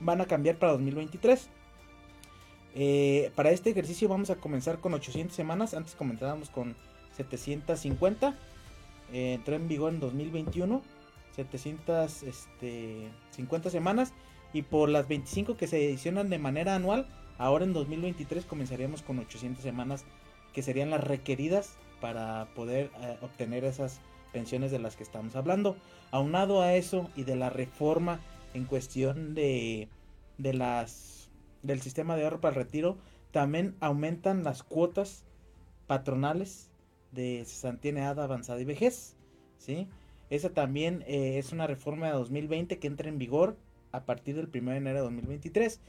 van 0.00 0.20
a 0.20 0.26
cambiar 0.26 0.56
para 0.56 0.72
2023. 0.72 1.48
Eh, 2.76 3.30
para 3.36 3.52
este 3.52 3.70
ejercicio 3.70 4.08
vamos 4.08 4.30
a 4.30 4.36
comenzar 4.36 4.78
con 4.80 4.94
800 4.94 5.34
semanas. 5.34 5.74
Antes 5.74 5.94
comenzábamos 5.94 6.50
con 6.50 6.76
750. 7.16 8.36
Eh, 9.12 9.34
entró 9.34 9.54
en 9.54 9.68
vigor 9.68 9.92
en 9.92 10.00
2021. 10.00 10.82
750 11.36 12.04
este, 12.04 13.70
semanas. 13.70 14.12
Y 14.52 14.62
por 14.62 14.88
las 14.88 15.08
25 15.08 15.56
que 15.56 15.66
se 15.66 15.84
edicionan 15.84 16.30
de 16.30 16.38
manera 16.38 16.76
anual, 16.76 17.08
ahora 17.38 17.64
en 17.64 17.72
2023 17.72 18.44
comenzaríamos 18.44 19.02
con 19.02 19.18
800 19.18 19.62
semanas 19.62 20.04
que 20.52 20.62
serían 20.62 20.90
las 20.90 21.02
requeridas 21.02 21.76
para 22.00 22.48
poder 22.54 22.90
eh, 23.00 23.18
obtener 23.22 23.64
esas 23.64 24.00
pensiones 24.32 24.70
de 24.70 24.78
las 24.78 24.96
que 24.96 25.02
estamos 25.02 25.36
hablando. 25.36 25.76
Aunado 26.10 26.62
a 26.62 26.74
eso 26.74 27.10
y 27.16 27.24
de 27.24 27.36
la 27.36 27.50
reforma 27.50 28.20
en 28.52 28.64
cuestión 28.64 29.34
de, 29.34 29.88
de 30.38 30.54
las 30.54 31.30
del 31.62 31.80
sistema 31.80 32.14
de 32.14 32.24
ahorro 32.24 32.40
para 32.40 32.56
el 32.56 32.62
retiro, 32.62 32.98
también 33.32 33.74
aumentan 33.80 34.44
las 34.44 34.62
cuotas 34.62 35.24
patronales 35.86 36.70
de 37.12 37.42
cesantía 37.46 37.90
en 37.90 37.98
edad 37.98 38.20
avanzada 38.20 38.60
y 38.60 38.64
vejez, 38.64 39.16
¿sí? 39.58 39.88
Esa 40.30 40.50
también 40.50 41.02
eh, 41.06 41.38
es 41.38 41.52
una 41.52 41.66
reforma 41.66 42.06
de 42.06 42.12
2020 42.12 42.78
que 42.78 42.86
entra 42.86 43.08
en 43.08 43.18
vigor 43.18 43.56
a 43.92 44.04
partir 44.04 44.36
del 44.36 44.50
1 44.52 44.70
de 44.72 44.76
enero 44.76 44.98
de 44.98 45.04
2023 45.04 45.80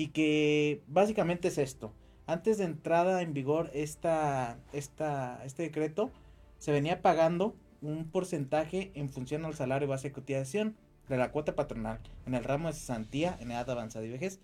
y 0.00 0.08
que 0.08 0.82
básicamente 0.86 1.48
es 1.48 1.58
esto. 1.58 1.92
Antes 2.26 2.56
de 2.56 2.64
entrada 2.64 3.20
en 3.20 3.34
vigor 3.34 3.70
esta, 3.74 4.58
esta, 4.72 5.44
este 5.44 5.64
decreto, 5.64 6.10
se 6.56 6.72
venía 6.72 7.02
pagando 7.02 7.54
un 7.82 8.10
porcentaje 8.10 8.92
en 8.94 9.10
función 9.10 9.44
al 9.44 9.52
salario 9.52 9.88
base 9.88 10.08
de 10.08 10.14
cotización 10.14 10.74
de 11.10 11.18
la 11.18 11.30
cuota 11.32 11.54
patronal 11.54 12.00
en 12.24 12.34
el 12.34 12.44
ramo 12.44 12.68
de 12.68 12.72
cesantía 12.72 13.36
en 13.40 13.50
edad 13.50 13.68
avanzada 13.68 14.06
y 14.06 14.10
vejez, 14.10 14.40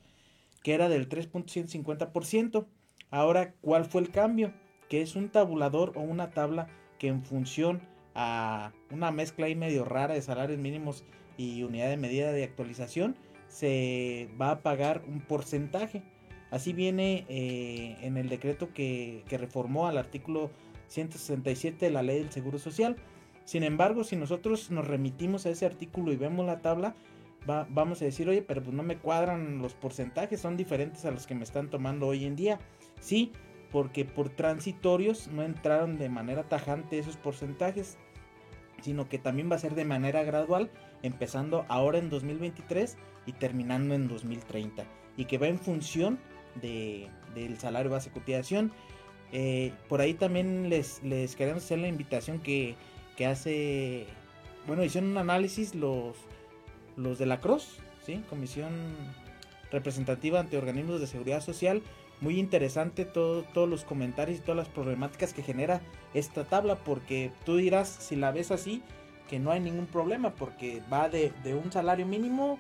que 0.63 0.75
era 0.75 0.91
del 0.91 1.09
3.150%. 1.09 2.67
Ahora, 3.11 3.55
¿cuál 3.63 3.87
fue 3.87 4.03
el 4.03 4.11
cambio? 4.11 4.53
Que 4.91 5.01
es 5.01 5.17
un 5.17 5.31
tabulador 5.31 5.97
o 5.97 6.03
una 6.03 6.33
tabla 6.33 6.69
que 6.99 7.09
en 7.09 7.25
función 7.25 7.81
a 8.15 8.75
una 8.91 9.11
mezcla 9.11 9.47
ahí 9.47 9.55
medio 9.55 9.87
rara 9.87 10.13
de 10.13 10.21
salarios 10.21 10.59
mínimos 10.59 11.03
y 11.39 11.63
unidad 11.63 11.89
de 11.89 11.97
medida 11.97 12.31
de 12.33 12.45
actualización, 12.45 13.17
se 13.57 14.29
va 14.39 14.51
a 14.51 14.61
pagar 14.61 15.03
un 15.09 15.21
porcentaje. 15.21 16.03
Así 16.51 16.75
viene 16.75 17.25
eh, 17.31 17.97
en 18.03 18.19
el 18.19 18.29
decreto 18.29 18.75
que, 18.75 19.25
que 19.29 19.39
reformó 19.39 19.89
al 19.89 19.97
artículo 19.97 20.51
167 20.89 21.87
de 21.87 21.91
la 21.91 22.03
ley 22.03 22.19
del 22.19 22.31
Seguro 22.31 22.59
Social. 22.59 22.97
Sin 23.45 23.63
embargo, 23.63 24.05
si 24.05 24.15
nosotros 24.15 24.71
nos 24.71 24.87
remitimos 24.87 25.47
a 25.47 25.51
ese 25.51 25.65
artículo 25.65 26.13
y 26.13 26.17
vemos 26.17 26.45
la 26.45 26.61
tabla, 26.61 26.95
vamos 27.47 28.03
a 28.03 28.05
decir, 28.05 28.29
oye, 28.29 28.43
pero 28.43 28.63
pues 28.63 28.77
no 28.77 28.83
me 28.83 28.99
cuadran 28.99 29.59
los 29.59 29.73
porcentajes, 29.75 30.39
son 30.39 30.59
diferentes 30.59 31.07
a 31.07 31.11
los 31.11 31.27
que 31.27 31.35
me 31.35 31.45
están 31.45 31.71
tomando 31.71 32.09
hoy 32.09 32.27
en 32.27 32.37
día. 32.37 32.59
Sí, 33.01 33.33
porque 33.73 34.05
por 34.05 34.29
transitorios 34.29 35.29
no 35.29 35.43
entraron 35.43 35.97
de 35.97 36.11
manera 36.11 36.43
tajante 36.43 36.99
esos 36.99 37.17
porcentajes, 37.17 37.97
sino 38.83 39.09
que 39.09 39.19
también 39.19 39.51
va 39.51 39.57
a 39.57 39.61
ser 39.61 39.75
de 39.75 39.87
manera 39.87 40.25
gradual, 40.25 40.71
empezando 41.03 41.65
ahora 41.69 41.99
en 41.99 42.11
2023 42.11 42.97
y 43.27 43.33
terminando 43.33 43.95
en 43.95 44.09
2030, 44.09 44.85
y 45.17 45.25
que 45.25 45.39
va 45.39 45.49
en 45.49 45.59
función 45.59 46.19
de, 46.61 47.09
del 47.35 47.59
salario 47.59 47.91
base 47.91 48.11
de 48.11 48.15
cotización. 48.15 48.73
Eh, 49.33 49.73
por 49.89 50.01
ahí 50.01 50.15
también 50.15 50.71
les, 50.71 51.03
les 51.03 51.35
queremos 51.35 51.65
hacer 51.65 51.79
la 51.79 51.89
invitación 51.89 52.39
que 52.39 52.77
que 53.17 53.27
hace, 53.27 54.07
bueno, 54.67 54.85
hicieron 54.85 55.11
un 55.11 55.19
análisis 55.19 55.75
los, 55.75 56.17
los 56.97 57.19
de 57.19 57.27
la 57.27 57.41
CROSS, 57.41 57.79
¿sí? 58.05 58.23
Comisión 58.29 58.71
Representativa 59.73 60.39
ante 60.39 60.59
Organismos 60.59 61.01
de 61.01 61.07
Seguridad 61.07 61.43
Social. 61.43 61.83
Muy 62.21 62.39
interesante 62.39 63.05
todo, 63.05 63.43
todos 63.43 63.69
los 63.69 63.85
comentarios 63.85 64.39
y 64.39 64.43
todas 64.43 64.57
las 64.57 64.69
problemáticas 64.69 65.33
que 65.33 65.43
genera 65.43 65.81
esta 66.15 66.45
tabla, 66.45 66.77
porque 66.77 67.33
tú 67.45 67.57
dirás, 67.57 67.89
si 67.89 68.17
la 68.17 68.31
ves 68.31 68.51
así, 68.51 68.83
que 69.29 69.39
no 69.39 69.51
hay 69.51 69.61
ningún 69.61 69.87
problema, 69.87 70.35
porque 70.35 70.83
va 70.93 71.09
de, 71.09 71.33
un 71.63 71.73
salario 71.73 72.07
mínimo, 72.07 72.59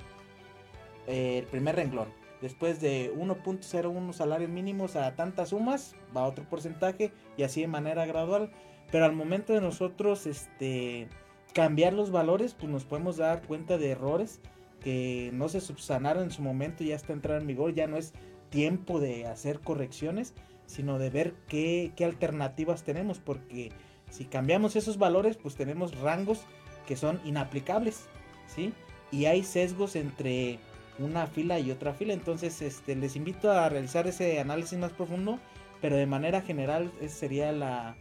eh, 1.06 1.38
el 1.38 1.44
primer 1.46 1.76
renglón. 1.76 2.08
Después 2.40 2.80
de 2.80 3.12
1.01 3.14 4.12
salarios 4.12 4.50
mínimos 4.50 4.96
a 4.96 5.14
tantas 5.14 5.50
sumas, 5.50 5.94
va 6.14 6.26
otro 6.26 6.44
porcentaje 6.44 7.12
y 7.36 7.44
así 7.44 7.62
de 7.62 7.68
manera 7.68 8.04
gradual. 8.04 8.50
Pero 8.90 9.04
al 9.04 9.12
momento 9.14 9.52
de 9.52 9.60
nosotros 9.60 10.26
este, 10.26 11.08
cambiar 11.54 11.92
los 11.94 12.10
valores, 12.10 12.54
pues 12.54 12.70
nos 12.70 12.84
podemos 12.84 13.16
dar 13.16 13.42
cuenta 13.46 13.78
de 13.78 13.90
errores 13.90 14.40
que 14.80 15.30
no 15.32 15.48
se 15.48 15.60
subsanaron 15.60 16.24
en 16.24 16.30
su 16.30 16.42
momento 16.42 16.84
ya 16.84 16.94
está 16.94 17.12
entrando 17.12 17.40
en 17.40 17.48
vigor, 17.48 17.74
ya 17.74 17.86
no 17.86 17.96
es 17.96 18.12
tiempo 18.50 19.00
de 19.00 19.26
hacer 19.26 19.60
correcciones, 19.60 20.34
sino 20.66 20.98
de 20.98 21.10
ver 21.10 21.34
qué 21.48 21.92
alternativas 22.04 22.84
tenemos, 22.84 23.18
porque 23.18 23.72
si 24.10 24.26
cambiamos 24.26 24.76
esos 24.76 24.98
valores, 24.98 25.36
pues 25.36 25.56
tenemos 25.56 25.98
rangos 25.98 26.46
que 26.86 26.96
son 26.96 27.20
inaplicables, 27.24 28.06
¿sí? 28.46 28.72
Y 29.10 29.26
hay 29.26 29.42
sesgos 29.42 29.96
entre 29.96 30.58
una 30.98 31.26
fila 31.26 31.58
y 31.60 31.70
otra 31.70 31.92
fila, 31.92 32.14
entonces 32.14 32.62
este, 32.62 32.96
les 32.96 33.16
invito 33.16 33.50
a 33.50 33.68
realizar 33.68 34.06
ese 34.06 34.40
análisis 34.40 34.78
más 34.78 34.92
profundo, 34.92 35.38
pero 35.80 35.96
de 35.96 36.06
manera 36.06 36.40
general 36.40 36.90
esa 37.00 37.16
sería 37.16 37.52
la, 37.52 37.96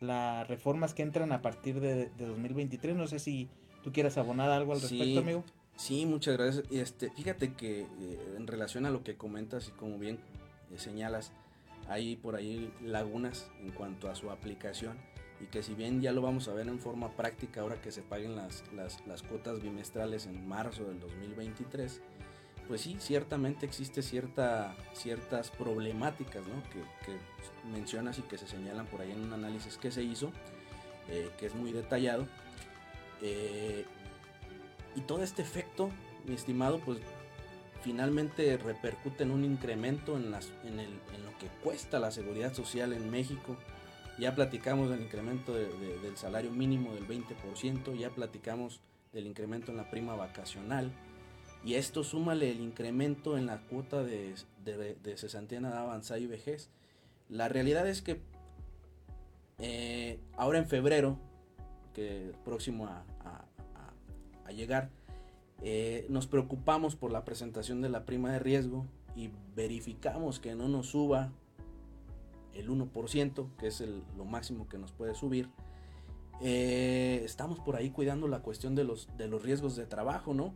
las 0.00 0.48
reformas 0.48 0.92
que 0.94 1.02
entran 1.02 1.32
a 1.32 1.40
partir 1.40 1.80
de, 1.80 2.10
2023. 2.18 2.96
No 2.96 3.06
sé 3.06 3.18
si 3.18 3.48
tú 3.82 3.92
quieras 3.92 4.18
abonar 4.18 4.50
algo 4.50 4.72
al 4.72 4.80
respecto, 4.80 5.20
amigo. 5.20 5.44
Sí, 5.76 6.04
muchas 6.04 6.36
gracias. 6.36 6.64
Este, 6.70 7.10
fíjate 7.10 7.54
que 7.54 7.82
eh, 7.82 8.34
en 8.36 8.46
relación 8.46 8.84
a 8.86 8.90
lo 8.90 9.02
que 9.02 9.16
comentas 9.16 9.68
y 9.68 9.70
como 9.72 9.98
bien 9.98 10.18
eh, 10.70 10.78
señalas, 10.78 11.32
hay 11.88 12.16
por 12.16 12.36
ahí 12.36 12.72
lagunas 12.82 13.50
en 13.60 13.70
cuanto 13.70 14.08
a 14.10 14.14
su 14.14 14.30
aplicación 14.30 14.98
y 15.42 15.46
que 15.46 15.62
si 15.62 15.74
bien 15.74 16.00
ya 16.00 16.12
lo 16.12 16.22
vamos 16.22 16.48
a 16.48 16.54
ver 16.54 16.68
en 16.68 16.78
forma 16.78 17.10
práctica 17.10 17.62
ahora 17.62 17.80
que 17.80 17.90
se 17.90 18.02
paguen 18.02 18.36
las, 18.36 18.62
las, 18.72 19.04
las 19.06 19.22
cuotas 19.22 19.60
bimestrales 19.60 20.26
en 20.26 20.46
marzo 20.46 20.84
del 20.84 21.00
2023, 21.00 22.00
pues 22.68 22.80
sí, 22.80 22.96
ciertamente 23.00 23.66
existe 23.66 24.02
cierta, 24.02 24.76
ciertas 24.92 25.50
problemáticas 25.50 26.42
que, 26.72 27.18
mencionas 27.70 28.18
y 28.18 28.22
que 28.22 28.38
se 28.38 28.46
señalan 28.46 28.86
por 28.86 29.00
ahí 29.00 29.10
en 29.10 29.20
un 29.20 29.32
análisis 29.32 29.76
que 29.76 29.90
se 29.90 30.02
hizo, 30.02 30.32
eh, 31.08 31.28
que 31.38 31.46
es 31.46 31.54
muy 31.54 31.72
detallado. 31.72 32.26
Eh, 33.20 33.84
y 34.94 35.00
todo 35.02 35.22
este 35.22 35.42
efecto, 35.42 35.90
mi 36.24 36.34
estimado, 36.34 36.78
pues 36.80 36.98
finalmente 37.82 38.56
repercute 38.56 39.24
en 39.24 39.32
un 39.32 39.44
incremento 39.44 40.16
en, 40.16 40.30
las, 40.30 40.52
en, 40.64 40.78
el, 40.78 40.90
en 41.14 41.24
lo 41.24 41.36
que 41.38 41.48
cuesta 41.62 41.98
la 41.98 42.10
seguridad 42.10 42.54
social 42.54 42.92
en 42.92 43.10
México. 43.10 43.56
Ya 44.18 44.34
platicamos 44.34 44.90
del 44.90 45.00
incremento 45.02 45.54
del 45.54 46.16
salario 46.16 46.50
mínimo 46.50 46.94
del 46.94 47.06
20%, 47.06 47.96
ya 47.96 48.10
platicamos 48.10 48.80
del 49.12 49.26
incremento 49.26 49.70
en 49.70 49.78
la 49.78 49.90
prima 49.90 50.14
vacacional, 50.14 50.92
y 51.64 51.74
esto 51.74 52.02
súmale 52.02 52.50
el 52.50 52.60
incremento 52.60 53.38
en 53.38 53.46
la 53.46 53.60
cuota 53.60 54.02
de, 54.02 54.34
de, 54.64 55.16
cesantía 55.16 55.60
de 55.60 55.68
avanzada 55.68 56.18
y 56.18 56.26
vejez. 56.26 56.70
La 57.28 57.48
realidad 57.48 57.88
es 57.88 58.02
que 58.02 58.20
eh, 59.58 60.18
ahora 60.36 60.58
en 60.58 60.66
febrero, 60.66 61.18
que 61.94 62.32
próximo 62.44 62.86
a, 62.86 63.04
llegar, 64.50 64.90
eh, 65.62 66.04
nos 66.10 66.26
preocupamos 66.26 66.94
por 66.94 67.10
la 67.10 67.24
presentación 67.24 67.80
de 67.80 67.88
la 67.88 68.04
prima 68.04 68.30
de 68.30 68.38
riesgo 68.38 68.84
y 69.16 69.30
verificamos 69.56 70.40
que 70.40 70.54
no 70.54 70.68
nos 70.68 70.88
suba 70.88 71.32
el 72.54 72.68
1%, 72.70 73.56
que 73.56 73.66
es 73.66 73.80
lo 74.16 74.24
máximo 74.24 74.68
que 74.68 74.78
nos 74.78 74.92
puede 74.92 75.14
subir. 75.14 75.50
Eh, 76.40 77.22
estamos 77.24 77.60
por 77.60 77.76
ahí 77.76 77.90
cuidando 77.90 78.26
la 78.28 78.40
cuestión 78.40 78.74
de 78.74 78.84
los, 78.84 79.08
de 79.16 79.28
los 79.28 79.42
riesgos 79.42 79.76
de 79.76 79.86
trabajo, 79.86 80.34
¿no? 80.34 80.54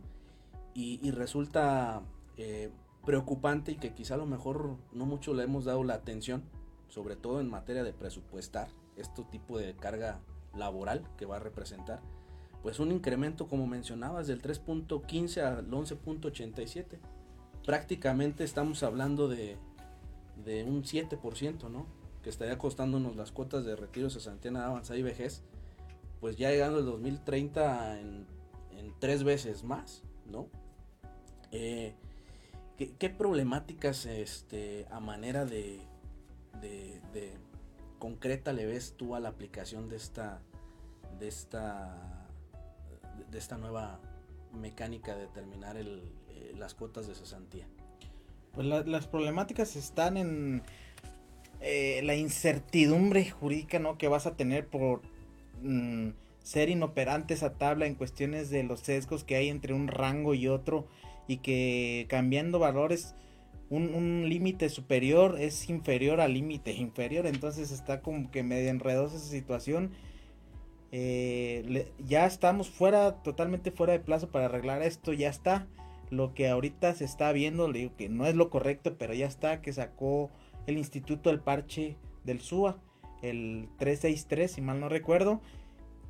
y, 0.79 1.09
resulta 1.09 2.03
eh, 2.37 2.69
preocupante 3.03 3.71
y 3.71 3.75
que 3.77 3.95
quizá 3.95 4.13
a 4.13 4.17
lo 4.17 4.27
mejor 4.27 4.77
no 4.91 5.07
mucho 5.07 5.33
le 5.33 5.43
hemos 5.43 5.65
dado 5.65 5.83
la 5.83 5.95
atención, 5.95 6.43
sobre 6.87 7.15
todo 7.15 7.41
en 7.41 7.49
materia 7.49 7.83
de 7.83 7.93
presupuestar 7.93 8.67
este 8.95 9.23
tipo 9.23 9.57
de 9.57 9.75
carga 9.75 10.19
laboral 10.55 11.03
que 11.17 11.25
va 11.25 11.37
a 11.37 11.39
representar, 11.39 11.99
pues 12.61 12.79
un 12.79 12.91
incremento, 12.91 13.47
como 13.47 13.65
mencionabas, 13.65 14.27
del 14.27 14.39
3.15 14.39 15.41
al 15.41 15.67
11.87. 15.71 16.99
Prácticamente 17.65 18.43
estamos 18.43 18.83
hablando 18.83 19.27
de, 19.27 19.57
de 20.47 20.63
un 20.63 20.83
7%, 20.83 21.69
¿no? 21.69 21.85
Que 22.23 22.29
estaría 22.29 22.57
costándonos 22.57 23.17
las 23.17 23.31
cuotas 23.31 23.65
de 23.65 23.75
retiro 23.75 24.09
cesantía 24.09 24.65
avanzada 24.65 24.97
y 24.97 25.03
vejez, 25.03 25.43
pues 26.21 26.37
ya 26.37 26.49
llegando 26.49 26.79
el 26.79 26.85
2030 26.85 27.99
en, 27.99 28.25
tres 28.99 29.23
veces 29.23 29.63
más, 29.63 30.01
¿no? 30.25 30.47
Eh, 31.51 31.93
¿qué, 32.77 33.09
problemáticas 33.09 34.05
este, 34.05 34.87
a 34.89 34.99
manera 34.99 35.45
de, 35.45 35.81
concreta 37.99 38.53
le 38.53 38.65
ves 38.65 38.95
tú 38.95 39.13
a 39.13 39.19
la 39.19 39.29
aplicación 39.29 39.89
de 39.89 39.97
esta, 39.97 40.41
de 41.19 41.27
esta, 41.27 42.27
de 43.29 43.37
esta 43.37 43.57
nueva 43.57 43.99
mecánica 44.53 45.15
de 45.15 45.23
determinar 45.23 45.75
eh, 45.77 46.53
las 46.57 46.73
cuotas 46.73 47.07
de 47.07 47.15
cesantía? 47.15 47.67
Pues 48.57 48.87
las 48.87 49.05
problemáticas 49.05 49.75
están 49.75 50.17
en 50.17 50.63
eh, 51.61 52.01
la 52.03 52.15
incertidumbre 52.15 53.29
jurídica 53.29 53.77
¿no? 53.77 53.99
que 53.99 54.07
vas 54.07 54.25
a 54.25 54.35
tener 54.35 54.65
por 54.65 55.03
mm, 55.61 56.07
ser 56.41 56.69
inoperante 56.69 57.35
esa 57.35 57.53
tabla 57.53 57.85
en 57.85 57.93
cuestiones 57.93 58.49
de 58.49 58.63
los 58.63 58.79
sesgos 58.79 59.23
que 59.23 59.35
hay 59.35 59.49
entre 59.49 59.75
un 59.75 59.87
rango 59.87 60.33
y 60.33 60.47
otro 60.47 60.87
y 61.27 61.37
que 61.37 62.07
cambiando 62.09 62.57
valores 62.57 63.13
un, 63.69 64.27
límite 64.27 64.69
superior 64.69 65.39
es 65.39 65.69
inferior 65.69 66.19
al 66.19 66.33
límite 66.33 66.71
inferior. 66.71 67.27
Entonces 67.27 67.69
está 67.69 68.01
como 68.01 68.31
que 68.31 68.41
medio 68.41 68.71
enredosa 68.71 69.17
esa 69.17 69.27
situación. 69.27 69.91
Eh, 70.91 71.85
ya 71.99 72.25
estamos 72.25 72.71
fuera 72.71 73.21
totalmente 73.21 73.69
fuera 73.69 73.93
de 73.93 73.99
plazo 73.99 74.29
para 74.29 74.45
arreglar 74.45 74.81
esto 74.81 75.13
ya 75.13 75.29
está 75.29 75.67
lo 76.09 76.33
que 76.33 76.47
ahorita 76.47 76.93
se 76.93 77.05
está 77.05 77.31
viendo 77.31 77.67
le 77.67 77.79
digo 77.79 77.95
que 77.97 78.09
no 78.09 78.25
es 78.25 78.35
lo 78.35 78.49
correcto 78.49 78.97
pero 78.97 79.13
ya 79.13 79.27
está 79.27 79.61
que 79.61 79.73
sacó 79.73 80.29
el 80.65 80.77
instituto 80.77 81.29
el 81.29 81.39
parche 81.39 81.97
del 82.23 82.39
SUA 82.39 82.79
el 83.21 83.69
363 83.77 84.51
si 84.51 84.61
mal 84.61 84.79
no 84.79 84.89
recuerdo 84.89 85.41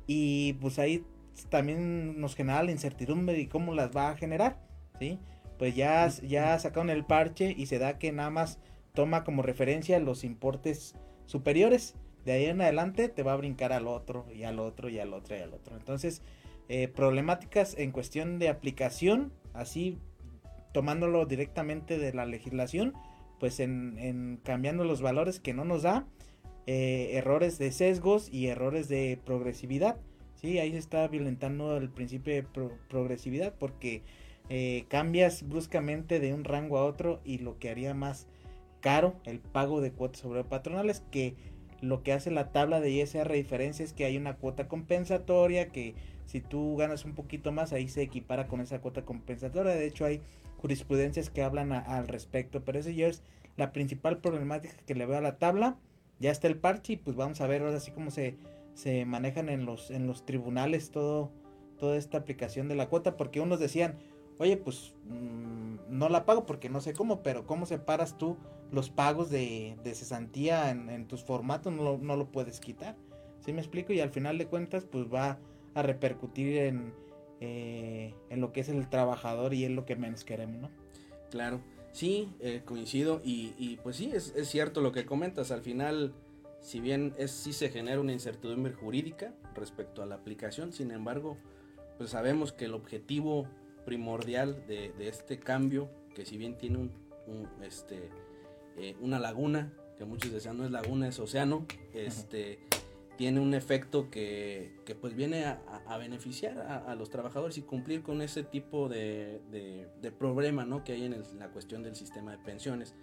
y 0.06 0.54
pues 0.54 0.78
ahí 0.78 1.04
también 1.50 2.20
nos 2.20 2.34
genera 2.34 2.62
la 2.62 2.70
incertidumbre 2.70 3.36
de 3.36 3.48
cómo 3.48 3.74
las 3.74 3.96
va 3.96 4.10
a 4.10 4.16
generar 4.16 4.60
¿sí? 4.98 5.18
Pues 5.58 5.74
ya, 5.74 6.08
ya 6.22 6.58
sacaron 6.58 6.88
el 6.88 7.04
parche 7.04 7.54
y 7.56 7.66
se 7.66 7.78
da 7.78 7.98
que 7.98 8.12
nada 8.12 8.30
más 8.30 8.58
toma 8.94 9.24
como 9.24 9.42
referencia 9.42 9.98
los 9.98 10.24
importes 10.24 10.94
superiores. 11.26 11.96
De 12.24 12.32
ahí 12.32 12.44
en 12.46 12.60
adelante 12.60 13.08
te 13.08 13.22
va 13.22 13.32
a 13.32 13.36
brincar 13.36 13.72
al 13.72 13.88
otro 13.88 14.26
y 14.32 14.44
al 14.44 14.60
otro 14.60 14.88
y 14.88 14.98
al 15.00 15.12
otro 15.12 15.36
y 15.36 15.40
al 15.40 15.52
otro. 15.52 15.76
Entonces, 15.76 16.22
eh, 16.68 16.88
problemáticas 16.88 17.76
en 17.76 17.90
cuestión 17.90 18.38
de 18.38 18.48
aplicación, 18.48 19.32
así 19.58 19.98
tomándolo 20.72 21.26
directamente 21.26 21.98
de 21.98 22.12
la 22.12 22.26
legislación, 22.26 22.94
pues 23.40 23.60
en, 23.60 24.40
cambiando 24.44 24.84
los 24.84 25.02
valores 25.02 25.40
que 25.40 25.54
no 25.54 25.64
nos 25.64 25.82
da, 25.82 26.06
eh, 26.66 27.10
errores 27.14 27.58
de 27.58 27.72
sesgos 27.72 28.28
y 28.32 28.46
errores 28.46 28.88
de 28.88 29.18
progresividad. 29.24 29.96
Sí, 30.34 30.58
ahí 30.58 30.72
se 30.72 30.78
está 30.78 31.08
violentando 31.08 31.76
el 31.76 31.90
principio 31.90 32.34
de 32.34 32.44
progresividad 32.88 33.54
porque 33.58 34.02
eh, 34.50 34.84
cambias 34.88 35.48
bruscamente 35.48 36.20
de 36.20 36.32
un 36.32 36.44
rango 36.44 36.78
a 36.78 36.84
otro 36.84 37.20
y 37.24 37.38
lo 37.38 37.58
que 37.58 37.70
haría 37.70 37.94
más 37.94 38.28
caro 38.80 39.16
el 39.24 39.40
pago 39.40 39.80
de 39.80 39.90
cuotas 39.90 40.20
sobre 40.20 40.44
patronales 40.44 41.02
que 41.10 41.34
lo 41.80 42.02
que 42.02 42.12
hace 42.12 42.30
la 42.30 42.50
tabla 42.52 42.80
de 42.80 42.90
ISR 42.90 43.32
diferencia 43.32 43.84
es 43.84 43.92
que 43.92 44.04
hay 44.04 44.16
una 44.16 44.36
cuota 44.36 44.68
compensatoria 44.68 45.68
que 45.68 45.94
si 46.28 46.40
tú 46.40 46.76
ganas 46.76 47.04
un 47.04 47.14
poquito 47.14 47.50
más 47.50 47.72
ahí 47.72 47.88
se 47.88 48.02
equipara 48.02 48.46
con 48.46 48.60
esa 48.60 48.80
cuota 48.80 49.02
compensatoria 49.02 49.74
de 49.74 49.86
hecho 49.86 50.04
hay 50.04 50.20
jurisprudencias 50.58 51.30
que 51.30 51.42
hablan 51.42 51.72
al 51.72 52.06
respecto 52.06 52.64
pero 52.64 52.78
eso 52.78 52.90
ya 52.90 53.08
es 53.08 53.22
la 53.56 53.72
principal 53.72 54.18
problemática 54.18 54.76
que 54.86 54.94
le 54.94 55.06
veo 55.06 55.18
a 55.18 55.22
la 55.22 55.38
tabla 55.38 55.76
ya 56.20 56.30
está 56.30 56.46
el 56.46 56.56
parche 56.56 56.92
y 56.92 56.96
pues 56.96 57.16
vamos 57.16 57.40
a 57.40 57.46
ver 57.46 57.62
ahora 57.62 57.76
así 57.76 57.90
como 57.90 58.10
se, 58.10 58.36
se 58.74 59.04
manejan 59.04 59.48
en 59.48 59.64
los 59.64 59.90
en 59.90 60.06
los 60.06 60.24
tribunales 60.24 60.90
todo 60.90 61.32
toda 61.78 61.96
esta 61.96 62.18
aplicación 62.18 62.68
de 62.68 62.76
la 62.76 62.88
cuota 62.88 63.16
porque 63.16 63.40
unos 63.40 63.58
decían 63.58 63.96
oye, 64.38 64.56
pues 64.56 64.94
mm, 65.06 65.76
no 65.90 66.08
la 66.08 66.24
pago 66.24 66.46
porque 66.46 66.68
no 66.68 66.80
sé 66.80 66.92
cómo, 66.92 67.22
pero 67.22 67.46
¿cómo 67.46 67.66
separas 67.66 68.16
tú 68.16 68.36
los 68.70 68.90
pagos 68.90 69.30
de, 69.30 69.76
cesantía 69.84 70.70
en, 70.70 71.06
tus 71.06 71.24
formatos? 71.24 71.72
No, 71.72 71.98
no, 71.98 72.16
lo 72.16 72.30
puedes 72.30 72.60
quitar. 72.60 72.96
¿Sí 73.40 73.52
me 73.52 73.60
explico? 73.60 73.92
Y 73.92 74.00
al 74.00 74.10
final 74.10 74.38
de 74.38 74.46
cuentas, 74.46 74.84
pues 74.84 75.06
va 75.12 75.38
a 75.80 75.82
repercutir 75.82 76.58
en, 76.58 76.92
eh, 77.40 78.14
en 78.30 78.40
lo 78.40 78.52
que 78.52 78.60
es 78.60 78.68
el 78.68 78.88
trabajador 78.88 79.54
y 79.54 79.64
es 79.64 79.70
lo 79.70 79.84
que 79.84 79.96
menos 79.96 80.24
queremos, 80.24 80.60
¿no? 80.60 80.70
Claro, 81.30 81.60
sí, 81.92 82.32
eh, 82.40 82.62
coincido 82.64 83.20
y, 83.24 83.78
pues 83.82 83.96
sí, 83.96 84.10
es, 84.14 84.34
es, 84.34 84.48
cierto 84.48 84.80
lo 84.80 84.92
que 84.92 85.04
comentas. 85.04 85.50
Al 85.50 85.60
final, 85.60 86.14
si 86.60 86.80
bien 86.80 87.14
es 87.18 87.30
sí 87.30 87.52
se 87.52 87.68
genera 87.68 88.00
una 88.00 88.12
incertidumbre 88.12 88.72
jurídica 88.72 89.34
respecto 89.54 90.02
a 90.02 90.06
la 90.06 90.16
aplicación, 90.16 90.72
sin 90.72 90.90
embargo, 90.90 91.36
pues 91.98 92.10
sabemos 92.10 92.52
que 92.52 92.64
el 92.66 92.74
objetivo 92.74 93.46
primordial 93.84 94.66
de, 94.66 94.92
este 94.98 95.38
cambio, 95.38 95.88
que 96.14 96.26
si 96.26 96.36
bien 96.36 96.58
tiene 96.58 96.78
un, 96.78 97.48
este, 97.62 98.10
eh, 98.76 98.94
una 99.00 99.18
laguna, 99.18 99.72
que 99.96 100.04
muchos 100.04 100.30
decían 100.30 100.58
no 100.58 100.64
es 100.64 100.70
laguna, 100.70 101.08
es 101.08 101.18
océano, 101.18 101.66
este, 101.94 102.58
tiene 103.18 103.40
un 103.40 103.52
efecto 103.52 104.08
que, 104.10 104.80
pues 105.00 105.14
viene 105.14 105.44
a, 105.44 105.98
beneficiar 105.98 106.58
a, 106.58 106.94
los 106.94 107.10
trabajadores 107.10 107.58
y 107.58 107.62
cumplir 107.62 108.02
con 108.02 108.22
ese 108.22 108.44
tipo 108.44 108.88
de, 108.88 109.40
problema 110.18 110.64
¿no? 110.64 110.84
que 110.84 110.92
hay 110.92 111.04
en, 111.04 111.22
la 111.38 111.48
cuestión 111.48 111.82
del 111.82 111.96
sistema 111.96 112.32
de 112.32 112.38
pensiones. 112.38 112.94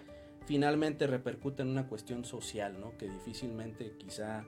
Finalmente 0.45 1.05
repercute 1.05 1.61
en 1.61 1.70
una 1.70 1.88
cuestión 1.88 2.26
social, 2.26 2.80
¿no? 2.80 2.97
que 2.97 3.09
difícilmente 3.09 3.93
quizá 3.97 4.45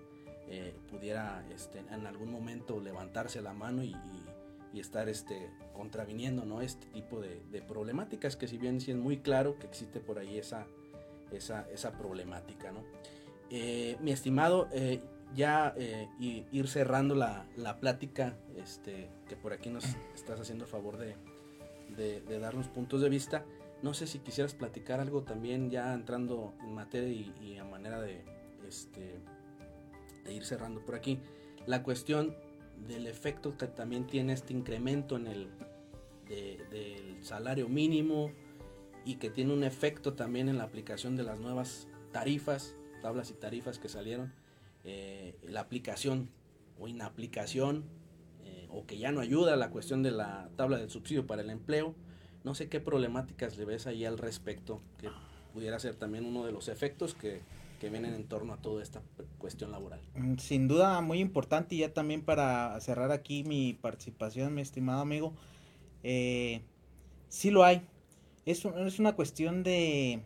eh, 0.49 0.73
pudiera 0.89 1.45
este, 1.53 1.79
en 1.79 2.07
algún 2.07 2.31
momento 2.31 2.79
levantarse 2.79 3.41
la 3.41 3.53
mano 3.53 3.83
y 3.83 3.95
y 4.73 4.79
estar 4.79 5.09
este, 5.09 5.49
contraviniendo 5.73 6.45
¿no? 6.45 6.61
este 6.61 6.87
tipo 6.87 7.19
de, 7.21 7.61
problemáticas 7.67 8.35
que 8.35 8.47
si 8.47 8.57
bien 8.57 8.79
sí 8.79 8.91
es 8.91 8.97
muy 8.97 9.17
claro 9.17 9.57
que 9.57 9.65
existe 9.67 9.99
por 9.99 10.19
ahí 10.19 10.37
esa, 10.37 10.67
esa, 11.31 11.67
esa 11.71 11.97
problemática. 11.97 12.71
¿no? 12.71 12.83
Eh, 13.49 13.97
mi 14.01 14.11
estimado, 14.11 14.69
eh, 14.71 15.01
ya 15.35 15.73
eh, 15.77 16.07
ir 16.19 16.67
cerrando 16.67 17.15
la, 17.15 17.45
la, 17.55 17.79
plática, 17.79 18.37
este, 18.55 19.09
que 19.27 19.35
por 19.35 19.53
aquí 19.53 19.69
nos 19.69 19.85
estás 20.15 20.39
haciendo 20.39 20.65
favor 20.65 20.97
de, 20.97 21.15
de, 21.95 22.39
darnos 22.39 22.67
puntos 22.67 23.01
de 23.01 23.09
vista. 23.09 23.45
No 23.83 23.93
sé 23.93 24.07
si 24.07 24.19
quisieras 24.19 24.55
platicar 24.55 24.99
algo 24.99 25.23
también 25.23 25.69
ya 25.69 25.93
entrando 25.93 26.53
en 26.61 26.73
materia 26.73 27.09
y, 27.09 27.57
a 27.57 27.63
manera 27.63 28.01
de, 28.01 28.23
este, 28.67 29.19
de 30.23 30.33
ir 30.33 30.45
cerrando 30.45 30.83
por 30.83 30.95
aquí. 30.95 31.19
La 31.65 31.83
cuestión 31.83 32.35
del 32.87 33.07
efecto 33.07 33.57
que 33.57 33.67
también 33.67 34.07
tiene 34.07 34.33
este 34.33 34.53
incremento 34.53 35.15
en 35.15 35.27
el 35.27 35.49
del 36.27 37.23
salario 37.23 37.69
mínimo 37.69 38.31
y 39.05 39.15
que 39.15 39.29
tiene 39.29 39.53
un 39.53 39.63
efecto 39.63 40.13
también 40.13 40.49
en 40.49 40.57
la 40.57 40.65
aplicación 40.65 41.15
de 41.15 41.23
las 41.23 41.39
nuevas 41.39 41.87
tarifas, 42.11 42.75
tablas 43.01 43.31
y 43.31 43.35
tarifas 43.35 43.79
que 43.79 43.87
salieron, 43.87 44.33
eh, 44.83 45.35
la 45.43 45.61
aplicación 45.61 46.29
o 46.79 46.87
inaplicación 46.87 47.85
eh, 48.43 48.67
o 48.69 48.85
que 48.85 48.97
ya 48.97 49.11
no 49.11 49.21
ayuda 49.21 49.55
la 49.55 49.69
cuestión 49.69 50.03
de 50.03 50.11
la 50.11 50.49
tabla 50.55 50.77
del 50.77 50.89
subsidio 50.89 51.27
para 51.27 51.41
el 51.41 51.49
empleo. 51.49 51.95
No 52.43 52.55
sé 52.55 52.69
qué 52.69 52.79
problemáticas 52.79 53.57
le 53.57 53.65
ves 53.65 53.87
ahí 53.87 54.05
al 54.05 54.17
respecto, 54.17 54.81
que 54.99 55.09
pudiera 55.53 55.79
ser 55.79 55.95
también 55.95 56.25
uno 56.25 56.45
de 56.45 56.51
los 56.51 56.69
efectos 56.69 57.13
que 57.13 57.41
que 57.79 57.89
vienen 57.89 58.13
en 58.13 58.25
torno 58.25 58.53
a 58.53 58.57
toda 58.57 58.81
esta 58.81 59.01
cuestión 59.37 59.71
laboral. 59.71 60.01
Mm, 60.15 60.37
sin 60.37 60.67
duda 60.67 60.99
muy 61.01 61.19
importante 61.19 61.75
y 61.75 61.79
ya 61.79 61.93
también 61.93 62.21
para 62.21 62.79
cerrar 62.81 63.11
aquí 63.11 63.43
mi 63.43 63.73
participación, 63.73 64.53
mi 64.53 64.61
estimado 64.61 65.01
amigo, 65.01 65.33
eh, 66.03 66.61
sí 67.29 67.51
lo 67.51 67.63
hay. 67.63 67.81
Es, 68.45 68.65
es 68.65 68.99
una 68.99 69.13
cuestión 69.13 69.63
de, 69.63 70.21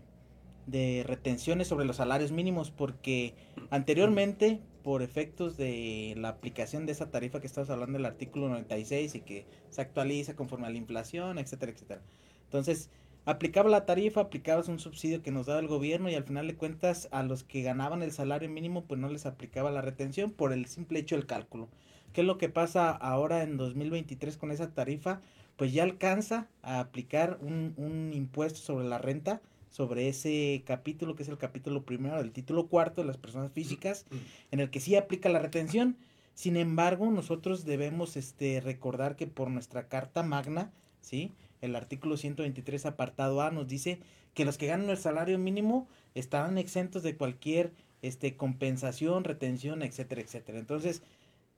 de 0.72 1.04
retenciones 1.06 1.68
sobre 1.68 1.86
los 1.86 1.98
salarios 1.98 2.32
mínimos 2.32 2.72
porque 2.72 3.36
anteriormente 3.70 4.60
por 4.84 5.04
efectos 5.04 5.58
de 5.58 6.16
la 6.18 6.30
aplicación 6.30 6.86
de 6.86 6.94
esa 6.94 7.12
tarifa 7.12 7.40
que 7.40 7.48
estamos 7.48 7.70
hablando 7.70 7.98
del 7.98 8.06
artículo 8.06 8.50
96 8.50 9.16
y 9.16 9.22
que 9.22 9.46
se 9.70 9.82
actualiza 9.82 10.36
conforme 10.36 10.68
a 10.68 10.70
la 10.72 10.78
inflación, 10.78 11.38
etcétera, 11.38 11.72
etcétera. 11.72 12.02
Entonces, 12.46 12.90
aplicaba 13.26 13.70
la 13.70 13.86
tarifa, 13.86 14.22
aplicabas 14.22 14.68
un 14.68 14.80
subsidio 14.80 15.22
que 15.22 15.32
nos 15.32 15.46
daba 15.46 15.60
el 15.60 15.68
gobierno 15.68 16.10
y 16.10 16.16
al 16.16 16.24
final 16.24 16.48
de 16.48 16.56
cuentas 16.56 17.08
a 17.12 17.22
los 17.24 17.44
que 17.44 17.62
ganaban 17.62 18.02
el 18.02 18.12
salario 18.12 18.50
mínimo 18.50 18.86
pues 18.86 19.00
no 19.00 19.10
les 19.10 19.26
aplicaba 19.26 19.72
la 19.72 19.82
retención 19.82 20.32
por 20.32 20.54
el 20.54 20.66
simple 20.66 21.00
hecho 21.00 21.16
del 21.16 21.28
cálculo. 21.28 21.70
¿Qué 22.14 22.22
es 22.22 22.28
lo 22.28 22.38
que 22.38 22.50
pasa 22.50 22.92
ahora 22.92 23.44
en 23.44 23.58
2023 23.58 24.38
con 24.38 24.52
esa 24.52 24.74
tarifa? 24.74 25.22
Pues 25.56 25.72
ya 25.72 25.84
alcanza 25.84 26.48
a 26.62 26.80
aplicar 26.80 27.38
un, 27.42 27.74
un 27.78 28.14
impuesto 28.14 28.60
sobre 28.60 28.88
la 28.88 28.98
renta 28.98 29.42
sobre 29.72 30.10
ese 30.10 30.64
capítulo 30.66 31.16
que 31.16 31.24
es 31.24 31.30
el 31.30 31.38
capítulo 31.38 31.84
primero 31.84 32.18
del 32.18 32.32
título 32.32 32.68
cuarto 32.68 33.02
de 33.02 33.08
las 33.08 33.18
personas 33.18 33.52
físicas 33.52 34.06
en 34.52 34.60
el 34.60 34.70
que 34.70 34.82
sí 34.82 34.96
aplica 34.96 35.30
la 35.30 35.40
retención 35.40 35.98
Sin 36.36 36.58
embargo, 36.58 37.10
nosotros 37.10 37.66
debemos 37.66 38.18
este, 38.18 38.62
recordar 38.62 39.16
que 39.16 39.28
por 39.28 39.50
nuestra 39.50 39.88
Carta 39.88 40.24
Magna, 40.24 40.72
¿sí? 41.02 41.32
el 41.62 41.76
artículo 41.76 42.18
123 42.18 42.86
apartado 42.86 43.42
A 43.42 43.52
nos 43.52 43.68
dice 43.68 44.00
que 44.34 44.46
los 44.46 44.58
que 44.58 44.68
ganan 44.68 44.90
el 44.90 44.98
salario 44.98 45.40
mínimo 45.40 45.88
estarán 46.16 46.58
exentos 46.58 47.04
de 47.04 47.16
cualquier 47.16 47.72
este, 48.02 48.36
compensación, 48.36 49.24
retención, 49.24 49.84
etcétera, 49.84 50.22
etcétera. 50.22 50.60
Entonces, 50.60 51.02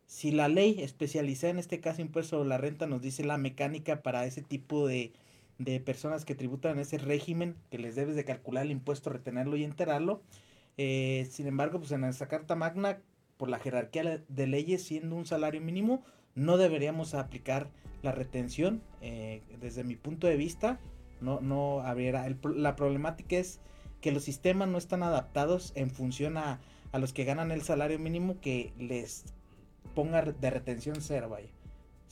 si 0.06 0.32
la 0.32 0.48
ley 0.50 0.82
especializada 0.82 1.52
en 1.52 1.60
este 1.60 1.80
caso 1.80 2.02
impuesto 2.02 2.38
sobre 2.38 2.50
la 2.50 2.58
renta 2.58 2.86
nos 2.86 3.02
dice 3.02 3.24
la 3.24 3.38
mecánica 3.38 4.02
para 4.02 4.26
ese 4.26 4.42
tipo 4.42 4.88
de, 4.88 5.14
de 5.60 5.80
personas 5.80 6.26
que 6.26 6.36
tributan 6.36 6.80
ese 6.80 6.98
régimen, 6.98 7.56
que 7.70 7.78
les 7.78 7.96
debes 7.96 8.16
de 8.16 8.26
calcular 8.26 8.66
el 8.66 8.72
impuesto, 8.72 9.10
retenerlo 9.10 9.56
y 9.56 9.64
enterarlo, 9.64 10.22
eh, 10.78 11.28
sin 11.32 11.48
embargo, 11.48 11.80
pues 11.80 11.92
en 11.92 12.04
esta 12.04 12.28
Carta 12.28 12.56
Magna, 12.56 13.00
por 13.38 13.50
la 13.50 13.60
jerarquía 13.60 14.24
de 14.28 14.48
leyes, 14.48 14.84
siendo 14.84 15.16
un 15.16 15.26
salario 15.26 15.62
mínimo, 15.62 16.04
no 16.36 16.58
deberíamos 16.58 17.14
aplicar 17.14 17.70
la 18.02 18.12
retención. 18.12 18.82
Eh, 19.02 19.42
desde 19.60 19.84
mi 19.84 19.96
punto 19.96 20.28
de 20.28 20.38
vista, 20.38 20.80
no, 21.22 21.42
no 21.42 21.82
habría. 21.82 22.26
la 22.56 22.76
problemática 22.76 23.38
es 23.38 23.60
que 24.02 24.12
los 24.12 24.24
sistemas 24.24 24.68
no 24.68 24.78
están 24.78 25.04
adaptados 25.04 25.72
en 25.76 25.90
función 25.90 26.38
a, 26.38 26.60
a 26.92 27.00
los 27.00 27.14
que 27.14 27.24
ganan 27.24 27.52
el 27.52 27.62
salario 27.62 28.00
mínimo 28.00 28.40
que 28.42 28.74
les 28.78 29.26
ponga 29.96 30.22
de 30.22 30.50
retención 30.50 30.98
cero. 31.00 31.36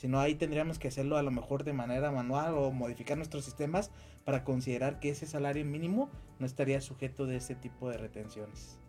Si 0.01 0.07
no, 0.07 0.19
ahí 0.19 0.33
tendríamos 0.33 0.79
que 0.79 0.87
hacerlo 0.87 1.17
a 1.17 1.21
lo 1.21 1.29
mejor 1.29 1.63
de 1.63 1.73
manera 1.73 2.09
manual 2.09 2.55
o 2.55 2.71
modificar 2.71 3.17
nuestros 3.17 3.45
sistemas 3.45 3.91
para 4.25 4.43
considerar 4.43 4.99
que 4.99 5.09
ese 5.11 5.27
salario 5.27 5.63
mínimo 5.63 6.09
no 6.39 6.47
estaría 6.47 6.81
sujeto 6.81 7.27
de 7.27 7.35
ese 7.35 7.53
tipo 7.53 7.87
de 7.87 7.99
retenciones. 7.99 8.79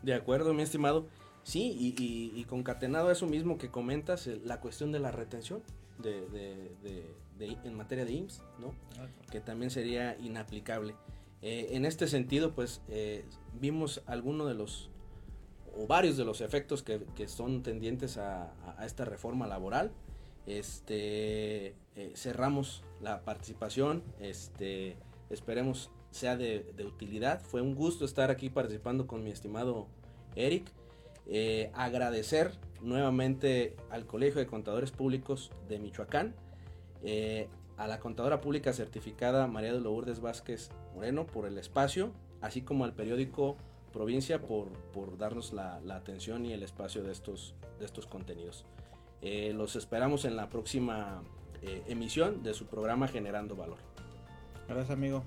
De 0.00 0.14
acuerdo, 0.14 0.54
mi 0.54 0.62
estimado. 0.62 1.08
Sí, 1.42 1.94
y, 1.94 2.42
concatenado 2.44 3.10
a 3.10 3.12
eso 3.12 3.26
mismo 3.26 3.58
que 3.58 3.68
comentas, 3.68 4.26
eh, 4.28 4.40
la 4.46 4.58
cuestión 4.62 4.92
de 4.92 4.98
la 4.98 5.10
retención 5.10 5.62
de, 5.98 6.72
en 7.38 7.74
materia 7.74 8.06
de 8.06 8.12
IMSS, 8.12 8.42
¿no? 8.58 8.72
Que 9.30 9.40
también 9.40 9.70
sería 9.70 10.16
inaplicable. 10.16 10.94
Eh, 11.42 11.68
en 11.72 11.84
este 11.84 12.08
sentido, 12.08 12.54
pues 12.54 12.80
eh, 12.88 13.26
vimos 13.60 14.02
algunos 14.06 14.48
de 14.48 14.54
los, 14.54 14.88
o 15.76 15.86
varios 15.86 16.16
de 16.16 16.24
los 16.24 16.40
efectos 16.40 16.82
que, 16.82 17.28
son 17.28 17.62
tendientes 17.62 18.16
a, 18.16 18.54
esta 18.86 19.04
reforma 19.04 19.46
laboral. 19.46 19.92
Este, 20.46 21.74
cerramos 22.14 22.84
la 23.00 23.24
participación, 23.24 24.02
este, 24.20 24.96
esperemos 25.30 25.90
sea 26.10 26.36
de, 26.36 26.74
utilidad. 26.84 27.40
Fue 27.40 27.60
un 27.60 27.74
gusto 27.74 28.04
estar 28.04 28.30
aquí 28.30 28.50
participando 28.50 29.06
con 29.06 29.22
mi 29.22 29.30
estimado 29.30 29.86
Eric. 30.34 30.72
Eh, 31.28 31.70
agradecer 31.74 32.52
nuevamente 32.80 33.76
al 33.90 34.06
Colegio 34.06 34.40
de 34.40 34.46
Contadores 34.46 34.92
Públicos 34.92 35.50
de 35.68 35.78
Michoacán, 35.78 36.34
eh, 37.02 37.48
a 37.76 37.86
la 37.86 37.98
contadora 37.98 38.40
pública 38.40 38.72
certificada 38.72 39.46
María 39.46 39.72
de 39.72 39.80
Lourdes 39.80 40.20
Vázquez 40.20 40.70
Moreno 40.94 41.26
por 41.26 41.46
el 41.46 41.58
espacio, 41.58 42.12
así 42.40 42.62
como 42.62 42.84
al 42.84 42.94
periódico 42.94 43.56
Provincia 43.92 44.42
por, 44.42 44.70
darnos 45.16 45.52
la, 45.54 45.80
atención 45.90 46.44
y 46.44 46.52
el 46.52 46.62
espacio 46.62 47.02
de 47.02 47.12
estos 47.12 47.54
contenidos. 48.10 48.66
Eh, 49.28 49.52
los 49.52 49.74
esperamos 49.74 50.24
en 50.24 50.36
la 50.36 50.48
próxima 50.48 51.20
eh, 51.60 51.82
emisión 51.88 52.44
de 52.44 52.54
su 52.54 52.66
programa 52.66 53.08
Generando 53.08 53.56
Valor. 53.56 53.78
Gracias 54.68 54.90
amigo. 54.90 55.24